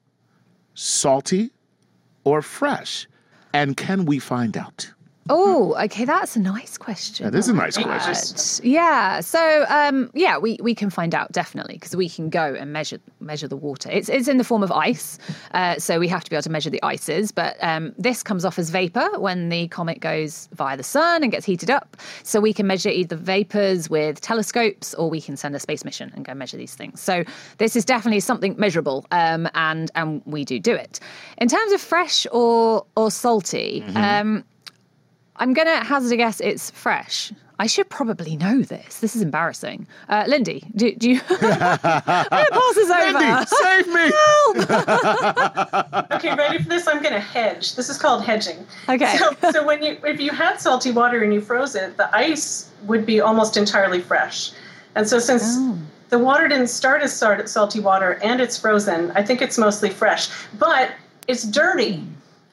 salty 0.76 1.52
or 2.24 2.42
fresh? 2.42 3.06
And 3.54 3.76
can 3.76 4.06
we 4.06 4.18
find 4.20 4.56
out? 4.56 4.90
Oh, 5.34 5.82
okay, 5.86 6.04
that's 6.04 6.36
a 6.36 6.42
nice 6.42 6.78
question. 6.78 7.24
That 7.24 7.38
is 7.38 7.48
a 7.48 7.54
nice 7.54 7.78
question. 7.78 8.70
Yeah. 8.70 9.22
So, 9.22 9.66
um, 9.70 10.12
yeah, 10.14 10.38
we, 10.38 10.58
we 10.62 10.76
can 10.76 10.90
find 10.90 11.16
out 11.16 11.32
definitely 11.32 11.76
because 11.76 11.96
we 11.96 12.10
can 12.10 12.30
go 12.30 12.54
and 12.54 12.74
measure 12.74 13.00
measure 13.22 13.48
the 13.48 13.56
water. 13.56 13.90
It's 13.90 14.10
it's 14.10 14.28
in 14.28 14.38
the 14.38 14.44
form 14.44 14.62
of 14.62 14.74
ice, 14.74 15.20
uh, 15.54 15.80
so 15.80 16.00
we 16.00 16.10
have 16.10 16.26
to 16.26 16.30
be 16.30 16.36
able 16.36 16.44
to 16.44 16.50
measure 16.50 16.70
the 16.70 16.84
ices. 16.84 17.32
But 17.32 17.56
um, 17.62 17.94
this 17.98 18.24
comes 18.24 18.44
off 18.44 18.60
as 18.60 18.72
vapor 18.72 19.20
when 19.20 19.48
the 19.48 19.70
comet 19.70 20.02
goes 20.02 20.50
via 20.52 20.76
the 20.76 20.84
sun 20.84 21.24
and 21.24 21.32
gets 21.32 21.46
heated 21.46 21.70
up. 21.70 21.96
So 22.24 22.42
we 22.42 22.52
can 22.54 22.68
measure 22.68 22.90
either 22.90 23.16
vapors 23.16 23.90
with 23.90 24.20
telescopes, 24.20 24.94
or 24.96 25.10
we 25.10 25.22
can 25.22 25.38
send 25.38 25.56
a 25.56 25.60
space 25.60 25.86
mission 25.86 26.12
and 26.14 26.26
go 26.26 26.34
measure 26.34 26.58
these 26.58 26.76
things. 26.76 27.00
So 27.00 27.24
this 27.58 27.78
is 27.78 27.86
definitely 27.86 28.20
something 28.20 28.56
measurable, 28.58 29.06
um, 29.12 29.48
and 29.54 29.90
and 29.96 30.22
we 30.26 30.44
do 30.44 30.60
do 30.60 30.74
it. 30.74 31.00
In 31.38 31.48
terms 31.48 31.72
of 31.72 31.80
fresh 31.80 32.28
or 32.34 32.86
or 32.98 33.10
salty. 33.10 33.82
Um, 33.96 34.44
I'm 35.42 35.54
going 35.54 35.68
to 35.68 35.84
hazard 35.84 36.14
a 36.14 36.18
guess 36.18 36.40
it's 36.40 36.70
fresh. 36.70 37.34
I 37.58 37.66
should 37.66 37.90
probably 37.90 38.36
know 38.38 38.62
this. 38.62 39.00
This 39.00 39.16
is 39.16 39.24
embarrassing. 39.24 39.88
Uh, 40.08 40.26
Lindy, 40.28 40.64
do, 40.76 40.94
do 40.96 41.10
you. 41.12 41.22
I'm 41.30 41.78
pass 41.80 42.76
this 42.76 42.90
over. 42.92 43.20
Lindy, 43.20 43.46
save 43.48 43.88
me! 43.88 44.12
Okay, 46.16 46.36
ready 46.36 46.62
for 46.62 46.70
this? 46.70 46.88
I'm 46.88 47.02
going 47.02 47.14
to 47.16 47.20
hedge. 47.20 47.76
This 47.76 47.90
is 47.90 47.98
called 47.98 48.24
hedging. 48.24 48.66
Okay. 48.88 49.18
So, 49.18 49.52
so 49.52 49.66
when 49.66 49.82
you 49.82 49.98
if 50.06 50.20
you 50.20 50.30
had 50.32 50.60
salty 50.62 50.92
water 50.92 51.24
and 51.24 51.34
you 51.34 51.42
froze 51.42 51.74
it, 51.76 51.98
the 51.98 52.16
ice 52.16 52.70
would 52.84 53.06
be 53.08 53.20
almost 53.20 53.58
entirely 53.58 54.00
fresh. 54.02 54.52
And 54.96 55.08
so 55.08 55.18
since 55.18 55.44
Oh. 55.48 55.78
the 56.10 56.20
water 56.20 56.48
didn't 56.48 56.68
start 56.68 57.02
as 57.02 57.12
salt- 57.16 57.50
salty 57.50 57.80
water 57.80 58.20
and 58.24 58.40
it's 58.42 58.58
frozen, 58.60 59.10
I 59.12 59.24
think 59.24 59.42
it's 59.42 59.58
mostly 59.58 59.90
fresh. 59.90 60.30
But 60.60 60.92
it's 61.28 61.44
dirty 61.44 62.04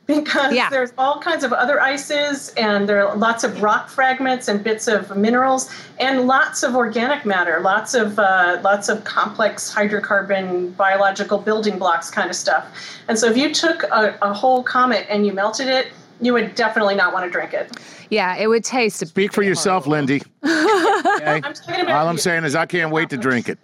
because 0.09 0.53
Yeah. 0.55 0.71
there's 0.71 0.93
all 0.99 1.21
kinds 1.21 1.45
of 1.45 1.53
other 1.53 1.81
ices 1.81 2.49
and 2.57 2.89
there 2.89 3.07
are 3.07 3.15
lots 3.17 3.45
of 3.45 3.63
rock 3.63 3.89
fragments 3.89 4.49
and 4.49 4.65
bits 4.65 4.89
of 4.89 5.17
minerals 5.17 5.71
and 6.01 6.27
lots 6.27 6.63
of 6.65 6.75
organic 6.75 7.25
matter, 7.25 7.61
lots 7.61 7.95
of 7.95 8.19
uh, 8.19 8.59
lots 8.65 8.89
of 8.89 9.05
complex 9.05 9.73
hydrocarbon 9.73 10.75
biological 10.77 11.39
building 11.39 11.79
blocks 11.79 12.11
kind 12.11 12.31
of 12.31 12.35
stuff. 12.37 12.67
And 13.07 13.19
so 13.19 13.27
if 13.31 13.37
you 13.37 13.55
took 13.55 13.83
a, 13.85 14.19
a 14.23 14.33
whole 14.33 14.63
comet 14.63 15.07
and 15.11 15.27
you 15.27 15.33
melted 15.33 15.69
it, 15.69 15.89
you 16.21 16.33
would 16.33 16.55
definitely 16.57 16.97
not 16.97 17.13
want 17.13 17.25
to 17.27 17.31
drink 17.31 17.53
it. 17.53 17.71
Yeah, 18.11 18.35
it 18.37 18.49
would 18.49 18.65
taste. 18.65 19.07
Speak 19.07 19.33
for 19.33 19.43
yourself, 19.43 19.85
horrible. 19.85 20.07
Lindy. 20.17 20.23
Okay? 21.19 21.41
I'm 21.45 21.55
about 21.83 21.91
All 21.91 22.09
I'm 22.09 22.15
you. 22.15 22.19
saying 22.21 22.45
is 22.45 22.55
I 22.55 22.65
can't 22.67 22.91
wait 22.91 23.11
to 23.11 23.17
drink 23.17 23.49
it. 23.49 23.59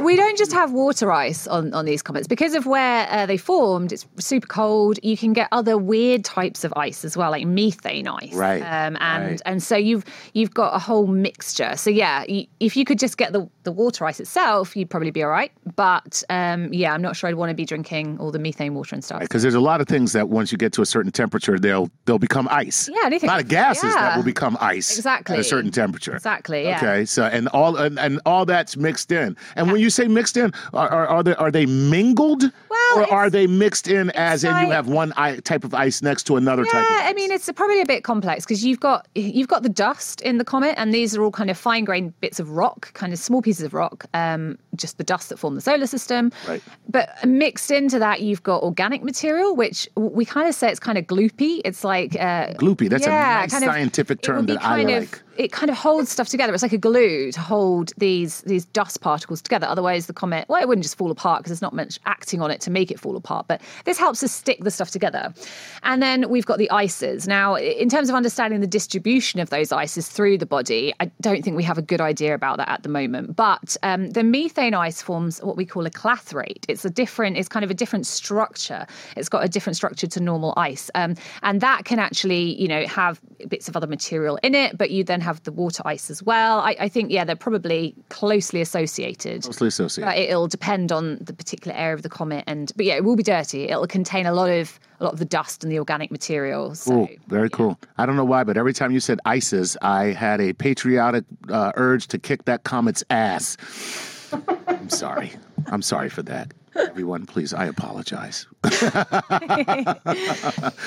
We 0.00 0.16
don't 0.16 0.36
just 0.36 0.52
have 0.52 0.72
water 0.72 1.10
ice 1.12 1.46
on, 1.46 1.72
on 1.74 1.84
these 1.84 2.02
comets 2.02 2.26
because 2.26 2.54
of 2.54 2.66
where 2.66 3.06
uh, 3.10 3.26
they 3.26 3.36
formed. 3.36 3.92
It's 3.92 4.06
super 4.18 4.46
cold. 4.46 4.98
You 5.02 5.16
can 5.16 5.32
get 5.32 5.48
other 5.52 5.78
weird 5.78 6.24
types 6.24 6.64
of 6.64 6.72
ice 6.76 7.04
as 7.04 7.16
well, 7.16 7.30
like 7.30 7.46
methane 7.46 8.06
ice. 8.08 8.34
Right, 8.34 8.60
Um, 8.62 8.96
and 9.00 9.24
right. 9.30 9.42
and 9.46 9.62
so 9.62 9.76
you've 9.76 10.04
you've 10.32 10.52
got 10.54 10.74
a 10.74 10.78
whole 10.78 11.06
mixture. 11.06 11.76
So 11.76 11.90
yeah, 11.90 12.24
you, 12.28 12.46
if 12.60 12.76
you 12.76 12.84
could 12.84 12.98
just 12.98 13.16
get 13.16 13.32
the 13.32 13.48
the 13.62 13.72
water 13.72 14.04
ice 14.04 14.20
itself, 14.20 14.76
you'd 14.76 14.90
probably 14.90 15.10
be 15.10 15.22
all 15.22 15.30
right. 15.30 15.50
But 15.76 16.22
um, 16.30 16.72
yeah, 16.72 16.92
I'm 16.92 17.02
not 17.02 17.16
sure 17.16 17.28
I'd 17.28 17.34
want 17.36 17.50
to 17.50 17.54
be 17.54 17.64
drinking 17.64 18.18
all 18.18 18.30
the 18.30 18.38
methane 18.38 18.74
water 18.74 18.94
and 18.94 19.02
stuff. 19.02 19.20
Because 19.20 19.42
there's 19.42 19.54
a 19.54 19.60
lot 19.60 19.80
of 19.80 19.88
things 19.88 20.12
that 20.12 20.28
once 20.28 20.52
you 20.52 20.58
get 20.58 20.72
to 20.74 20.82
a 20.82 20.86
certain 20.86 21.10
temperature, 21.12 21.58
they'll 21.58 21.90
they'll 22.04 22.18
become 22.18 22.48
ice. 22.50 22.88
Yeah, 22.92 23.06
anything. 23.06 23.28
A 23.30 23.32
lot 23.32 23.40
of 23.40 23.48
gases 23.48 23.94
that 23.94 24.16
will 24.16 24.24
become 24.24 24.56
ice 24.60 24.96
Exactly. 24.96 25.34
at 25.34 25.40
a 25.40 25.44
certain 25.44 25.70
temperature. 25.70 26.14
Exactly, 26.14 26.64
yeah. 26.64 26.76
Okay. 26.76 27.04
So 27.04 27.24
and 27.24 27.48
all 27.48 27.76
and, 27.76 27.98
and 27.98 28.20
all 28.26 28.44
that's 28.44 28.76
mixed 28.76 29.10
in. 29.12 29.36
And 29.56 29.70
when 29.70 29.80
you 29.80 29.90
say 29.90 30.08
mixed 30.08 30.36
in, 30.36 30.52
are 30.72 30.88
are, 30.88 31.06
are 31.06 31.22
they 31.22 31.34
are 31.36 31.50
they 31.50 31.66
mingled? 31.66 32.44
Well, 32.70 32.98
or 32.98 33.12
are 33.12 33.30
they 33.30 33.46
mixed 33.46 33.88
in 33.88 34.10
as 34.10 34.44
in 34.44 34.50
you 34.50 34.70
have 34.70 34.88
one 34.88 35.10
type 35.42 35.64
of 35.64 35.74
ice 35.74 36.02
next 36.02 36.24
to 36.24 36.36
another 36.36 36.64
type 36.64 36.74
of 36.74 36.90
Yeah, 36.90 37.00
ice? 37.02 37.10
I 37.10 37.12
mean 37.14 37.30
it's 37.30 37.50
probably 37.52 37.80
a 37.80 37.86
bit 37.86 38.04
complex 38.04 38.44
because 38.44 38.64
you've 38.64 38.80
got 38.80 39.06
you've 39.14 39.48
got 39.48 39.62
the 39.62 39.68
dust 39.68 40.20
in 40.22 40.38
the 40.38 40.44
comet, 40.44 40.74
and 40.76 40.92
these 40.92 41.16
are 41.16 41.22
all 41.22 41.30
kind 41.30 41.50
of 41.50 41.58
fine 41.58 41.84
grained 41.84 42.18
bits 42.20 42.40
of 42.40 42.50
rock, 42.50 42.92
kind 42.94 43.12
of 43.12 43.18
small 43.18 43.42
pieces 43.42 43.64
of 43.64 43.74
rock, 43.74 44.06
um, 44.14 44.58
just 44.74 44.98
the 44.98 45.04
dust 45.04 45.28
that 45.28 45.38
form 45.38 45.54
the 45.54 45.60
solar 45.60 45.86
system. 45.86 46.32
Right. 46.48 46.62
But 46.88 47.10
mixed 47.24 47.70
into 47.70 47.98
that, 47.98 48.20
you've 48.20 48.42
got 48.42 48.62
organic 48.62 49.02
material, 49.02 49.54
which 49.56 49.88
we 49.96 50.24
kind 50.24 50.48
of 50.48 50.54
say 50.54 50.70
it's 50.70 50.80
kind 50.80 50.98
of 50.98 51.06
gloopy. 51.06 51.60
It's 51.64 51.84
like 51.84 52.14
uh, 52.14 52.54
Gloopy, 52.54 52.88
that's 52.88 53.06
a 53.06 53.10
nice 53.10 53.52
scientific 53.52 54.22
term 54.22 54.46
that 54.46 54.64
I 54.64 54.82
like. 54.82 55.16
Of, 55.16 55.23
it 55.36 55.52
kind 55.52 55.70
of 55.70 55.76
holds 55.76 56.10
stuff 56.10 56.28
together. 56.28 56.52
It's 56.52 56.62
like 56.62 56.72
a 56.72 56.78
glue 56.78 57.32
to 57.32 57.40
hold 57.40 57.92
these 57.96 58.42
these 58.42 58.64
dust 58.66 59.00
particles 59.00 59.42
together. 59.42 59.66
Otherwise, 59.66 60.06
the 60.06 60.12
comet 60.12 60.48
well, 60.48 60.60
it 60.60 60.68
wouldn't 60.68 60.84
just 60.84 60.96
fall 60.96 61.10
apart 61.10 61.40
because 61.40 61.50
there's 61.50 61.62
not 61.62 61.74
much 61.74 61.98
acting 62.06 62.40
on 62.40 62.50
it 62.50 62.60
to 62.62 62.70
make 62.70 62.90
it 62.90 63.00
fall 63.00 63.16
apart. 63.16 63.46
But 63.48 63.60
this 63.84 63.98
helps 63.98 64.22
us 64.22 64.32
stick 64.32 64.62
the 64.62 64.70
stuff 64.70 64.90
together. 64.90 65.34
And 65.82 66.02
then 66.02 66.28
we've 66.28 66.46
got 66.46 66.58
the 66.58 66.70
ices. 66.70 67.26
Now, 67.26 67.56
in 67.56 67.88
terms 67.88 68.08
of 68.08 68.14
understanding 68.14 68.60
the 68.60 68.66
distribution 68.66 69.40
of 69.40 69.50
those 69.50 69.72
ices 69.72 70.08
through 70.08 70.38
the 70.38 70.46
body, 70.46 70.92
I 71.00 71.10
don't 71.20 71.42
think 71.42 71.56
we 71.56 71.64
have 71.64 71.78
a 71.78 71.82
good 71.82 72.00
idea 72.00 72.34
about 72.34 72.58
that 72.58 72.68
at 72.68 72.82
the 72.82 72.88
moment. 72.88 73.36
But 73.36 73.76
um, 73.82 74.10
the 74.10 74.22
methane 74.22 74.74
ice 74.74 75.02
forms 75.02 75.40
what 75.42 75.56
we 75.56 75.66
call 75.66 75.86
a 75.86 75.90
clathrate. 75.90 76.64
It's 76.68 76.84
a 76.84 76.90
different. 76.90 77.36
It's 77.36 77.48
kind 77.48 77.64
of 77.64 77.70
a 77.70 77.74
different 77.74 78.06
structure. 78.06 78.86
It's 79.16 79.28
got 79.28 79.44
a 79.44 79.48
different 79.48 79.76
structure 79.76 80.06
to 80.06 80.20
normal 80.20 80.54
ice, 80.56 80.90
um, 80.94 81.14
and 81.42 81.60
that 81.60 81.84
can 81.84 81.98
actually, 81.98 82.60
you 82.60 82.68
know, 82.68 82.86
have 82.86 83.20
bits 83.48 83.68
of 83.68 83.76
other 83.76 83.86
material 83.86 84.38
in 84.42 84.54
it. 84.54 84.78
But 84.78 84.90
you 84.90 85.04
then 85.04 85.20
have 85.24 85.42
the 85.42 85.52
water 85.52 85.82
ice 85.84 86.10
as 86.10 86.22
well. 86.22 86.60
I, 86.60 86.76
I 86.80 86.88
think, 86.88 87.10
yeah, 87.10 87.24
they're 87.24 87.34
probably 87.36 87.94
closely 88.08 88.60
associated. 88.60 89.44
Mostly 89.46 89.68
associated. 89.68 90.08
But 90.08 90.18
it'll 90.18 90.46
depend 90.46 90.92
on 90.92 91.18
the 91.20 91.32
particular 91.32 91.76
area 91.76 91.94
of 91.94 92.02
the 92.02 92.08
comet, 92.08 92.44
and 92.46 92.72
but 92.76 92.86
yeah, 92.86 92.94
it 92.94 93.04
will 93.04 93.16
be 93.16 93.22
dirty. 93.22 93.64
It'll 93.64 93.86
contain 93.86 94.26
a 94.26 94.32
lot 94.32 94.50
of 94.50 94.78
a 95.00 95.04
lot 95.04 95.12
of 95.12 95.18
the 95.18 95.24
dust 95.24 95.64
and 95.64 95.72
the 95.72 95.78
organic 95.78 96.10
material. 96.10 96.74
So, 96.74 96.90
Cool. 96.90 97.08
Very 97.28 97.50
cool. 97.50 97.78
I 97.98 98.06
don't 98.06 98.16
know 98.16 98.24
why, 98.24 98.44
but 98.44 98.56
every 98.56 98.72
time 98.72 98.92
you 98.92 99.00
said 99.00 99.18
ISIS, 99.24 99.76
I 99.82 100.06
had 100.06 100.40
a 100.40 100.52
patriotic 100.52 101.24
uh, 101.50 101.72
urge 101.74 102.06
to 102.08 102.18
kick 102.18 102.44
that 102.44 102.64
comet's 102.64 103.02
ass. 103.10 103.56
I'm 104.68 104.88
sorry. 104.88 105.32
I'm 105.66 105.82
sorry 105.82 106.08
for 106.08 106.22
that. 106.22 106.52
Everyone, 106.76 107.24
please, 107.26 107.54
I 107.54 107.66
apologize. 107.66 108.46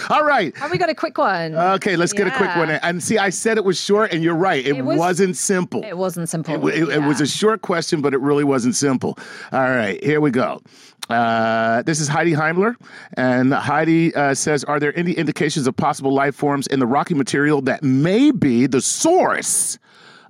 All 0.09 0.23
right. 0.23 0.55
Have 0.57 0.71
we 0.71 0.77
got 0.77 0.89
a 0.89 0.95
quick 0.95 1.17
one? 1.17 1.55
Okay, 1.55 1.95
let's 1.95 2.13
get 2.13 2.27
a 2.27 2.31
quick 2.31 2.55
one. 2.55 2.69
And 2.69 3.01
see, 3.01 3.17
I 3.17 3.29
said 3.29 3.57
it 3.57 3.63
was 3.65 3.79
short, 3.79 4.11
and 4.13 4.23
you're 4.23 4.35
right. 4.35 4.65
It, 4.65 4.77
It 4.77 4.81
was- 4.85 4.97
wasn't 4.97 5.37
simple. 5.37 5.83
it 5.83 5.97
wasn't 5.97 6.29
simple. 6.29 6.67
It, 6.67 6.83
it- 6.83 6.89
it 6.89 6.99
was 7.03 7.21
a 7.21 7.27
short 7.27 7.61
question, 7.61 8.01
but 8.01 8.13
it 8.13 8.19
really 8.19 8.43
wasn't 8.43 8.75
simple. 8.75 9.17
All 9.51 9.61
right, 9.61 10.03
here 10.03 10.19
we 10.21 10.31
go. 10.31 10.61
Uh, 11.09 11.83
this 11.83 11.99
is 12.01 12.07
Heidi 12.09 12.33
Heimler, 12.33 12.75
and 13.13 13.53
Heidi 13.53 14.13
uh, 14.13 14.33
says, 14.33 14.63
"Are 14.65 14.77
there 14.79 14.97
any 14.99 15.13
indications 15.13 15.65
of 15.67 15.75
possible 15.77 16.13
life 16.13 16.35
forms 16.35 16.67
in 16.67 16.79
the 16.79 16.87
rocky 16.87 17.13
material 17.13 17.61
that 17.61 17.81
may 17.81 18.31
be 18.31 18.67
the 18.67 18.81
source 18.81 19.77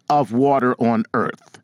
of 0.10 0.32
water 0.34 0.76
on 0.80 1.04
Earth?" 1.16 1.60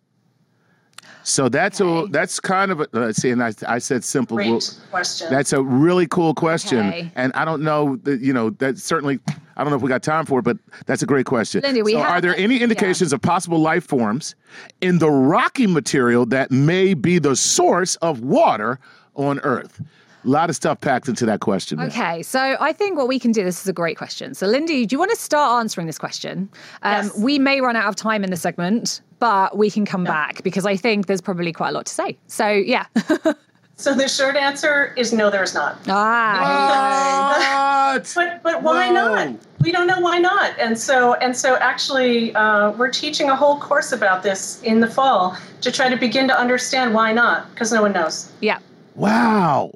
So 1.23 1.47
that's 1.49 1.79
a 1.79 2.05
that's 2.09 2.39
kind 2.39 2.71
of 2.71 2.81
a, 2.81 2.87
let's 2.91 3.21
see, 3.21 3.29
and 3.31 3.41
I, 3.43 3.53
I 3.67 3.79
said 3.79 4.03
simple. 4.03 4.35
Great 4.37 4.49
Well, 4.51 4.59
question. 4.91 5.27
that's 5.29 5.53
a 5.53 5.63
really 5.63 6.05
cool 6.07 6.33
question, 6.33 6.87
Okay. 6.87 7.11
and 7.15 7.31
I 7.33 7.45
don't 7.45 7.63
know 7.63 7.95
that 8.03 8.21
you 8.21 8.33
know 8.33 8.49
that 8.51 8.77
certainly. 8.77 9.19
I 9.55 9.63
don't 9.63 9.69
know 9.69 9.75
if 9.77 9.83
we 9.83 9.89
got 9.89 10.01
time 10.01 10.25
for 10.25 10.39
it, 10.39 10.41
but 10.41 10.57
that's 10.87 11.03
a 11.03 11.05
great 11.05 11.27
question. 11.27 11.61
Lindy, 11.61 11.83
so, 11.93 11.99
have- 11.99 12.09
are 12.11 12.21
there 12.21 12.35
any 12.37 12.57
indications 12.59 13.13
of 13.13 13.21
possible 13.21 13.59
life 13.59 13.85
forms 13.85 14.33
in 14.81 14.97
the 14.97 15.11
rocky 15.11 15.67
material 15.67 16.25
that 16.27 16.49
may 16.49 16.95
be 16.95 17.19
the 17.19 17.35
source 17.35 17.95
of 17.97 18.21
water 18.21 18.79
on 19.15 19.39
Earth? 19.41 19.79
A 20.25 20.29
lot 20.29 20.49
of 20.49 20.55
stuff 20.55 20.79
packed 20.79 21.07
into 21.09 21.25
that 21.25 21.41
question. 21.41 21.77
there. 21.77 21.87
Okay, 21.87 22.23
so 22.23 22.55
I 22.59 22.71
think 22.71 22.97
what 22.97 23.07
we 23.07 23.19
can 23.19 23.31
do, 23.33 23.43
this 23.43 23.61
is 23.61 23.67
a 23.67 23.73
great 23.73 23.97
question. 23.97 24.33
So, 24.33 24.47
Lindy, 24.47 24.85
do 24.85 24.93
you 24.93 24.99
want 24.99 25.11
to 25.11 25.17
start 25.17 25.59
answering 25.59 25.85
this 25.87 25.99
question? 25.99 26.49
Um, 26.81 27.05
Yes. 27.05 27.17
We 27.19 27.39
may 27.39 27.59
run 27.59 27.75
out 27.75 27.87
of 27.87 27.95
time 27.95 28.23
in 28.23 28.31
the 28.31 28.37
segment, 28.37 29.01
but 29.19 29.57
we 29.57 29.69
can 29.69 29.85
come 29.85 30.05
back 30.05 30.41
because 30.43 30.65
I 30.65 30.77
think 30.77 31.07
there's 31.07 31.21
probably 31.21 31.51
quite 31.51 31.69
a 31.69 31.71
lot 31.73 31.85
to 31.87 31.93
say. 31.93 32.17
So, 32.27 32.47
yeah. 32.47 32.85
so 33.75 33.93
the 33.93 34.07
short 34.07 34.37
answer 34.37 34.93
is 34.95 35.11
no, 35.11 35.29
there's 35.29 35.53
not. 35.53 35.77
ah, 35.87 37.93
What? 37.93 38.11
But 38.15 38.43
but 38.43 38.63
why 38.63 38.87
Whoa. 38.87 38.93
not? 38.93 39.35
We 39.61 39.71
don't 39.71 39.87
know 39.87 39.99
why 39.99 40.19
not. 40.19 40.57
And 40.59 40.77
so 40.77 41.13
and 41.15 41.35
so 41.35 41.55
actually, 41.57 42.33
uh, 42.35 42.71
we're 42.71 42.91
teaching 42.91 43.29
a 43.29 43.35
whole 43.35 43.59
course 43.59 43.91
about 43.91 44.23
this 44.23 44.61
in 44.63 44.79
the 44.79 44.87
fall 44.87 45.37
to 45.61 45.71
try 45.71 45.89
to 45.89 45.95
begin 45.97 46.27
to 46.27 46.37
understand 46.37 46.93
why 46.93 47.13
not, 47.13 47.49
because 47.51 47.71
no 47.71 47.81
one 47.81 47.93
knows. 47.93 48.31
yeah. 48.41 48.59
Wow. 48.95 49.71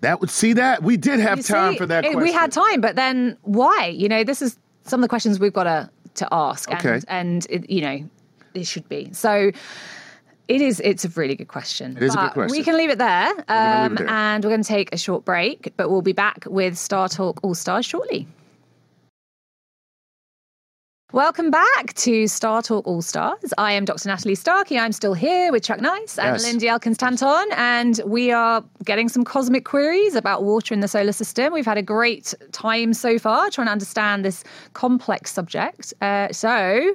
That 0.00 0.20
would 0.20 0.30
see 0.30 0.54
that 0.54 0.82
we 0.82 0.96
did 0.96 1.20
have 1.20 1.38
You 1.38 1.44
time 1.44 1.72
see, 1.74 1.78
for 1.78 1.86
that. 1.86 2.04
it- 2.04 2.12
question. 2.12 2.22
We 2.22 2.32
had 2.32 2.52
time, 2.52 2.80
but 2.80 2.96
then 2.96 3.36
why? 3.42 3.86
You 3.94 4.08
know, 4.08 4.24
this 4.24 4.40
is 4.42 4.58
some 4.84 5.00
of 5.00 5.02
the 5.02 5.08
questions 5.08 5.38
we've 5.38 5.52
got 5.52 5.64
to 5.64 5.90
to 6.14 6.28
ask, 6.32 6.70
Okay. 6.72 6.88
and 6.94 7.04
and 7.08 7.46
it, 7.50 7.70
you 7.70 7.82
know, 7.82 8.04
it 8.54 8.66
should 8.66 8.88
be 8.88 9.10
so. 9.12 9.50
It 10.48 10.60
is. 10.60 10.80
It's 10.80 11.04
a 11.04 11.08
really 11.10 11.36
good 11.36 11.46
question. 11.46 11.96
It 11.96 12.02
is 12.02 12.14
a 12.14 12.18
good 12.18 12.32
question. 12.32 12.58
We 12.58 12.64
can 12.64 12.76
leave 12.76 12.90
it 12.90 12.98
there, 12.98 13.32
gonna 13.46 13.82
leave 13.82 13.86
um, 13.86 13.92
it 13.92 13.98
there. 14.00 14.08
and 14.08 14.42
we're 14.44 14.50
going 14.50 14.62
to 14.62 14.68
take 14.68 14.92
a 14.92 14.96
short 14.98 15.24
break. 15.24 15.72
But 15.76 15.90
we'll 15.90 16.02
be 16.02 16.12
back 16.12 16.44
with 16.48 16.74
StarTalk 16.74 17.38
All 17.44 17.54
Stars 17.54 17.86
shortly. 17.86 18.26
Welcome 21.12 21.50
back 21.50 21.92
to 21.94 22.24
StarTalk 22.26 22.82
All 22.84 23.02
Stars. 23.02 23.52
I 23.58 23.72
am 23.72 23.84
Dr. 23.84 24.08
Natalie 24.08 24.36
Starkey. 24.36 24.78
I'm 24.78 24.92
still 24.92 25.12
here 25.12 25.50
with 25.50 25.64
Chuck 25.64 25.80
Nice 25.80 26.16
and 26.20 26.36
Yes. 26.36 26.44
Lindy 26.44 26.68
Elkins-Tanton, 26.68 27.46
and 27.56 28.00
we 28.06 28.30
are 28.30 28.62
getting 28.84 29.08
some 29.08 29.24
cosmic 29.24 29.64
queries 29.64 30.14
about 30.14 30.44
water 30.44 30.72
in 30.72 30.78
the 30.78 30.86
solar 30.86 31.10
system. 31.10 31.52
We've 31.52 31.66
had 31.66 31.78
a 31.78 31.82
great 31.82 32.32
time 32.52 32.94
so 32.94 33.18
far 33.18 33.50
trying 33.50 33.66
to 33.66 33.72
understand 33.72 34.24
this 34.24 34.44
complex 34.74 35.32
subject. 35.32 35.92
Uh, 36.00 36.28
so, 36.30 36.48
you're 36.76 36.94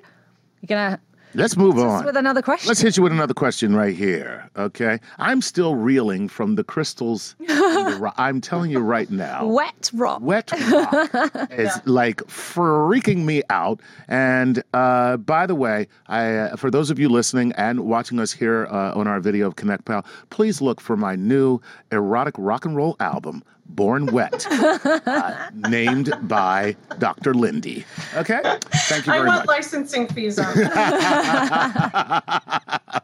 going 0.66 0.92
to 0.94 1.00
Let's 1.36 1.58
move 1.58 1.78
on. 1.78 2.06
with 2.06 2.16
another 2.16 2.42
question. 2.42 2.68
Let's 2.70 2.82
hit 2.82 2.96
you 2.98 3.04
with 3.04 3.12
another 3.12 3.34
question 3.34 3.76
right 3.76 3.96
here. 3.96 4.50
Okay. 4.56 5.00
I'm 5.20 5.42
still 5.42 5.76
reeling 5.76 6.30
from 6.30 6.56
the 6.56 6.64
crystals. 6.64 7.36
the 7.40 7.98
ro- 8.00 8.12
I'm 8.18 8.40
telling 8.42 8.72
you 8.72 8.80
right 8.80 9.10
now. 9.10 9.46
Wet 9.60 9.92
rock. 9.94 10.22
Wet 10.22 10.52
rock 10.72 11.10
is 11.52 11.72
like 11.86 12.18
freaking 12.28 13.26
me 13.26 13.44
out. 13.50 13.82
And 14.08 14.64
uh, 14.74 15.18
by 15.18 15.46
the 15.46 15.56
way, 15.56 15.88
I, 16.08 16.36
uh, 16.36 16.56
for 16.56 16.72
those 16.72 16.90
of 16.90 17.00
you 17.00 17.10
listening 17.10 17.52
and 17.54 17.82
watching 17.82 18.20
us 18.20 18.32
here 18.32 18.68
uh, 18.72 18.94
on 18.96 19.08
our 19.08 19.20
video 19.20 19.48
of 19.48 19.56
ConnectPal, 19.56 20.06
please 20.30 20.62
look 20.62 20.80
for 20.80 20.96
my 20.96 21.16
new 21.16 21.60
erotic 21.92 22.36
rock 22.38 22.66
and 22.66 22.76
roll 22.76 22.96
album, 23.00 23.44
Born 23.68 24.06
Wet, 24.08 24.48
uh, 24.52 25.50
named 25.54 26.14
by 26.24 26.76
Dr. 26.98 27.34
Lindy. 27.34 27.84
Okay? 28.16 28.40
Thank 28.44 29.06
you 29.06 29.12
very 29.12 29.26
much. 29.26 29.28
I 29.28 29.28
want 29.28 29.28
much. 29.28 29.48
licensing 29.48 30.08
fees 30.08 30.40
on 30.40 30.56
that. 30.56 31.82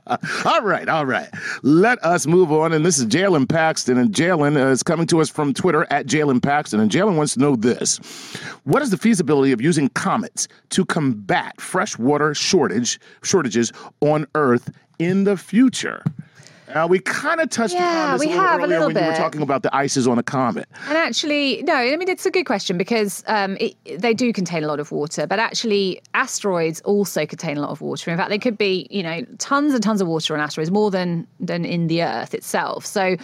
all 0.45 0.61
right, 0.61 0.87
all 0.87 1.05
right. 1.05 1.27
Let 1.63 2.03
us 2.05 2.25
move 2.25 2.51
on. 2.51 2.73
And 2.73 2.85
this 2.85 2.97
is 2.99 3.05
Jalen 3.07 3.49
Paxton. 3.49 3.97
And 3.97 4.13
Jalen 4.13 4.55
uh, 4.55 4.67
is 4.67 4.83
coming 4.83 5.07
to 5.07 5.19
us 5.19 5.29
from 5.29 5.53
Twitter 5.53 5.85
at 5.89 6.05
Jalen 6.05 6.41
Paxton. 6.41 6.79
And 6.79 6.89
Jalen 6.89 7.17
wants 7.17 7.33
to 7.33 7.39
know 7.39 7.55
this 7.55 7.97
What 8.63 8.81
is 8.81 8.91
the 8.91 8.97
feasibility 8.97 9.51
of 9.51 9.61
using 9.61 9.89
comets 9.89 10.47
to 10.69 10.85
combat 10.85 11.59
freshwater 11.59 12.33
shortage 12.33 12.99
shortages 13.23 13.73
on 13.99 14.25
Earth 14.35 14.71
in 14.99 15.25
the 15.25 15.35
future? 15.35 16.03
Uh, 16.73 16.87
we 16.87 16.99
kind 16.99 17.39
of 17.39 17.49
touched 17.49 17.73
Yeah, 17.73 18.05
upon 18.05 18.19
this 18.19 18.19
we 18.19 18.25
a 18.27 18.29
little 18.29 18.45
have 18.45 18.59
a 18.59 18.63
earlier 18.63 18.79
little 18.79 18.93
when 18.93 19.03
you 19.03 19.09
were 19.09 19.15
talking 19.15 19.41
about 19.41 19.63
the 19.63 19.75
ices 19.75 20.07
on 20.07 20.17
a 20.17 20.23
comet. 20.23 20.67
And 20.87 20.97
actually, 20.97 21.63
no, 21.63 21.75
I 21.75 21.95
mean, 21.95 22.09
it's 22.09 22.25
a 22.25 22.31
good 22.31 22.45
question 22.45 22.77
because 22.77 23.23
um, 23.27 23.57
it, 23.59 23.75
they 23.99 24.13
do 24.13 24.31
contain 24.33 24.63
a 24.63 24.67
lot 24.67 24.79
of 24.79 24.91
water, 24.91 25.27
but 25.27 25.39
actually, 25.39 26.01
asteroids 26.13 26.81
also 26.81 27.25
contain 27.25 27.57
a 27.57 27.61
lot 27.61 27.71
of 27.71 27.81
water. 27.81 28.11
In 28.11 28.17
fact, 28.17 28.29
they 28.29 28.39
could 28.39 28.57
be, 28.57 28.87
you 28.89 29.03
know, 29.03 29.25
tons 29.37 29.73
and 29.73 29.83
tons 29.83 30.01
of 30.01 30.07
water 30.07 30.33
on 30.33 30.39
asteroids, 30.39 30.71
more 30.71 30.91
than, 30.91 31.27
than 31.39 31.65
in 31.65 31.87
the 31.87 32.03
Earth 32.03 32.33
itself. 32.33 32.85
So, 32.85 33.17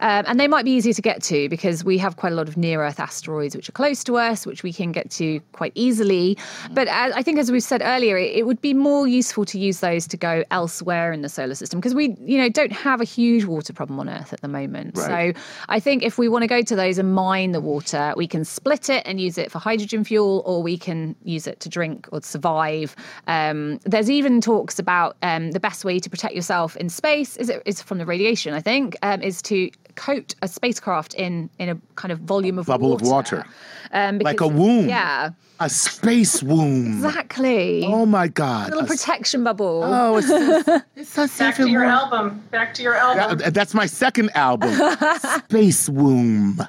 um, 0.00 0.24
and 0.26 0.40
they 0.40 0.48
might 0.48 0.64
be 0.64 0.72
easier 0.72 0.92
to 0.92 1.02
get 1.02 1.22
to 1.24 1.48
because 1.48 1.84
we 1.84 1.98
have 1.98 2.16
quite 2.16 2.32
a 2.32 2.36
lot 2.36 2.48
of 2.48 2.56
near 2.56 2.84
Earth 2.84 3.00
asteroids 3.00 3.54
which 3.54 3.68
are 3.68 3.72
close 3.72 4.02
to 4.04 4.16
us, 4.16 4.46
which 4.46 4.62
we 4.62 4.72
can 4.72 4.92
get 4.92 5.10
to 5.12 5.40
quite 5.52 5.72
easily. 5.74 6.36
But 6.72 6.88
as, 6.88 7.12
I 7.12 7.22
think, 7.22 7.38
as 7.38 7.50
we 7.52 7.60
said 7.60 7.82
earlier, 7.84 8.16
it, 8.16 8.36
it 8.36 8.46
would 8.46 8.60
be 8.60 8.74
more 8.74 9.06
useful 9.06 9.44
to 9.46 9.58
use 9.58 9.80
those 9.80 10.06
to 10.08 10.16
go 10.16 10.44
elsewhere 10.50 11.12
in 11.12 11.22
the 11.22 11.28
solar 11.28 11.54
system 11.54 11.80
because 11.80 11.94
we, 11.94 12.16
you 12.20 12.38
know, 12.38 12.48
don't 12.48 12.72
have 12.72 13.00
a 13.00 13.04
huge 13.04 13.44
water 13.44 13.72
problem 13.72 14.00
on 14.00 14.08
Earth 14.08 14.32
at 14.32 14.40
the 14.40 14.48
moment. 14.48 14.96
Right. 14.96 15.36
So 15.36 15.42
I 15.68 15.80
think 15.80 16.02
if 16.02 16.18
we 16.18 16.28
want 16.28 16.42
to 16.42 16.48
go 16.48 16.62
to 16.62 16.76
those 16.76 16.98
and 16.98 17.14
mine 17.14 17.52
the 17.52 17.60
water, 17.60 18.14
we 18.16 18.26
can 18.26 18.44
split 18.44 18.88
it 18.88 19.02
and 19.06 19.20
use 19.20 19.38
it 19.38 19.50
for 19.50 19.58
hydrogen 19.58 20.04
fuel, 20.04 20.42
or 20.46 20.62
we 20.62 20.76
can 20.76 21.14
use 21.24 21.46
it 21.46 21.60
to 21.60 21.68
drink 21.68 22.08
or 22.12 22.20
to 22.20 22.26
survive. 22.26 22.96
Um, 23.26 23.78
there's 23.84 24.10
even 24.10 24.40
talks 24.40 24.78
about 24.78 25.16
um, 25.22 25.52
the 25.52 25.60
best 25.60 25.84
way 25.84 25.98
to 25.98 26.08
protect 26.08 26.34
yourself 26.34 26.76
in 26.76 26.88
space 26.88 27.36
is 27.36 27.48
it 27.48 27.62
is 27.66 27.82
from 27.82 27.98
the 27.98 28.06
radiation. 28.06 28.54
I 28.54 28.60
think 28.60 28.96
um, 29.02 29.22
is 29.22 29.42
to 29.42 29.70
coat 29.90 30.34
a 30.42 30.48
spacecraft 30.48 31.14
in 31.14 31.50
in 31.58 31.68
a 31.68 31.76
kind 31.96 32.12
of 32.12 32.20
volume 32.20 32.58
of 32.58 32.66
Bubble 32.66 32.92
of 32.92 33.02
water, 33.02 33.36
water. 33.38 33.46
um, 33.92 34.18
Like 34.20 34.40
a 34.40 34.48
womb. 34.48 34.88
Yeah, 34.88 35.30
A 35.60 35.68
space 35.70 36.42
womb. 36.42 36.86
exactly. 37.04 37.84
Oh 37.86 38.06
my 38.06 38.28
God. 38.28 38.68
a 38.68 38.70
little 38.70 38.84
A- 38.84 38.88
protection 38.88 39.44
bubble. 39.44 39.82
Oh, 39.84 40.16
it's 40.18 40.28
so, 40.28 40.82
it's 40.96 41.10
so 41.10 41.22
Back 41.22 41.30
safe 41.30 41.56
to 41.56 41.68
your 41.68 41.82
warm. 41.82 41.92
album. 41.94 42.44
Back 42.50 42.74
to 42.74 42.82
your 42.82 42.94
album. 42.94 43.38
That- 43.38 43.54
that's 43.54 43.74
my 43.74 43.86
second 43.86 44.30
album, 44.34 44.72
Space 45.48 45.88
Womb. 45.88 46.60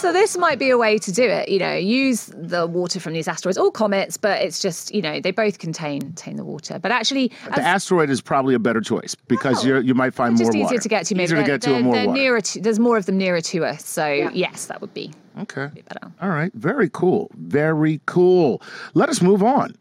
So 0.00 0.12
this 0.12 0.36
might 0.36 0.58
be 0.58 0.70
a 0.70 0.78
way 0.78 0.98
to 0.98 1.12
do 1.12 1.22
it. 1.22 1.48
You 1.50 1.58
know, 1.58 1.74
use 1.74 2.32
the 2.34 2.66
water 2.66 2.98
from 2.98 3.12
these 3.12 3.28
asteroids 3.28 3.58
or 3.58 3.70
comets, 3.70 4.16
but 4.16 4.40
it's 4.42 4.60
just 4.60 4.94
you 4.94 5.02
know 5.02 5.20
they 5.20 5.30
both 5.30 5.58
contain 5.58 6.00
contain 6.00 6.36
the 6.36 6.44
water. 6.44 6.78
But 6.78 6.90
actually, 6.90 7.30
The 7.54 7.60
asteroid 7.62 8.08
is 8.10 8.20
probably 8.22 8.54
a 8.54 8.58
better 8.58 8.80
choice 8.80 9.14
because 9.14 9.64
you're, 9.64 9.80
you 9.82 9.94
might 9.94 10.14
find 10.14 10.34
more 10.34 10.46
just 10.46 10.56
more 10.56 10.66
easier 10.66 10.80
to 10.80 10.88
get 10.88 11.06
to. 11.06 11.14
Maybe 11.14 11.24
Easier 11.24 11.36
to 11.42 11.44
get 11.44 11.62
to 11.62 11.70
they're, 11.70 11.82
more 11.82 11.92
water. 12.06 12.12
Nearer 12.26 12.40
to. 12.40 12.60
There's 12.60 12.78
more 12.78 12.96
of 12.96 13.06
them 13.06 13.18
nearer 13.18 13.40
to 13.40 13.64
us. 13.64 13.84
So 13.86 14.06
yes, 14.32 14.66
that 14.66 14.80
would 14.80 14.92
be 14.94 15.12
okay. 15.42 15.70
better. 15.88 16.12
All 16.20 16.30
right. 16.30 16.52
Very 16.54 16.88
cool. 16.92 17.30
Very 17.34 18.00
cool. 18.06 18.60
Let 18.94 19.08
us 19.08 19.22
move 19.22 19.42
on. 19.42 19.74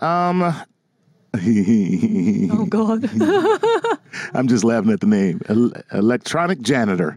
Um. 0.00 0.54
Oh 2.50 2.64
God. 2.66 3.04
I'm 4.34 4.48
just 4.48 4.64
laughing 4.64 4.90
at 4.90 5.00
the 5.00 5.06
name. 5.06 5.40
Electronic 5.92 6.60
janitor. 6.62 7.16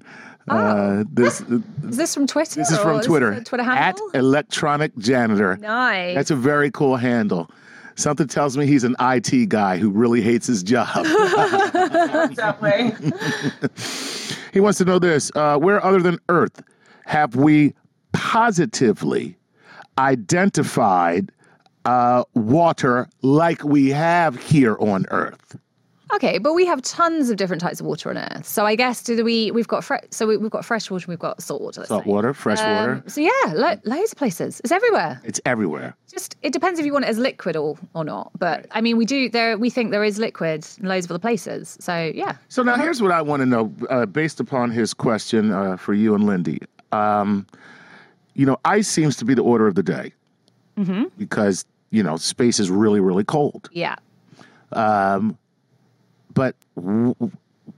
Uh, 0.50 1.06
this 1.12 1.40
is 1.90 1.98
this 1.98 2.14
from 2.14 2.28
Twitter? 2.28 2.56
this 2.56 2.72
is 2.72 2.78
from 2.78 2.98
this 2.98 3.06
Twitter. 3.06 3.32
a 3.32 3.44
Twitter 3.44 3.64
At 3.64 3.98
electronic 4.14 4.96
janitor. 4.98 5.56
nice. 5.58 6.14
That's 6.16 6.30
a 6.30 6.36
very 6.36 6.70
cool 6.72 6.98
handle. 6.98 7.50
Something 7.96 8.28
tells 8.28 8.58
me 8.58 8.66
he's 8.68 8.84
an 8.84 8.96
IT 9.00 9.48
guy 9.50 9.78
who 9.78 9.90
really 9.90 10.22
hates 10.22 10.46
his 10.48 10.62
job. 10.62 10.88
that 11.06 12.58
way. 12.62 12.94
He 14.52 14.60
wants 14.60 14.78
to 14.80 14.86
know 14.86 15.00
this: 15.00 15.32
uh, 15.36 15.58
Where 15.58 15.84
other 15.84 16.00
than 16.00 16.20
Earth 16.30 16.64
have 17.06 17.36
we 17.36 17.74
positively 18.12 19.38
identified 19.98 21.32
uh, 21.86 22.24
water 22.34 23.10
like 23.22 23.64
we 23.64 23.90
have 23.90 24.42
here 24.42 24.78
on 24.80 25.06
Earth? 25.12 25.58
Okay, 26.14 26.38
but 26.40 26.54
we 26.54 26.66
have 26.66 26.82
tons 26.82 27.30
of 27.30 27.38
different 27.38 27.62
types 27.62 27.80
of 27.80 27.86
water 27.86 28.10
on 28.10 28.18
Earth. 28.18 28.46
So 28.46 28.66
I 28.66 28.76
guess 28.76 29.02
do 29.04 29.24
we? 29.24 29.52
We've 29.52 29.68
got 29.68 29.84
fre- 29.84 29.96
so 30.10 30.28
we, 30.28 30.38
we've 30.38 30.52
got 30.52 30.66
fresh 30.66 30.92
water, 30.92 31.06
we've 31.08 31.20
got 31.20 31.42
salt 31.42 31.62
water. 31.62 31.86
Salt 31.86 32.04
say. 32.04 32.10
water, 32.10 32.34
fresh 32.34 32.60
water. 32.60 32.94
Um, 32.94 33.04
so 33.08 33.22
yeah, 33.22 33.32
lo- 33.54 33.80
loads 33.86 34.12
of 34.12 34.18
places. 34.18 34.60
It's 34.64 34.72
everywhere. 34.72 35.22
It's 35.24 35.40
everywhere. 35.46 35.96
Just 36.10 36.36
it 36.42 36.52
depends 36.52 36.80
if 36.80 36.86
you 36.86 36.92
want 36.94 37.06
it 37.06 37.10
as 37.10 37.18
liquid 37.18 37.56
or 37.56 37.78
or 37.94 38.04
not. 38.04 38.32
But 38.38 38.68
I 38.72 38.82
mean, 38.82 38.98
we 38.98 39.06
do 39.06 39.30
there. 39.30 39.58
We 39.58 39.70
think 39.70 39.92
there 39.92 40.04
is 40.04 40.20
liquid 40.20 40.68
in 40.80 40.88
loads 40.88 41.06
of 41.06 41.12
other 41.12 41.20
places. 41.20 41.78
So 41.80 42.12
yeah, 42.14 42.36
So 42.50 42.64
now 42.64 42.76
here's 42.76 43.02
what 43.02 43.12
I 43.12 43.22
want 43.22 43.42
to 43.42 43.46
know, 43.46 43.74
uh, 43.90 44.06
based 44.06 44.40
upon 44.40 44.72
his 44.72 44.94
question 44.94 45.52
uh, 45.52 45.78
for 45.78 45.94
you 45.94 46.14
and 46.16 46.26
Lindy. 46.26 46.60
Um, 46.92 47.48
you 48.34 48.46
know, 48.46 48.58
ice 48.66 48.88
seems 48.88 49.16
to 49.18 49.26
be 49.26 49.34
the 49.34 49.44
order 49.44 49.68
of 49.68 49.76
the 49.76 49.84
day 49.84 50.14
because 51.18 51.64
you 51.92 52.02
know 52.04 52.18
space 52.18 52.60
is 52.60 52.70
really, 52.72 53.00
really 53.00 53.24
cold. 53.24 53.70
yeah. 53.72 53.96
But 56.34 56.56
w- 56.76 57.16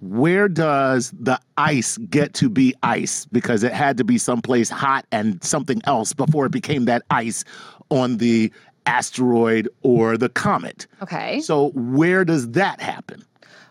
where 0.01 0.47
does 0.47 1.13
the 1.17 1.39
ice 1.57 1.97
get 2.09 2.33
to 2.35 2.49
be 2.49 2.73
ice? 2.83 3.25
Because 3.25 3.63
it 3.63 3.73
had 3.73 3.97
to 3.97 4.03
be 4.03 4.17
someplace 4.17 4.69
hot 4.69 5.05
and 5.11 5.43
something 5.43 5.81
else 5.85 6.13
before 6.13 6.45
it 6.45 6.51
became 6.51 6.85
that 6.85 7.03
ice 7.09 7.43
on 7.89 8.17
the 8.17 8.51
asteroid 8.85 9.69
or 9.81 10.17
the 10.17 10.29
comet. 10.29 10.87
Okay. 11.01 11.39
So 11.41 11.69
where 11.69 12.25
does 12.25 12.49
that 12.51 12.81
happen? 12.81 13.23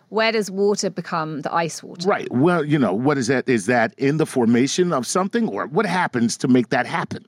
Where 0.09 0.31
does 0.31 0.51
water 0.51 0.89
become 0.89 1.41
the 1.41 1.53
ice 1.53 1.81
water? 1.81 2.07
Right. 2.07 2.31
Well, 2.31 2.63
you 2.63 2.77
know, 2.77 2.93
what 2.93 3.17
is 3.17 3.27
that? 3.27 3.49
Is 3.49 3.65
that 3.65 3.93
in 3.97 4.17
the 4.17 4.25
formation 4.25 4.93
of 4.93 5.07
something 5.07 5.47
or 5.49 5.65
what 5.67 5.85
happens 5.85 6.37
to 6.37 6.47
make 6.47 6.69
that 6.69 6.85
happen? 6.85 7.25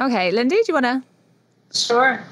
Okay, 0.00 0.30
Lindy, 0.30 0.54
do 0.56 0.64
you 0.68 0.74
want 0.74 0.86
to? 0.86 1.02
Sure. 1.76 2.22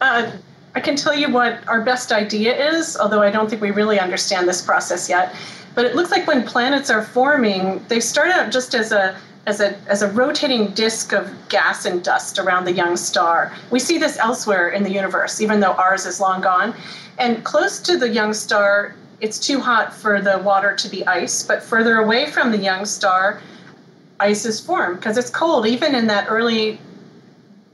Uh, 0.00 0.32
I 0.74 0.80
can 0.80 0.94
tell 0.94 1.14
you 1.14 1.30
what 1.30 1.66
our 1.66 1.82
best 1.82 2.12
idea 2.12 2.54
is, 2.70 2.96
although 2.96 3.22
I 3.22 3.30
don't 3.30 3.50
think 3.50 3.60
we 3.60 3.70
really 3.70 3.98
understand 3.98 4.48
this 4.48 4.62
process 4.62 5.08
yet. 5.08 5.34
But 5.74 5.84
it 5.84 5.96
looks 5.96 6.10
like 6.10 6.26
when 6.26 6.46
planets 6.46 6.90
are 6.90 7.02
forming, 7.02 7.84
they 7.88 8.00
start 8.00 8.30
out 8.30 8.52
just 8.52 8.74
as 8.74 8.92
a 8.92 9.16
as 9.46 9.60
a 9.60 9.76
as 9.88 10.02
a 10.02 10.08
rotating 10.12 10.68
disk 10.68 11.12
of 11.12 11.30
gas 11.48 11.86
and 11.86 12.04
dust 12.04 12.38
around 12.38 12.64
the 12.64 12.72
young 12.72 12.96
star. 12.96 13.52
We 13.70 13.80
see 13.80 13.98
this 13.98 14.18
elsewhere 14.18 14.68
in 14.68 14.82
the 14.82 14.90
universe, 14.90 15.40
even 15.40 15.60
though 15.60 15.72
ours 15.72 16.06
is 16.06 16.20
long 16.20 16.40
gone. 16.40 16.74
And 17.18 17.44
close 17.44 17.80
to 17.80 17.96
the 17.98 18.08
young 18.08 18.32
star, 18.32 18.94
it's 19.20 19.38
too 19.38 19.60
hot 19.60 19.92
for 19.92 20.20
the 20.20 20.38
water 20.38 20.74
to 20.76 20.88
be 20.88 21.06
ice, 21.06 21.42
but 21.42 21.62
further 21.62 21.96
away 21.96 22.30
from 22.30 22.50
the 22.50 22.58
young 22.58 22.84
star, 22.84 23.40
ice 24.20 24.44
is 24.44 24.60
formed 24.60 24.96
because 24.96 25.18
it's 25.18 25.30
cold, 25.30 25.66
even 25.66 25.94
in 25.94 26.06
that 26.06 26.26
early 26.28 26.78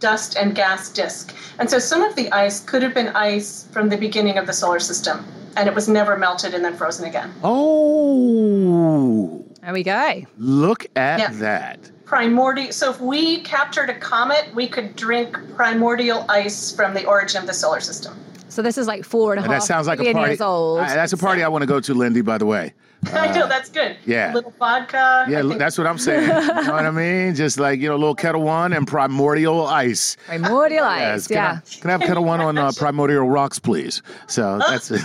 dust 0.01 0.36
and 0.36 0.55
gas 0.55 0.88
disk. 0.90 1.34
And 1.59 1.70
so 1.70 1.78
some 1.78 2.03
of 2.03 2.14
the 2.16 2.30
ice 2.32 2.61
could 2.61 2.82
have 2.82 2.94
been 2.94 3.09
ice 3.09 3.66
from 3.72 3.88
the 3.88 3.97
beginning 3.97 4.38
of 4.38 4.47
the 4.47 4.53
solar 4.53 4.80
system, 4.80 5.24
and 5.57 5.68
it 5.68 5.74
was 5.74 5.88
never 5.88 6.16
melted 6.16 6.55
and 6.55 6.64
then 6.64 6.76
frozen 6.76 7.07
again. 7.07 7.32
Oh, 7.42 9.44
There 9.62 9.72
we 9.72 9.82
go. 9.82 10.22
look 10.38 10.86
at 10.97 11.18
Yeah. 11.20 11.30
that. 11.32 11.90
Primordial. 12.05 12.72
So 12.72 12.90
if 12.90 13.01
we 13.01 13.40
captured 13.40 13.90
a 13.90 13.94
comet, 13.99 14.51
we 14.55 14.68
could 14.68 14.94
drink 14.94 15.36
primordial 15.57 16.24
ice 16.28 16.70
from 16.70 16.94
the 16.94 17.05
origin 17.05 17.40
of 17.40 17.49
the 17.49 17.53
solar 17.55 17.80
system. 17.80 18.14
So 18.49 18.62
this 18.62 18.78
is 18.78 18.86
like 18.86 19.05
four 19.05 19.32
and 19.34 19.40
a 19.40 19.42
half 19.42 19.51
That 19.51 19.62
sounds 19.66 19.86
like 19.88 19.99
a 20.01 20.12
party. 20.12 20.30
years 20.30 20.40
old. 20.40 20.80
Uh, 20.80 20.94
that's 20.94 21.12
a 21.12 21.16
party 21.16 21.42
I 21.42 21.49
want 21.49 21.62
to 21.62 21.66
go 21.66 21.80
to, 21.80 21.94
Lindy, 21.94 22.20
by 22.20 22.38
the 22.38 22.47
way. 22.47 22.74
I 23.14 23.32
know 23.32 23.46
that's 23.48 23.68
good. 23.70 23.96
yeah. 24.07 24.32
A 24.32 24.34
little 24.34 24.52
vodka. 24.59 25.26
Yeah, 25.28 25.42
that's 25.42 25.78
what 25.78 25.86
I'm 25.86 25.98
saying. 25.98 26.22
you 26.22 26.28
know 26.28 26.72
what 26.72 26.86
I 26.86 26.90
mean? 26.92 27.34
Just 27.34 27.59
like 27.59 27.80
you 27.80 27.88
know, 27.88 27.94
a 27.94 27.98
little 27.98 28.14
Ketel 28.14 28.42
One 28.42 28.72
and 28.72 28.86
primordial 28.86 29.66
ice. 29.66 30.16
Primordial 30.26 30.84
Yes, 30.84 31.24
ice, 31.24 31.26
can 31.28 31.34
yeah. 31.36 31.61
I, 31.64 31.80
can 31.80 31.90
I 31.90 31.92
have 31.92 32.00
Ketel 32.02 32.24
One 32.24 32.40
on 32.40 32.59
uh, 32.59 32.72
primordial 32.76 33.28
rocks, 33.28 33.59
please? 33.59 34.02
So 34.26 34.59
that's 34.59 34.90
it. 34.90 35.02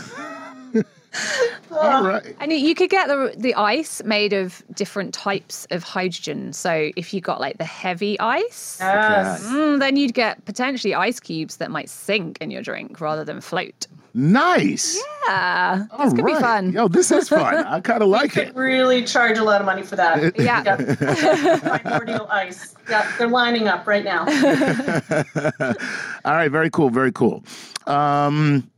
All 1.71 2.03
right. 2.03 2.35
And 2.39 2.51
you- 2.51 2.57
you 2.57 2.75
could 2.75 2.89
get 2.89 3.07
the 3.07 3.33
the 3.37 3.53
ice 3.55 4.01
made 4.03 4.33
of 4.33 4.63
different 4.73 5.13
types 5.13 5.67
of 5.71 5.83
hydrogen. 5.83 6.53
So 6.53 6.89
if 6.95 7.13
you 7.13 7.21
got 7.21 7.39
like 7.41 7.57
the 7.57 7.65
heavy 7.65 8.19
ice, 8.19 8.77
Yes. 8.79 9.45
mm, 9.47 9.79
then 9.79 9.95
you'd 9.97 10.13
get 10.13 10.43
potentially 10.45 10.93
ice 10.95 11.19
cubes 11.19 11.57
that 11.57 11.69
might 11.71 11.89
sink 11.89 12.37
in 12.39 12.51
your 12.51 12.61
drink 12.61 13.01
rather 13.01 13.23
than 13.25 13.41
float. 13.41 13.87
Nice. 14.13 15.01
Yeah, 15.27 15.85
All 15.91 16.03
this 16.05 16.13
could 16.13 16.25
be 16.25 16.33
fun. 16.35 16.73
Yo, 16.73 16.89
this 16.89 17.11
is 17.11 17.29
fun. 17.29 17.55
I 17.55 17.79
kind 17.81 18.03
of 18.03 18.09
like 18.09 18.35
it. 18.35 18.47
You 18.47 18.53
Could 18.53 18.57
it. 18.57 18.59
really 18.59 19.03
charge 19.05 19.37
a 19.37 19.43
lot 19.43 19.61
of 19.61 19.65
money 19.65 19.83
for 19.83 19.95
that. 19.95 20.35
Yeah. 20.37 20.63
Yeah. 20.65 21.77
Primordial 21.79 22.27
ice. 22.29 22.75
Yeah, 22.89 23.09
they're 23.17 23.27
lining 23.29 23.69
up 23.69 23.87
right 23.87 24.03
now. 24.03 24.25
All 26.25 26.33
right, 26.35 26.51
very 26.51 26.69
cool, 26.69 26.89
very 26.89 27.13
cool. 27.13 27.43
Um, 27.87 28.69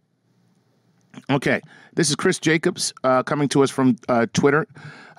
okay, 1.32 1.62
this 1.96 2.10
is 2.10 2.16
Chris 2.16 2.40
Jacobs 2.40 2.94
uh, 3.04 3.24
coming 3.24 3.48
to 3.50 3.64
us 3.64 3.70
from 3.70 3.96
uh, 4.10 4.26
Twitter. 4.34 4.68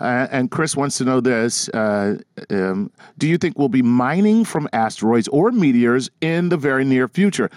Uh, 0.01 0.27
and 0.31 0.51
Chris 0.51 0.77
wants 0.77 0.99
to 0.99 1.05
know 1.05 1.21
this 1.21 1.69
uh, 1.69 2.17
um, 2.51 2.91
Do 3.19 3.29
you 3.29 3.39
think 3.39 3.59
we'll 3.59 3.69
be 3.69 3.83
mining 3.83 4.45
from 4.45 4.69
asteroids 4.73 5.29
or 5.29 5.53
meteors 5.53 6.11
in 6.21 6.49
the 6.49 6.57
very 6.57 6.85
near 6.85 7.07
future? 7.07 7.49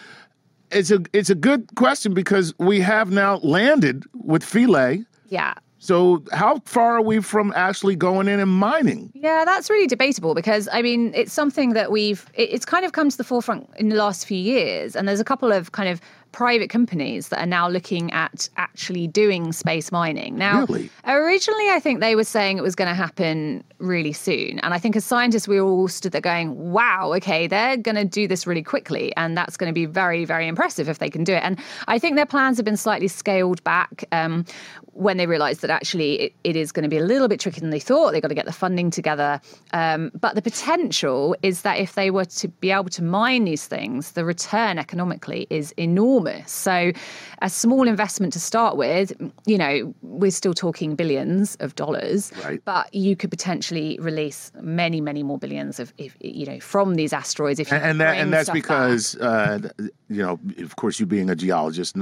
It's 0.72 0.92
a, 0.92 1.00
it's 1.14 1.30
a 1.30 1.36
good 1.36 1.68
question 1.76 2.14
because 2.14 2.54
we 2.60 2.80
have 2.82 3.10
now 3.10 3.38
landed 3.38 4.04
with 4.14 4.44
Philae. 4.44 5.04
Yeah. 5.30 5.56
So, 5.80 6.24
how 6.34 6.60
far 6.66 6.98
are 6.98 7.02
we 7.02 7.22
from 7.22 7.54
actually 7.56 7.96
going 7.96 8.28
in 8.28 8.40
and 8.40 8.52
mining? 8.52 9.12
Yeah, 9.14 9.46
that's 9.46 9.70
really 9.70 9.88
debatable 9.88 10.34
because 10.34 10.68
I 10.74 10.82
mean, 10.82 11.14
it's 11.14 11.32
something 11.32 11.74
that 11.74 11.92
we've, 11.92 12.26
it, 12.34 12.50
it's 12.52 12.66
kind 12.66 12.84
of 12.84 12.94
come 12.94 13.10
to 13.10 13.18
the 13.18 13.24
forefront 13.24 13.70
in 13.78 13.90
the 13.90 13.96
last 13.96 14.26
few 14.26 14.40
years. 14.40 14.96
And 14.96 15.08
there's 15.08 15.20
a 15.20 15.24
couple 15.24 15.52
of 15.52 15.72
kind 15.72 15.88
of 15.88 16.02
private 16.38 16.70
companies 16.70 17.30
that 17.30 17.40
are 17.40 17.48
now 17.48 17.68
looking 17.68 18.12
at 18.12 18.48
actually 18.58 19.08
doing 19.08 19.52
space 19.52 19.92
mining. 19.92 20.36
Now, 20.36 20.68
Really? 20.68 20.88
originally, 21.08 21.68
I 21.72 21.80
think 21.80 22.00
they 22.00 22.16
were 22.16 22.24
saying 22.24 22.60
it 22.60 22.62
was 22.62 22.76
going 22.76 22.88
to 22.88 22.94
happen 22.94 23.64
really 23.80 24.14
soon. 24.14 24.60
And 24.60 24.72
I 24.72 24.78
think 24.78 24.96
as 24.96 25.04
scientists, 25.04 25.48
we 25.48 25.60
were 25.60 25.68
all 25.68 25.88
stood 25.88 26.12
there 26.12 26.22
going, 26.22 26.72
wow, 26.72 27.12
okay, 27.14 27.48
they're 27.48 27.76
going 27.76 27.96
to 27.96 28.06
do 28.06 28.28
this 28.28 28.46
really 28.46 28.62
quickly. 28.62 29.12
And 29.18 29.36
that's 29.36 29.58
going 29.58 29.68
to 29.70 29.74
be 29.74 29.88
very, 29.88 30.26
very 30.26 30.48
impressive 30.48 30.88
if 30.88 31.00
they 31.00 31.10
can 31.10 31.24
do 31.24 31.34
it. 31.34 31.42
And 31.42 31.58
I 31.88 31.98
think 31.98 32.18
their 32.18 32.28
plans 32.28 32.58
have 32.58 32.66
been 32.66 32.78
slightly 32.78 33.08
scaled 33.08 33.64
back 33.64 34.06
um, 34.12 34.46
when 34.98 35.18
they 35.18 35.28
realized 35.28 35.62
that 35.62 35.70
actually 35.70 36.14
it, 36.20 36.34
it 36.44 36.56
is 36.56 36.72
going 36.72 36.84
to 36.84 36.90
be 36.90 36.98
a 36.98 37.04
little 37.04 37.28
bit 37.28 37.40
trickier 37.40 37.62
than 37.62 37.70
they 37.70 37.80
thought. 37.80 38.12
They've 38.12 38.22
got 38.22 38.30
to 38.30 38.36
get 38.36 38.46
the 38.46 38.52
funding 38.52 38.90
together. 38.90 39.40
Um, 39.72 40.12
but 40.20 40.34
the 40.34 40.42
potential 40.42 41.36
is 41.44 41.62
that 41.62 41.78
if 41.78 41.94
they 41.94 42.10
were 42.10 42.26
to 42.26 42.48
be 42.48 42.72
able 42.72 42.90
to 42.90 43.04
mine 43.04 43.46
these 43.46 43.68
things, 43.68 44.14
the 44.14 44.26
return 44.26 44.80
economically 44.80 45.46
is 45.52 45.72
enormous. 45.78 46.52
So, 46.52 46.92
a 47.44 47.50
small 47.50 47.88
investment 47.88 48.34
to 48.34 48.40
start 48.40 48.76
with, 48.76 49.14
you 49.46 49.58
know, 49.58 49.94
we're 50.02 50.32
still 50.32 50.56
talking 50.56 50.96
billions 50.96 51.56
of 51.60 51.76
dollars, 51.76 52.32
Right. 52.44 52.60
but 52.66 52.92
you 52.94 53.16
could 53.16 53.30
potentially 53.30 54.00
release 54.02 54.52
many, 54.62 55.00
many 55.00 55.22
more 55.22 55.38
billions 55.38 55.80
of, 55.80 55.94
if, 56.00 56.18
you 56.20 56.48
know, 56.48 56.60
from 56.60 56.96
these 56.96 57.14
asteroids. 57.14 57.60
If 57.60 57.70
you 57.70 57.78
and, 57.78 57.86
and 57.86 58.02
that 58.02 58.18
and 58.18 58.34
that's 58.34 58.50
because 58.50 59.16
uh, 59.18 59.60
you 60.10 60.24
know, 60.24 60.40
of 60.58 60.76
course, 60.76 61.00
you 61.00 61.06
being 61.06 61.30
a 61.30 61.36
geologist, 61.36 61.96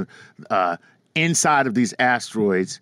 uh, 0.50 0.78
inside 1.26 1.68
of 1.68 1.74
these 1.74 1.94
asteroids 2.00 2.80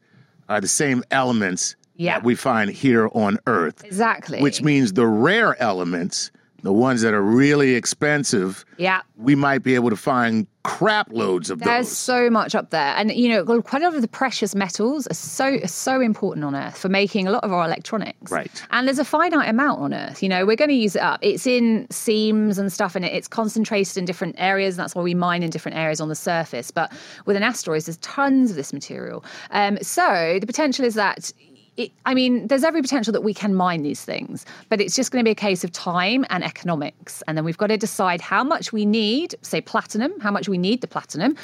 are 0.49 0.59
the 0.59 0.67
same 0.67 1.03
elements 1.11 1.75
Yeah. 1.95 2.15
that 2.15 2.23
we 2.23 2.35
find 2.35 2.69
here 2.71 3.09
on 3.13 3.37
Earth, 3.47 3.83
exactly, 3.85 4.41
which 4.41 4.61
means 4.61 4.93
the 4.93 5.07
rare 5.07 5.59
elements, 5.61 6.31
the 6.63 6.73
ones 6.73 7.01
that 7.01 7.13
are 7.13 7.21
really 7.21 7.75
expensive, 7.75 8.65
yeah. 8.77 9.01
we 9.17 9.35
might 9.35 9.63
be 9.63 9.75
able 9.75 9.89
to 9.89 9.97
find 9.97 10.47
crap 10.63 11.11
loads 11.11 11.49
of 11.49 11.59
those. 11.59 11.65
There's 11.65 11.87
those. 11.89 11.97
so 11.97 12.29
much 12.29 12.55
up 12.55 12.69
there, 12.69 12.95
and 12.95 13.11
you 13.11 13.27
know, 13.27 13.43
quite 13.61 13.81
a 13.81 13.85
lot 13.85 13.95
of 13.95 14.01
the 14.01 14.07
precious 14.07 14.55
metals 14.55 15.05
are 15.07 15.13
so 15.13 15.55
are 15.55 15.67
so 15.67 15.99
important 15.99 16.45
on 16.45 16.55
Earth 16.55 16.77
for 16.77 16.87
making 16.87 17.27
a 17.27 17.31
lot 17.31 17.43
of 17.43 17.51
our 17.51 17.65
electronics. 17.65 18.31
Right. 18.31 18.63
And 18.71 18.87
there's 18.87 18.97
a 18.97 19.05
finite 19.05 19.49
amount 19.49 19.81
on 19.81 19.93
Earth. 19.93 20.23
You 20.23 20.29
know, 20.29 20.45
we're 20.45 20.55
going 20.55 20.69
to 20.69 20.75
use 20.75 20.95
it 20.95 21.01
up. 21.01 21.19
It's 21.21 21.45
in 21.45 21.85
seams 21.91 22.57
and 22.57 22.71
stuff, 22.71 22.95
and 22.95 23.03
it's 23.03 23.27
concentrated 23.27 23.97
in 23.97 24.05
different 24.05 24.35
areas. 24.37 24.75
And 24.75 24.83
that's 24.83 24.95
why 24.95 25.01
we 25.03 25.13
mine 25.13 25.43
in 25.43 25.49
different 25.49 25.77
areas 25.77 25.99
on 25.99 26.07
the 26.07 26.15
surface. 26.15 26.71
But 26.71 26.93
with 27.25 27.35
an 27.35 27.43
asteroid, 27.43 27.83
there's 27.83 27.97
tons 27.97 28.51
of 28.51 28.55
this 28.55 28.71
material. 28.71 29.25
Um, 29.51 29.77
so 29.81 30.37
the 30.39 30.47
potential 30.47 30.85
is 30.85 30.95
that 30.95 31.33
it, 31.77 31.91
I 32.05 32.13
mean, 32.13 32.47
there's 32.47 32.63
every 32.63 32.81
potential 32.81 33.11
that 33.13 33.21
we 33.21 33.33
can 33.33 33.55
mine 33.55 33.81
these 33.81 34.03
things, 34.03 34.45
but 34.69 34.79
it's 34.79 34.95
just 34.95 35.11
going 35.11 35.23
to 35.23 35.27
be 35.27 35.31
a 35.31 35.35
case 35.35 35.63
of 35.63 35.71
time 35.71 36.25
and 36.29 36.43
economics. 36.43 37.23
And 37.27 37.35
then 37.35 37.45
we've 37.45 37.57
got 37.57 37.67
to 37.67 37.77
decide 37.77 38.21
how 38.21 38.43
much 38.43 38.71
we 38.71 38.85
need, 38.85 39.35
say 39.41 39.59
platinum, 39.59 40.19
how 40.19 40.29
much 40.29 40.47
we 40.47 40.57
need 40.57 40.81
the 40.81 40.87
platinum, 40.87 41.35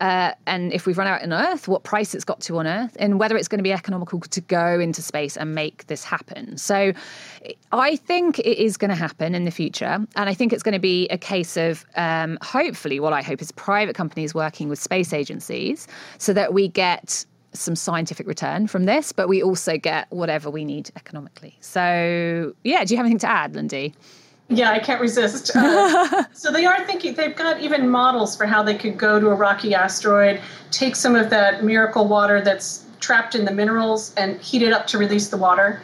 uh, 0.00 0.32
and 0.46 0.72
if 0.72 0.86
we've 0.86 0.98
run 0.98 1.06
out 1.06 1.22
on 1.22 1.32
Earth, 1.32 1.68
what 1.68 1.84
price 1.84 2.14
it's 2.14 2.24
got 2.24 2.40
to 2.40 2.58
on 2.58 2.66
Earth, 2.66 2.96
and 3.00 3.18
whether 3.18 3.36
it's 3.36 3.48
going 3.48 3.58
to 3.58 3.62
be 3.62 3.72
economical 3.72 4.20
to 4.20 4.40
go 4.42 4.78
into 4.78 5.00
space 5.00 5.36
and 5.36 5.54
make 5.54 5.86
this 5.86 6.04
happen. 6.04 6.58
So 6.58 6.92
I 7.72 7.96
think 7.96 8.38
it 8.40 8.58
is 8.58 8.76
going 8.76 8.90
to 8.90 8.96
happen 8.96 9.34
in 9.34 9.44
the 9.44 9.50
future. 9.50 10.06
And 10.16 10.28
I 10.28 10.34
think 10.34 10.52
it's 10.52 10.62
going 10.62 10.74
to 10.74 10.78
be 10.78 11.08
a 11.08 11.18
case 11.18 11.56
of 11.56 11.86
um, 11.96 12.38
hopefully, 12.42 13.00
what 13.00 13.12
I 13.12 13.22
hope 13.22 13.40
is 13.40 13.52
private 13.52 13.94
companies 13.94 14.34
working 14.34 14.68
with 14.68 14.78
space 14.78 15.12
agencies 15.12 15.86
so 16.18 16.32
that 16.32 16.52
we 16.52 16.68
get 16.68 17.24
some 17.52 17.76
scientific 17.76 18.26
return 18.26 18.66
from 18.66 18.84
this, 18.84 19.12
but 19.12 19.28
we 19.28 19.42
also 19.42 19.78
get 19.78 20.06
whatever 20.10 20.50
we 20.50 20.64
need 20.64 20.90
economically. 20.96 21.56
So, 21.60 22.54
yeah, 22.64 22.84
do 22.84 22.94
you 22.94 22.98
have 22.98 23.06
anything 23.06 23.20
to 23.20 23.30
add, 23.30 23.54
Lindy? 23.54 23.94
Yeah, 24.48 24.70
I 24.70 24.78
can't 24.78 25.00
resist. 25.00 25.54
Uh, 25.54 26.24
so 26.32 26.50
they 26.50 26.64
are 26.64 26.84
thinking, 26.86 27.14
they've 27.14 27.36
got 27.36 27.60
even 27.60 27.88
models 27.88 28.36
for 28.36 28.46
how 28.46 28.62
they 28.62 28.74
could 28.74 28.96
go 28.96 29.20
to 29.20 29.28
a 29.28 29.34
rocky 29.34 29.74
asteroid, 29.74 30.40
take 30.70 30.96
some 30.96 31.14
of 31.14 31.30
that 31.30 31.64
miracle 31.64 32.06
water 32.06 32.40
that's 32.40 32.84
trapped 33.00 33.34
in 33.34 33.44
the 33.44 33.52
minerals 33.52 34.14
and 34.16 34.40
heat 34.40 34.62
it 34.62 34.72
up 34.72 34.86
to 34.88 34.98
release 34.98 35.28
the 35.28 35.36
water. 35.36 35.80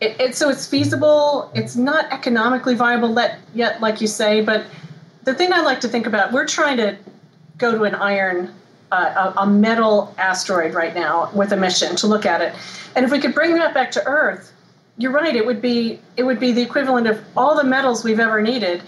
It, 0.00 0.20
it, 0.20 0.36
so 0.36 0.50
it's 0.50 0.66
feasible. 0.66 1.50
It's 1.54 1.74
not 1.74 2.12
economically 2.12 2.74
viable 2.74 3.10
let, 3.10 3.38
yet, 3.54 3.80
like 3.80 4.00
you 4.02 4.06
say, 4.06 4.42
but 4.42 4.66
the 5.24 5.34
thing 5.34 5.52
I 5.52 5.62
like 5.62 5.80
to 5.80 5.88
think 5.88 6.06
about, 6.06 6.32
we're 6.32 6.46
trying 6.46 6.76
to 6.76 6.96
go 7.56 7.72
to 7.72 7.84
an 7.84 7.94
iron, 7.94 8.54
a, 8.92 9.34
a 9.38 9.46
metal 9.46 10.14
asteroid 10.18 10.74
right 10.74 10.94
now 10.94 11.30
with 11.34 11.52
a 11.52 11.56
mission 11.56 11.96
to 11.96 12.06
look 12.06 12.24
at 12.26 12.40
it. 12.40 12.54
And 12.94 13.04
if 13.04 13.10
we 13.10 13.18
could 13.18 13.34
bring 13.34 13.54
that 13.56 13.74
back 13.74 13.90
to 13.92 14.06
Earth, 14.06 14.52
you're 14.98 15.12
right. 15.12 15.34
It 15.34 15.44
would 15.44 15.60
be 15.60 16.00
it 16.16 16.22
would 16.22 16.40
be 16.40 16.52
the 16.52 16.62
equivalent 16.62 17.06
of 17.06 17.22
all 17.36 17.56
the 17.56 17.64
metals 17.64 18.04
we've 18.04 18.20
ever 18.20 18.40
needed. 18.40 18.82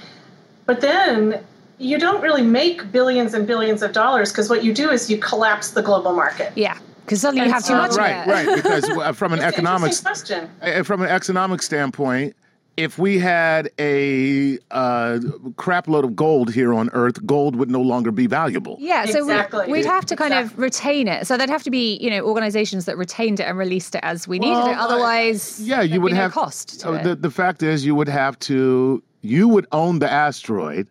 But 0.66 0.80
then 0.80 1.44
you 1.78 1.98
don't 1.98 2.22
really 2.22 2.42
make 2.42 2.90
billions 2.90 3.34
and 3.34 3.46
billions 3.46 3.82
of 3.82 3.92
dollars 3.92 4.32
because 4.32 4.48
what 4.48 4.64
you 4.64 4.72
do 4.72 4.90
is 4.90 5.10
you 5.10 5.18
collapse 5.18 5.70
the 5.70 5.82
global 5.82 6.12
market. 6.12 6.52
Yeah, 6.56 6.78
because 7.04 7.20
suddenly 7.20 7.40
you 7.40 7.44
And 7.44 7.52
have 7.52 7.64
too 7.64 7.74
much 7.74 7.96
right, 7.96 8.22
of 8.22 8.28
it. 8.28 8.30
right. 8.30 8.56
Because 8.56 8.84
uh, 8.88 9.12
from 9.12 9.32
an 9.32 9.40
economics 9.40 10.00
question. 10.00 10.50
Uh, 10.62 10.82
from 10.82 11.02
an 11.02 11.08
economic 11.08 11.62
standpoint, 11.62 12.34
if 12.78 12.96
we 12.96 13.18
had 13.18 13.70
a 13.80 14.56
uh, 14.70 15.18
crap 15.56 15.88
load 15.88 16.04
of 16.04 16.14
gold 16.14 16.54
here 16.54 16.72
on 16.72 16.88
Earth, 16.92 17.26
gold 17.26 17.56
would 17.56 17.68
no 17.68 17.80
longer 17.80 18.12
be 18.12 18.28
valuable. 18.28 18.76
Yeah, 18.78 19.04
so 19.04 19.18
Exactly. 19.18 19.66
we, 19.66 19.78
would 19.78 19.84
have 19.84 20.06
to 20.06 20.14
kind 20.14 20.32
of 20.32 20.56
retain 20.56 21.08
it. 21.08 21.26
So 21.26 21.36
there'd 21.36 21.50
have 21.50 21.64
to 21.64 21.72
be, 21.72 21.96
you 21.96 22.08
know, 22.08 22.20
organizations 22.24 22.84
that 22.84 22.96
retained 22.96 23.40
it 23.40 23.48
and 23.48 23.58
released 23.58 23.96
it 23.96 24.00
as 24.04 24.28
we 24.28 24.38
needed 24.38 24.70
it. 24.70 24.78
Otherwise, 24.78 25.60
Yeah, 25.60 25.82
you 25.82 25.88
there'd 25.88 26.02
would 26.02 26.10
be 26.10 26.14
no 26.14 26.22
have 26.22 26.32
cost 26.32 26.80
to 26.80 26.90
uh, 26.90 26.92
it. 26.92 27.02
The 27.02 27.16
the 27.16 27.30
fact 27.32 27.64
is, 27.64 27.84
you 27.84 27.96
would 27.96 28.08
have 28.08 28.38
to 28.40 29.02
you 29.22 29.48
would 29.48 29.66
own 29.72 29.98
the 29.98 30.10
asteroid, 30.10 30.88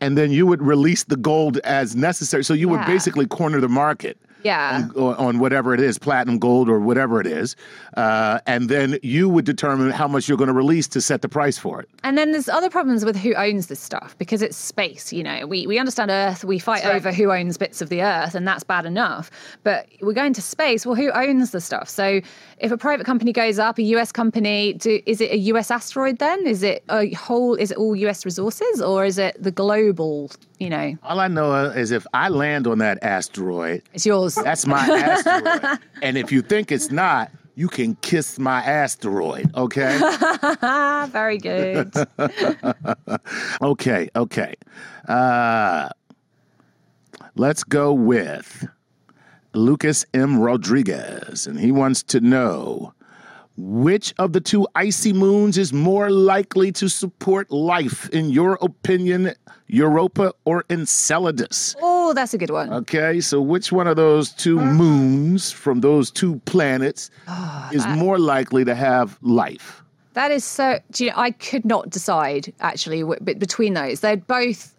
and 0.00 0.18
then 0.18 0.32
you 0.32 0.48
would 0.48 0.62
release 0.62 1.04
the 1.04 1.16
gold 1.16 1.58
as 1.58 1.94
necessary. 1.94 2.42
So 2.42 2.54
you 2.54 2.68
would 2.68 2.84
basically 2.86 3.26
corner 3.26 3.60
the 3.60 3.68
market. 3.68 4.18
Yeah. 4.44 4.88
on, 4.94 5.14
on 5.16 5.38
whatever 5.38 5.74
it 5.74 5.80
is, 5.80 5.98
platinum, 5.98 6.38
gold, 6.38 6.68
or 6.68 6.78
whatever 6.78 7.20
it 7.20 7.26
is, 7.26 7.56
uh, 7.96 8.38
and 8.46 8.68
then 8.68 8.98
you 9.02 9.28
would 9.28 9.44
determine 9.44 9.90
how 9.90 10.06
much 10.06 10.28
you're 10.28 10.38
going 10.38 10.48
to 10.48 10.54
release 10.54 10.86
to 10.88 11.00
set 11.00 11.22
the 11.22 11.28
price 11.28 11.58
for 11.58 11.80
it. 11.80 11.88
And 12.04 12.16
then 12.16 12.32
there's 12.32 12.48
other 12.48 12.70
problems 12.70 13.04
with 13.04 13.16
who 13.16 13.34
owns 13.34 13.66
this 13.66 13.80
stuff 13.80 14.16
because 14.18 14.42
it's 14.42 14.56
space. 14.56 15.12
You 15.12 15.22
know, 15.22 15.46
we, 15.46 15.66
we 15.66 15.78
understand 15.78 16.10
Earth, 16.10 16.44
we 16.44 16.58
fight 16.58 16.84
right. 16.84 16.94
over 16.94 17.12
who 17.12 17.32
owns 17.32 17.56
bits 17.56 17.80
of 17.80 17.88
the 17.88 18.02
Earth, 18.02 18.34
and 18.34 18.46
that's 18.46 18.64
bad 18.64 18.86
enough. 18.86 19.30
But 19.62 19.88
we're 20.00 20.12
going 20.12 20.34
to 20.34 20.42
space. 20.42 20.86
Well, 20.86 20.94
who 20.94 21.10
owns 21.10 21.50
the 21.50 21.60
stuff? 21.60 21.88
So 21.88 22.20
if 22.64 22.72
a 22.72 22.78
private 22.78 23.04
company 23.04 23.30
goes 23.32 23.58
up, 23.58 23.78
a 23.78 23.82
US 23.82 24.10
company, 24.10 24.72
do, 24.72 24.98
is 25.04 25.20
it 25.20 25.30
a 25.30 25.36
US 25.52 25.70
asteroid 25.70 26.18
then? 26.18 26.46
Is 26.46 26.62
it 26.62 26.82
a 26.88 27.10
whole? 27.12 27.54
Is 27.54 27.70
it 27.70 27.76
all 27.76 27.94
US 27.94 28.24
resources, 28.24 28.80
or 28.80 29.04
is 29.04 29.18
it 29.18 29.36
the 29.40 29.50
global? 29.50 30.30
You 30.58 30.70
know, 30.70 30.96
All 31.02 31.20
I 31.20 31.28
know 31.28 31.52
is 31.66 31.90
if 31.90 32.06
I 32.14 32.28
land 32.30 32.66
on 32.66 32.78
that 32.78 32.98
asteroid, 33.02 33.82
it's 33.92 34.06
yours. 34.06 34.34
that's 34.34 34.66
my 34.66 34.78
asteroid. 34.88 35.78
and 36.00 36.16
if 36.16 36.32
you 36.32 36.40
think 36.40 36.72
it's 36.72 36.90
not, 36.90 37.30
you 37.54 37.68
can 37.68 37.96
kiss 37.96 38.38
my 38.38 38.60
asteroid, 38.62 39.50
okay? 39.56 39.98
Very 41.10 41.36
good. 41.38 41.92
okay, 43.62 44.08
okay. 44.16 44.54
Uh, 45.06 45.88
let's 47.36 47.62
go 47.62 47.92
with 47.92 48.66
Lucas 49.54 50.04
M. 50.12 50.38
Rodriguez, 50.38 51.46
and 51.46 51.58
he 51.58 51.72
wants 51.72 52.02
to 52.04 52.20
know 52.20 52.92
which 53.56 54.12
of 54.18 54.32
the 54.32 54.40
two 54.40 54.66
icy 54.74 55.12
moons 55.12 55.56
is 55.56 55.72
more 55.72 56.10
likely 56.10 56.72
to 56.72 56.88
support 56.88 57.50
life, 57.50 58.08
in 58.10 58.30
your 58.30 58.58
opinion, 58.60 59.32
Europa 59.68 60.32
or 60.44 60.64
Enceladus? 60.70 61.76
Oh, 61.80 62.12
that's 62.14 62.34
a 62.34 62.38
good 62.38 62.50
one. 62.50 62.72
Okay, 62.72 63.20
so 63.20 63.40
which 63.40 63.72
one 63.72 63.86
of 63.86 63.96
those 63.96 64.32
two 64.32 64.58
mm. 64.58 64.74
moons 64.74 65.52
from 65.52 65.80
those 65.80 66.10
two 66.10 66.40
planets 66.44 67.10
ah, 67.28 67.70
is 67.72 67.86
more 67.86 68.18
likely 68.18 68.64
to 68.64 68.74
have 68.74 69.18
life? 69.22 69.82
That 70.14 70.30
is 70.30 70.44
so. 70.44 70.78
Do 70.92 71.04
you 71.04 71.10
know, 71.10 71.16
I 71.16 71.32
could 71.32 71.64
not 71.64 71.90
decide 71.90 72.52
actually 72.60 73.00
w- 73.00 73.20
between 73.20 73.74
those. 73.74 74.00
They're 74.00 74.16
both 74.16 74.74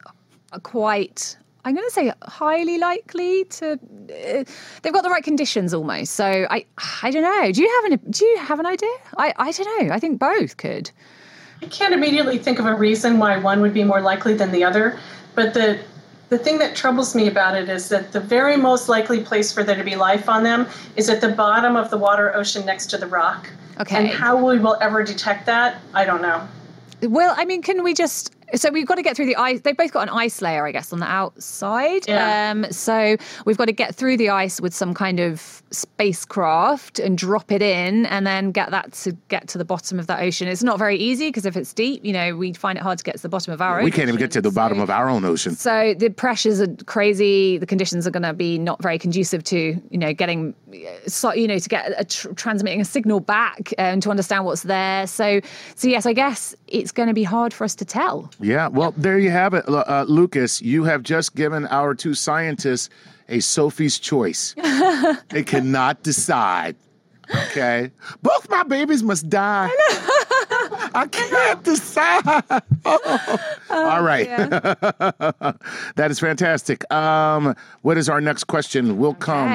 quite. 0.64 1.38
I'm 1.66 1.74
going 1.74 1.88
to 1.88 1.94
say 1.94 2.14
highly 2.24 2.78
likely 2.78 3.44
to. 3.46 3.74
Uh, 3.74 4.44
they've 4.82 4.94
got 4.94 5.04
the 5.04 5.10
right 5.10 5.24
conditions 5.24 5.74
almost. 5.74 6.14
So 6.14 6.48
I, 6.50 6.66
I 7.02 7.10
don't 7.12 7.24
know. 7.24 7.52
Do 7.52 7.62
you 7.62 7.82
have 7.82 7.92
an? 7.92 8.12
Do 8.12 8.26
you 8.26 8.38
have 8.38 8.60
an 8.60 8.68
idea? 8.68 8.90
I, 9.18 9.34
I 9.38 9.52
don't 9.52 9.88
know. 9.88 9.94
I 9.94 10.00
think 10.00 10.20
both 10.20 10.58
could. 10.58 10.92
I 11.62 11.66
can't 11.66 11.94
immediately 11.94 12.38
think 12.38 12.60
of 12.60 12.66
a 12.68 12.76
reason 12.76 13.18
why 13.18 13.38
one 13.38 13.62
would 13.62 13.74
be 13.74 13.84
more 13.84 14.00
likely 14.00 14.36
than 14.36 14.52
the 14.52 14.64
other, 14.64 15.00
but 15.34 15.54
the 15.56 15.80
the 16.30 16.38
thing 16.38 16.58
that 16.60 16.76
troubles 16.76 17.16
me 17.16 17.28
about 17.28 17.56
it 17.56 17.70
is 17.70 17.90
that 17.90 18.12
the 18.12 18.20
very 18.20 18.58
most 18.58 18.90
likely 18.90 19.22
place 19.22 19.52
for 19.52 19.64
there 19.64 19.76
to 19.76 19.84
be 19.84 19.96
life 19.96 20.28
on 20.28 20.44
them 20.44 20.68
is 20.96 21.10
at 21.10 21.22
the 21.22 21.30
bottom 21.30 21.76
of 21.76 21.90
the 21.90 21.98
water 21.98 22.36
ocean 22.36 22.66
next 22.66 22.88
to 22.88 22.98
the 22.98 23.08
rock. 23.08 23.50
Okay. 23.80 23.96
And 23.98 24.08
how 24.08 24.36
we 24.36 24.60
will 24.60 24.78
ever 24.82 25.04
detect 25.04 25.46
that, 25.46 25.82
I 25.94 26.06
don't 26.06 26.22
know. 26.22 26.48
Well, 27.02 27.36
I 27.38 27.46
mean, 27.46 27.62
can 27.62 27.84
we 27.84 27.94
just? 27.94 28.35
So 28.54 28.70
we've 28.70 28.86
got 28.86 28.96
to 28.96 29.02
get 29.02 29.16
through 29.16 29.26
the 29.26 29.36
ice. 29.36 29.62
They've 29.62 29.76
both 29.76 29.92
got 29.92 30.08
an 30.08 30.14
ice 30.14 30.42
layer, 30.42 30.66
I 30.66 30.72
guess, 30.72 30.94
on 30.94 31.00
the 31.00 31.08
outside. 31.08 32.08
Yeah. 32.08 32.52
Um, 32.52 32.72
so 32.72 33.18
we've 33.46 33.58
got 33.58 33.66
to 33.66 33.74
get 33.74 33.96
through 33.96 34.18
the 34.18 34.30
ice 34.30 34.62
with 34.62 34.74
some 34.74 34.94
kind 34.94 35.20
of 35.20 35.64
spacecraft 35.76 37.00
and 37.00 37.18
drop 37.18 37.52
it 37.52 37.62
in, 37.62 38.06
and 38.08 38.26
then 38.26 38.52
get 38.52 38.72
that 38.72 38.94
to 38.94 39.12
get 39.28 39.48
to 39.50 39.58
the 39.58 39.66
bottom 39.66 40.00
of 40.00 40.08
that 40.08 40.22
ocean. 40.22 40.48
It's 40.48 40.64
not 40.64 40.80
very 40.80 40.98
easy 40.98 41.30
because 41.30 41.46
if 41.46 41.56
it's 41.56 41.74
deep, 41.74 42.04
you 42.04 42.14
know, 42.14 42.36
we'd 42.36 42.58
find 42.58 42.78
it 42.78 42.82
hard 42.82 42.98
to 42.98 43.04
get 43.04 43.16
to 43.18 43.22
the 43.22 43.30
bottom 43.30 43.54
of 43.54 43.62
our. 43.62 43.84
We 43.84 43.92
can't 43.92 44.08
even 44.08 44.20
get 44.20 44.32
to 44.32 44.42
the 44.42 44.48
ocean. 44.50 44.56
bottom 44.56 44.78
So- 44.78 44.84
of 44.84 44.90
our 44.90 45.10
own 45.10 45.26
ocean. 45.26 45.56
so 45.56 45.94
the 45.98 46.10
pressures 46.10 46.62
are 46.62 46.74
crazy. 46.86 47.58
The 47.58 47.66
conditions 47.66 48.08
are 48.08 48.12
going 48.12 48.24
to 48.24 48.34
be 48.34 48.58
not 48.58 48.82
very 48.82 48.98
conducive 48.98 49.44
to 49.46 49.58
you 49.90 49.98
know 49.98 50.14
getting, 50.14 50.54
uh, 50.74 50.76
so, 51.08 51.34
you 51.34 51.48
know, 51.48 51.60
to 51.60 51.70
get 51.70 51.94
a 51.98 52.06
tr- 52.06 52.30
transmitting 52.34 52.82
a 52.82 52.86
signal 52.86 53.20
back 53.20 53.74
and 53.78 54.02
to 54.04 54.10
understand 54.10 54.46
what's 54.46 54.64
there. 54.64 55.08
So, 55.08 55.42
so 55.76 55.88
yes, 55.88 56.06
I 56.06 56.14
guess 56.14 56.56
it's 56.68 56.92
going 56.92 57.08
to 57.08 57.14
be 57.14 57.24
hard 57.24 57.54
for 57.54 57.64
us 57.64 57.76
to 57.76 57.86
tell. 57.86 58.32
Yeah, 58.40 58.68
well, 58.68 58.94
there 58.98 59.20
you 59.20 59.30
have 59.32 59.54
it, 59.54 59.66
uh, 59.68 60.06
Lucas. 60.08 60.62
You 60.62 60.84
have 60.86 61.04
just 61.04 61.36
given 61.36 61.66
our 61.68 61.94
two 61.94 62.14
scientists 62.14 62.90
a 63.30 63.40
Sophie's 63.40 64.00
choice. 64.00 64.56
they 65.30 65.44
cannot 65.44 66.04
decide. 66.04 66.76
Okay, 67.34 67.92
both 68.22 68.50
my 68.50 68.64
babies 68.64 69.02
must 69.02 69.30
die. 69.30 69.70
I 70.96 71.08
can't 71.12 71.64
decide. 71.64 72.24
All 73.70 74.02
right, 74.04 74.28
that 75.96 76.08
is 76.10 76.20
fantastic. 76.20 76.92
Um, 76.94 77.56
what 77.82 77.98
is 77.98 78.10
our 78.10 78.22
next 78.22 78.46
question? 78.46 78.98
We'll 78.98 79.14
come. 79.14 79.50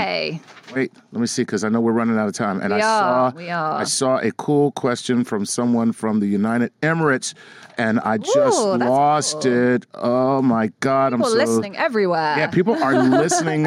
Wait, 0.74 0.92
let 1.10 1.20
me 1.20 1.26
see 1.26 1.42
because 1.42 1.64
I 1.64 1.68
know 1.68 1.80
we're 1.80 1.92
running 1.92 2.16
out 2.18 2.28
of 2.28 2.34
time. 2.34 2.60
And 2.60 2.72
We 2.72 2.80
I 2.80 2.86
are, 2.86 3.30
saw 3.32 3.36
we 3.36 3.50
are. 3.50 3.72
I 3.80 3.84
saw 3.84 4.18
a 4.18 4.30
cool 4.32 4.70
question 4.72 5.24
from 5.24 5.44
someone 5.44 5.92
from 5.92 6.20
the 6.20 6.26
United 6.26 6.72
Emirates, 6.82 7.34
and 7.76 7.98
I 8.00 8.18
just 8.18 8.58
Ooh, 8.60 8.76
lost 8.76 9.42
cool. 9.42 9.52
it. 9.74 9.86
Oh 9.94 10.42
my 10.42 10.70
god, 10.80 11.12
people 11.12 11.14
I'm 11.14 11.22
are 11.22 11.30
so 11.30 11.36
listening 11.52 11.76
everywhere. 11.76 12.36
yeah. 12.38 12.46
People 12.48 12.80
are 12.82 13.02
listening 13.02 13.66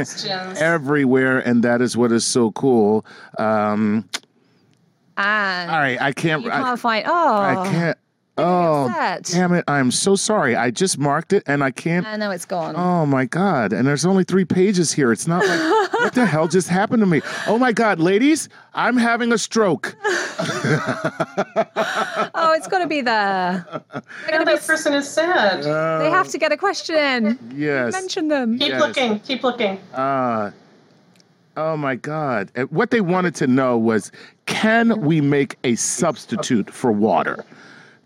everywhere, 0.57 1.39
and 1.39 1.63
that 1.63 1.81
is 1.81 1.97
what 1.97 2.11
is 2.11 2.25
so 2.25 2.51
cool. 2.51 3.05
Um, 3.37 4.07
and 5.17 5.71
all 5.71 5.79
right, 5.79 6.01
I 6.01 6.11
can't. 6.11 6.43
you 6.43 6.49
can't 6.49 6.79
find. 6.79 7.05
Oh, 7.07 7.37
I 7.37 7.69
can't. 7.69 7.97
Oh, 8.35 8.87
upset. 8.89 9.25
damn 9.25 9.53
it! 9.53 9.63
I'm 9.67 9.91
so 9.91 10.15
sorry. 10.15 10.55
I 10.55 10.71
just 10.71 10.97
marked 10.97 11.33
it, 11.33 11.43
and 11.45 11.63
I 11.63 11.69
can't. 11.69 12.07
I 12.07 12.15
know 12.15 12.31
it's 12.31 12.45
gone. 12.45 12.75
Oh 12.75 13.05
my 13.05 13.25
god! 13.25 13.73
And 13.73 13.87
there's 13.87 14.05
only 14.05 14.23
three 14.23 14.45
pages 14.45 14.91
here. 14.91 15.11
It's 15.11 15.27
not 15.27 15.45
like 15.45 15.91
what 15.93 16.13
the 16.13 16.25
hell 16.25 16.47
just 16.47 16.67
happened 16.67 17.01
to 17.01 17.05
me. 17.05 17.21
Oh 17.45 17.59
my 17.59 17.71
god, 17.71 17.99
ladies, 17.99 18.49
I'm 18.73 18.97
having 18.97 19.31
a 19.31 19.37
stroke. 19.37 19.95
Oh, 22.35 22.53
it's 22.53 22.67
got 22.67 22.79
to 22.79 22.87
be 22.87 23.01
there. 23.01 23.65
Yeah, 24.27 24.43
that 24.43 24.61
person 24.65 24.93
is 24.93 25.07
sad. 25.07 25.63
They 25.63 26.09
have 26.09 26.27
to 26.29 26.37
get 26.37 26.51
a 26.51 26.57
question. 26.57 27.37
Yes. 27.55 27.93
Mention 27.93 28.27
them. 28.27 28.57
keep 28.57 28.69
yes. 28.69 28.81
looking, 28.81 29.19
keep 29.19 29.43
looking. 29.43 29.79
Uh, 29.93 30.51
oh 31.57 31.77
my 31.77 31.95
god! 31.95 32.51
What 32.69 32.91
they 32.91 33.01
wanted 33.01 33.35
to 33.35 33.47
know 33.47 33.77
was, 33.77 34.11
can 34.45 35.01
we 35.01 35.21
make 35.21 35.57
a 35.63 35.75
substitute 35.75 36.69
for 36.69 36.91
water? 36.91 37.43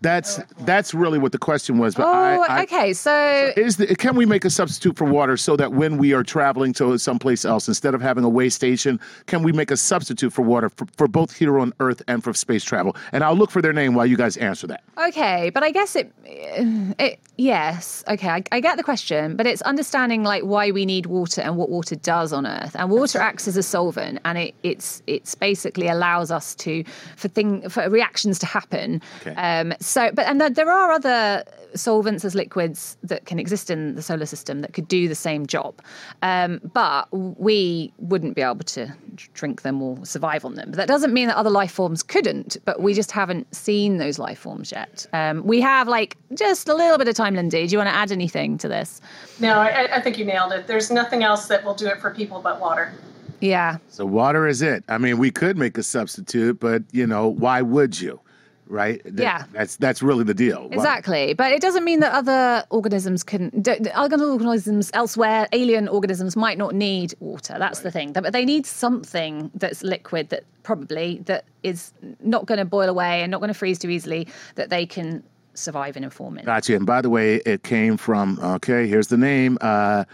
That's 0.00 0.40
that's 0.60 0.94
really 0.94 1.18
what 1.18 1.32
the 1.32 1.38
question 1.38 1.78
was. 1.78 1.94
But 1.94 2.06
Oh, 2.06 2.12
I, 2.12 2.46
I, 2.48 2.62
okay. 2.62 2.92
So 2.92 3.52
Is 3.56 3.78
the, 3.78 3.94
can 3.96 4.14
we 4.14 4.26
make 4.26 4.44
a 4.44 4.50
substitute 4.50 4.96
for 4.96 5.04
water 5.04 5.36
so 5.36 5.56
that 5.56 5.72
when 5.72 5.98
we 5.98 6.12
are 6.12 6.22
traveling 6.22 6.72
to 6.74 6.98
someplace 6.98 7.44
else, 7.44 7.66
instead 7.66 7.94
of 7.94 8.00
having 8.00 8.22
a 8.22 8.28
way 8.28 8.48
station, 8.48 9.00
can 9.26 9.42
we 9.42 9.50
make 9.50 9.70
a 9.70 9.76
substitute 9.76 10.32
for 10.32 10.42
water 10.42 10.68
for, 10.68 10.86
for 10.96 11.08
both 11.08 11.36
here 11.36 11.58
on 11.58 11.72
Earth 11.80 12.00
and 12.06 12.22
for 12.22 12.32
space 12.32 12.62
travel? 12.62 12.94
And 13.12 13.24
I'll 13.24 13.36
look 13.36 13.50
for 13.50 13.60
their 13.60 13.72
name 13.72 13.94
while 13.94 14.06
you 14.06 14.16
guys 14.16 14.36
answer 14.36 14.66
that. 14.68 14.84
Okay, 14.98 15.50
but 15.50 15.62
I 15.62 15.72
guess 15.72 15.96
it, 15.96 16.12
it 16.24 17.18
yes, 17.36 18.04
okay, 18.06 18.28
I, 18.28 18.42
I 18.52 18.60
get 18.60 18.76
the 18.76 18.84
question, 18.84 19.36
but 19.36 19.46
it's 19.46 19.62
understanding 19.62 20.22
like 20.22 20.44
why 20.44 20.70
we 20.70 20.86
need 20.86 21.06
water 21.06 21.40
and 21.40 21.56
what 21.56 21.70
water 21.70 21.96
does 21.96 22.32
on 22.32 22.46
Earth. 22.46 22.76
And 22.78 22.88
water 22.90 23.18
acts 23.18 23.48
as 23.48 23.56
a 23.56 23.62
solvent, 23.64 24.20
and 24.24 24.38
it 24.38 24.54
it's 24.62 25.02
it's 25.08 25.34
basically 25.34 25.88
allows 25.88 26.30
us 26.30 26.54
to 26.56 26.84
for 27.16 27.26
thing 27.26 27.68
for 27.68 27.88
reactions 27.90 28.38
to 28.40 28.46
happen. 28.46 29.02
Okay. 29.22 29.34
Um, 29.34 29.74
so, 29.80 29.87
but 29.94 30.20
and 30.20 30.40
there, 30.40 30.50
there 30.50 30.70
are 30.70 30.92
other 30.92 31.44
solvents 31.74 32.24
as 32.24 32.34
liquids 32.34 32.96
that 33.02 33.26
can 33.26 33.38
exist 33.38 33.70
in 33.70 33.94
the 33.94 34.02
solar 34.02 34.26
system 34.26 34.60
that 34.60 34.72
could 34.72 34.88
do 34.88 35.08
the 35.08 35.14
same 35.14 35.46
job, 35.46 35.80
um, 36.22 36.60
but 36.72 37.08
we 37.12 37.92
wouldn't 37.98 38.34
be 38.34 38.42
able 38.42 38.64
to 38.64 38.92
drink 39.34 39.62
them 39.62 39.82
or 39.82 40.04
survive 40.04 40.44
on 40.44 40.54
them. 40.54 40.70
But 40.70 40.76
that 40.76 40.88
doesn't 40.88 41.12
mean 41.12 41.28
that 41.28 41.36
other 41.36 41.50
life 41.50 41.72
forms 41.72 42.02
couldn't. 42.02 42.56
But 42.64 42.80
we 42.80 42.94
just 42.94 43.10
haven't 43.10 43.52
seen 43.54 43.98
those 43.98 44.18
life 44.18 44.38
forms 44.38 44.72
yet. 44.72 45.06
Um, 45.12 45.44
we 45.44 45.60
have 45.60 45.88
like 45.88 46.16
just 46.34 46.68
a 46.68 46.74
little 46.74 46.98
bit 46.98 47.08
of 47.08 47.14
time, 47.14 47.34
Lindy. 47.34 47.66
Do 47.66 47.72
you 47.72 47.78
want 47.78 47.88
to 47.88 47.94
add 47.94 48.12
anything 48.12 48.58
to 48.58 48.68
this? 48.68 49.00
No, 49.40 49.54
I, 49.54 49.96
I 49.96 50.00
think 50.00 50.18
you 50.18 50.24
nailed 50.24 50.52
it. 50.52 50.66
There's 50.66 50.90
nothing 50.90 51.22
else 51.22 51.46
that 51.48 51.64
will 51.64 51.74
do 51.74 51.86
it 51.86 52.00
for 52.00 52.10
people 52.10 52.40
but 52.40 52.60
water. 52.60 52.92
Yeah. 53.40 53.78
So 53.88 54.04
water 54.04 54.46
is 54.46 54.62
it. 54.62 54.84
I 54.88 54.98
mean, 54.98 55.18
we 55.18 55.30
could 55.30 55.56
make 55.56 55.78
a 55.78 55.82
substitute, 55.82 56.58
but 56.58 56.82
you 56.92 57.06
know, 57.06 57.28
why 57.28 57.62
would 57.62 58.00
you? 58.00 58.20
Right? 58.68 59.00
That- 59.04 59.22
Yeah. 59.22 59.44
That's 59.52 59.76
that's 59.76 60.02
really 60.02 60.24
the 60.24 60.34
deal. 60.34 60.68
Exactly, 60.70 61.32
but 61.34 61.52
it 61.52 61.60
doesn't 61.62 61.84
mean 61.84 62.00
that 62.00 62.12
other 62.12 62.64
organisms 62.70 63.22
can. 63.22 63.64
Other 63.94 64.22
organisms 64.22 64.90
elsewhere, 64.94 65.46
alien 65.52 65.88
organisms 65.88 66.36
might 66.36 66.58
not 66.58 66.74
need 66.74 67.14
water. 67.20 67.56
That's 67.58 67.80
the 67.80 67.90
thing. 67.90 68.12
But 68.12 68.32
they 68.32 68.44
need 68.44 68.66
something 68.66 69.50
that's 69.54 69.82
liquid 69.82 70.28
that 70.28 70.44
probably 70.62 71.22
that 71.24 71.44
is 71.62 71.92
not 72.22 72.46
going 72.46 72.58
to 72.58 72.64
boil 72.66 72.88
away 72.88 73.22
and 73.22 73.30
not 73.30 73.38
going 73.40 73.48
to 73.48 73.54
freeze 73.54 73.78
too 73.78 73.88
easily. 73.90 74.28
That 74.56 74.68
they 74.70 74.84
can 74.86 75.22
survive 75.54 75.96
in 75.96 76.04
and 76.04 76.12
form 76.12 76.38
in. 76.38 76.44
Gotcha. 76.44 76.76
And 76.76 76.86
by 76.86 77.00
the 77.00 77.10
way, 77.10 77.36
it 77.44 77.64
came 77.64 77.96
from, 77.96 78.38
okay, 78.40 78.86
here's 78.86 79.08
the 79.08 79.16
name 79.16 79.58
uh, 79.60 80.04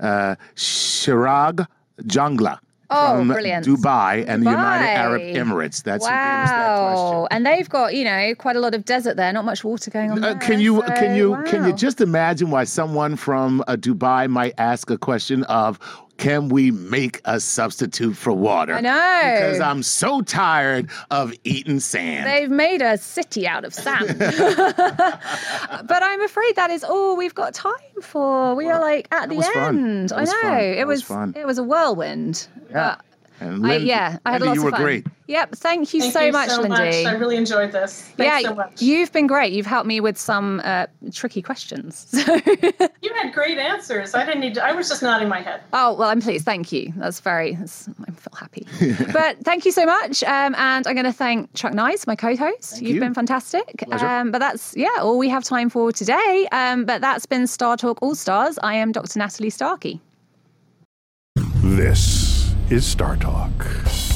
uh, 0.00 0.34
Shirag 0.56 1.66
Jangla 2.04 2.58
Oh, 2.90 3.18
from 3.18 3.28
brilliant. 3.28 3.66
Dubai 3.66 4.24
and 4.26 4.44
the 4.44 4.50
United 4.50 4.86
Arab 4.86 5.22
Emirates. 5.22 5.82
That's 5.82 6.04
us 6.04 6.10
that 6.10 6.78
question. 6.78 7.16
Wow, 7.16 7.28
and 7.30 7.46
they've 7.46 7.68
got 7.68 7.94
you 7.94 8.04
know 8.04 8.34
quite 8.36 8.56
a 8.56 8.60
lot 8.60 8.74
of 8.74 8.84
desert 8.84 9.16
there. 9.16 9.32
Not 9.32 9.44
much 9.44 9.64
water 9.64 9.90
going 9.90 10.10
on. 10.10 10.22
Uh, 10.22 10.32
there, 10.32 10.38
can 10.40 10.60
you 10.60 10.82
so, 10.86 10.94
can 10.94 11.16
you 11.16 11.42
can 11.46 11.64
you 11.64 11.72
just 11.72 12.00
imagine 12.00 12.50
why 12.50 12.64
someone 12.64 13.16
from 13.16 13.62
uh, 13.66 13.76
Dubai 13.76 14.28
might 14.28 14.54
ask 14.58 14.90
a 14.90 14.98
question 14.98 15.44
of 15.44 15.78
can 16.16 16.48
we 16.48 16.70
make 16.70 17.20
a 17.24 17.40
substitute 17.40 18.16
for 18.16 18.32
water? 18.32 18.74
I 18.74 18.80
know. 18.80 19.34
because 19.34 19.60
I'm 19.60 19.82
so 19.82 20.20
tired 20.22 20.90
of 21.10 21.32
eating 21.44 21.80
sand. 21.80 22.26
They've 22.26 22.50
made 22.50 22.82
a 22.82 22.96
city 22.96 23.46
out 23.46 23.64
of 23.64 23.74
sand. 23.74 24.18
but 24.18 26.02
I'm 26.02 26.22
afraid 26.22 26.56
that 26.56 26.70
is 26.70 26.84
all 26.84 27.16
we've 27.16 27.34
got 27.34 27.54
time 27.54 27.74
for. 28.00 28.54
We 28.54 28.68
are 28.68 28.80
like 28.80 29.08
at 29.12 29.28
the 29.28 29.52
end. 29.56 30.12
I 30.12 30.24
know. 30.24 30.32
fun. 30.42 30.60
It 30.60 30.86
was 30.86 30.94
was, 30.94 31.02
fun. 31.02 31.34
it 31.36 31.46
was 31.46 31.58
a 31.58 31.62
whirlwind. 31.62 32.46
Yeah. 32.70 32.96
But 32.96 33.04
and 33.40 33.66
I, 33.66 33.76
Lin- 33.78 33.86
yeah, 33.86 34.18
I 34.24 34.32
had 34.32 34.40
Lindy, 34.40 34.48
lots 34.48 34.56
you 34.56 34.60
of 34.60 34.64
were 34.64 34.70
fun. 34.70 34.82
great. 34.82 35.06
Yep, 35.26 35.54
thank 35.56 35.94
you 35.94 36.00
Thank 36.00 36.12
so 36.12 36.20
you 36.20 36.32
much, 36.32 36.50
so 36.50 36.60
Lindy. 36.60 36.68
much. 36.68 37.06
I 37.06 37.12
really 37.12 37.36
enjoyed 37.36 37.72
this. 37.72 38.02
Thanks 38.16 38.42
yeah, 38.42 38.48
so 38.50 38.54
much. 38.54 38.82
you've 38.82 39.10
been 39.10 39.26
great. 39.26 39.54
You've 39.54 39.64
helped 39.64 39.86
me 39.86 39.98
with 40.00 40.18
some 40.18 40.60
uh, 40.64 40.86
tricky 41.12 41.42
questions. 41.42 42.14
You 43.04 43.12
had 43.14 43.34
great 43.34 43.58
answers. 43.58 44.14
I 44.14 44.24
didn't 44.24 44.40
need 44.40 44.54
to, 44.54 44.64
I 44.64 44.72
was 44.72 44.88
just 44.88 45.02
nodding 45.02 45.28
my 45.28 45.40
head. 45.42 45.60
Oh 45.74 45.92
well, 45.92 46.08
I'm 46.08 46.22
pleased. 46.22 46.46
Thank 46.46 46.72
you. 46.72 46.92
That's 46.96 47.20
very. 47.20 47.54
That's, 47.54 47.86
I 48.08 48.10
feel 48.12 48.34
happy. 48.34 48.66
but 49.12 49.38
thank 49.44 49.66
you 49.66 49.72
so 49.72 49.84
much. 49.84 50.22
Um, 50.24 50.54
and 50.54 50.86
I'm 50.86 50.94
going 50.94 51.04
to 51.04 51.12
thank 51.12 51.52
Chuck 51.52 51.74
Nice, 51.74 52.06
my 52.06 52.16
co-host. 52.16 52.80
You've 52.80 52.94
you. 52.94 53.00
been 53.00 53.12
fantastic. 53.12 53.84
Um, 53.92 54.30
but 54.30 54.38
that's 54.38 54.74
yeah, 54.74 54.88
all 55.00 55.18
we 55.18 55.28
have 55.28 55.44
time 55.44 55.68
for 55.68 55.92
today. 55.92 56.48
Um, 56.50 56.86
but 56.86 57.02
that's 57.02 57.26
been 57.26 57.42
StarTalk 57.42 57.98
All 58.00 58.14
Stars. 58.14 58.58
I 58.62 58.74
am 58.74 58.90
Dr. 58.90 59.18
Natalie 59.18 59.50
Starkey. 59.50 60.00
This 61.62 62.33
is 62.70 62.94
StarTalk. 62.94 64.13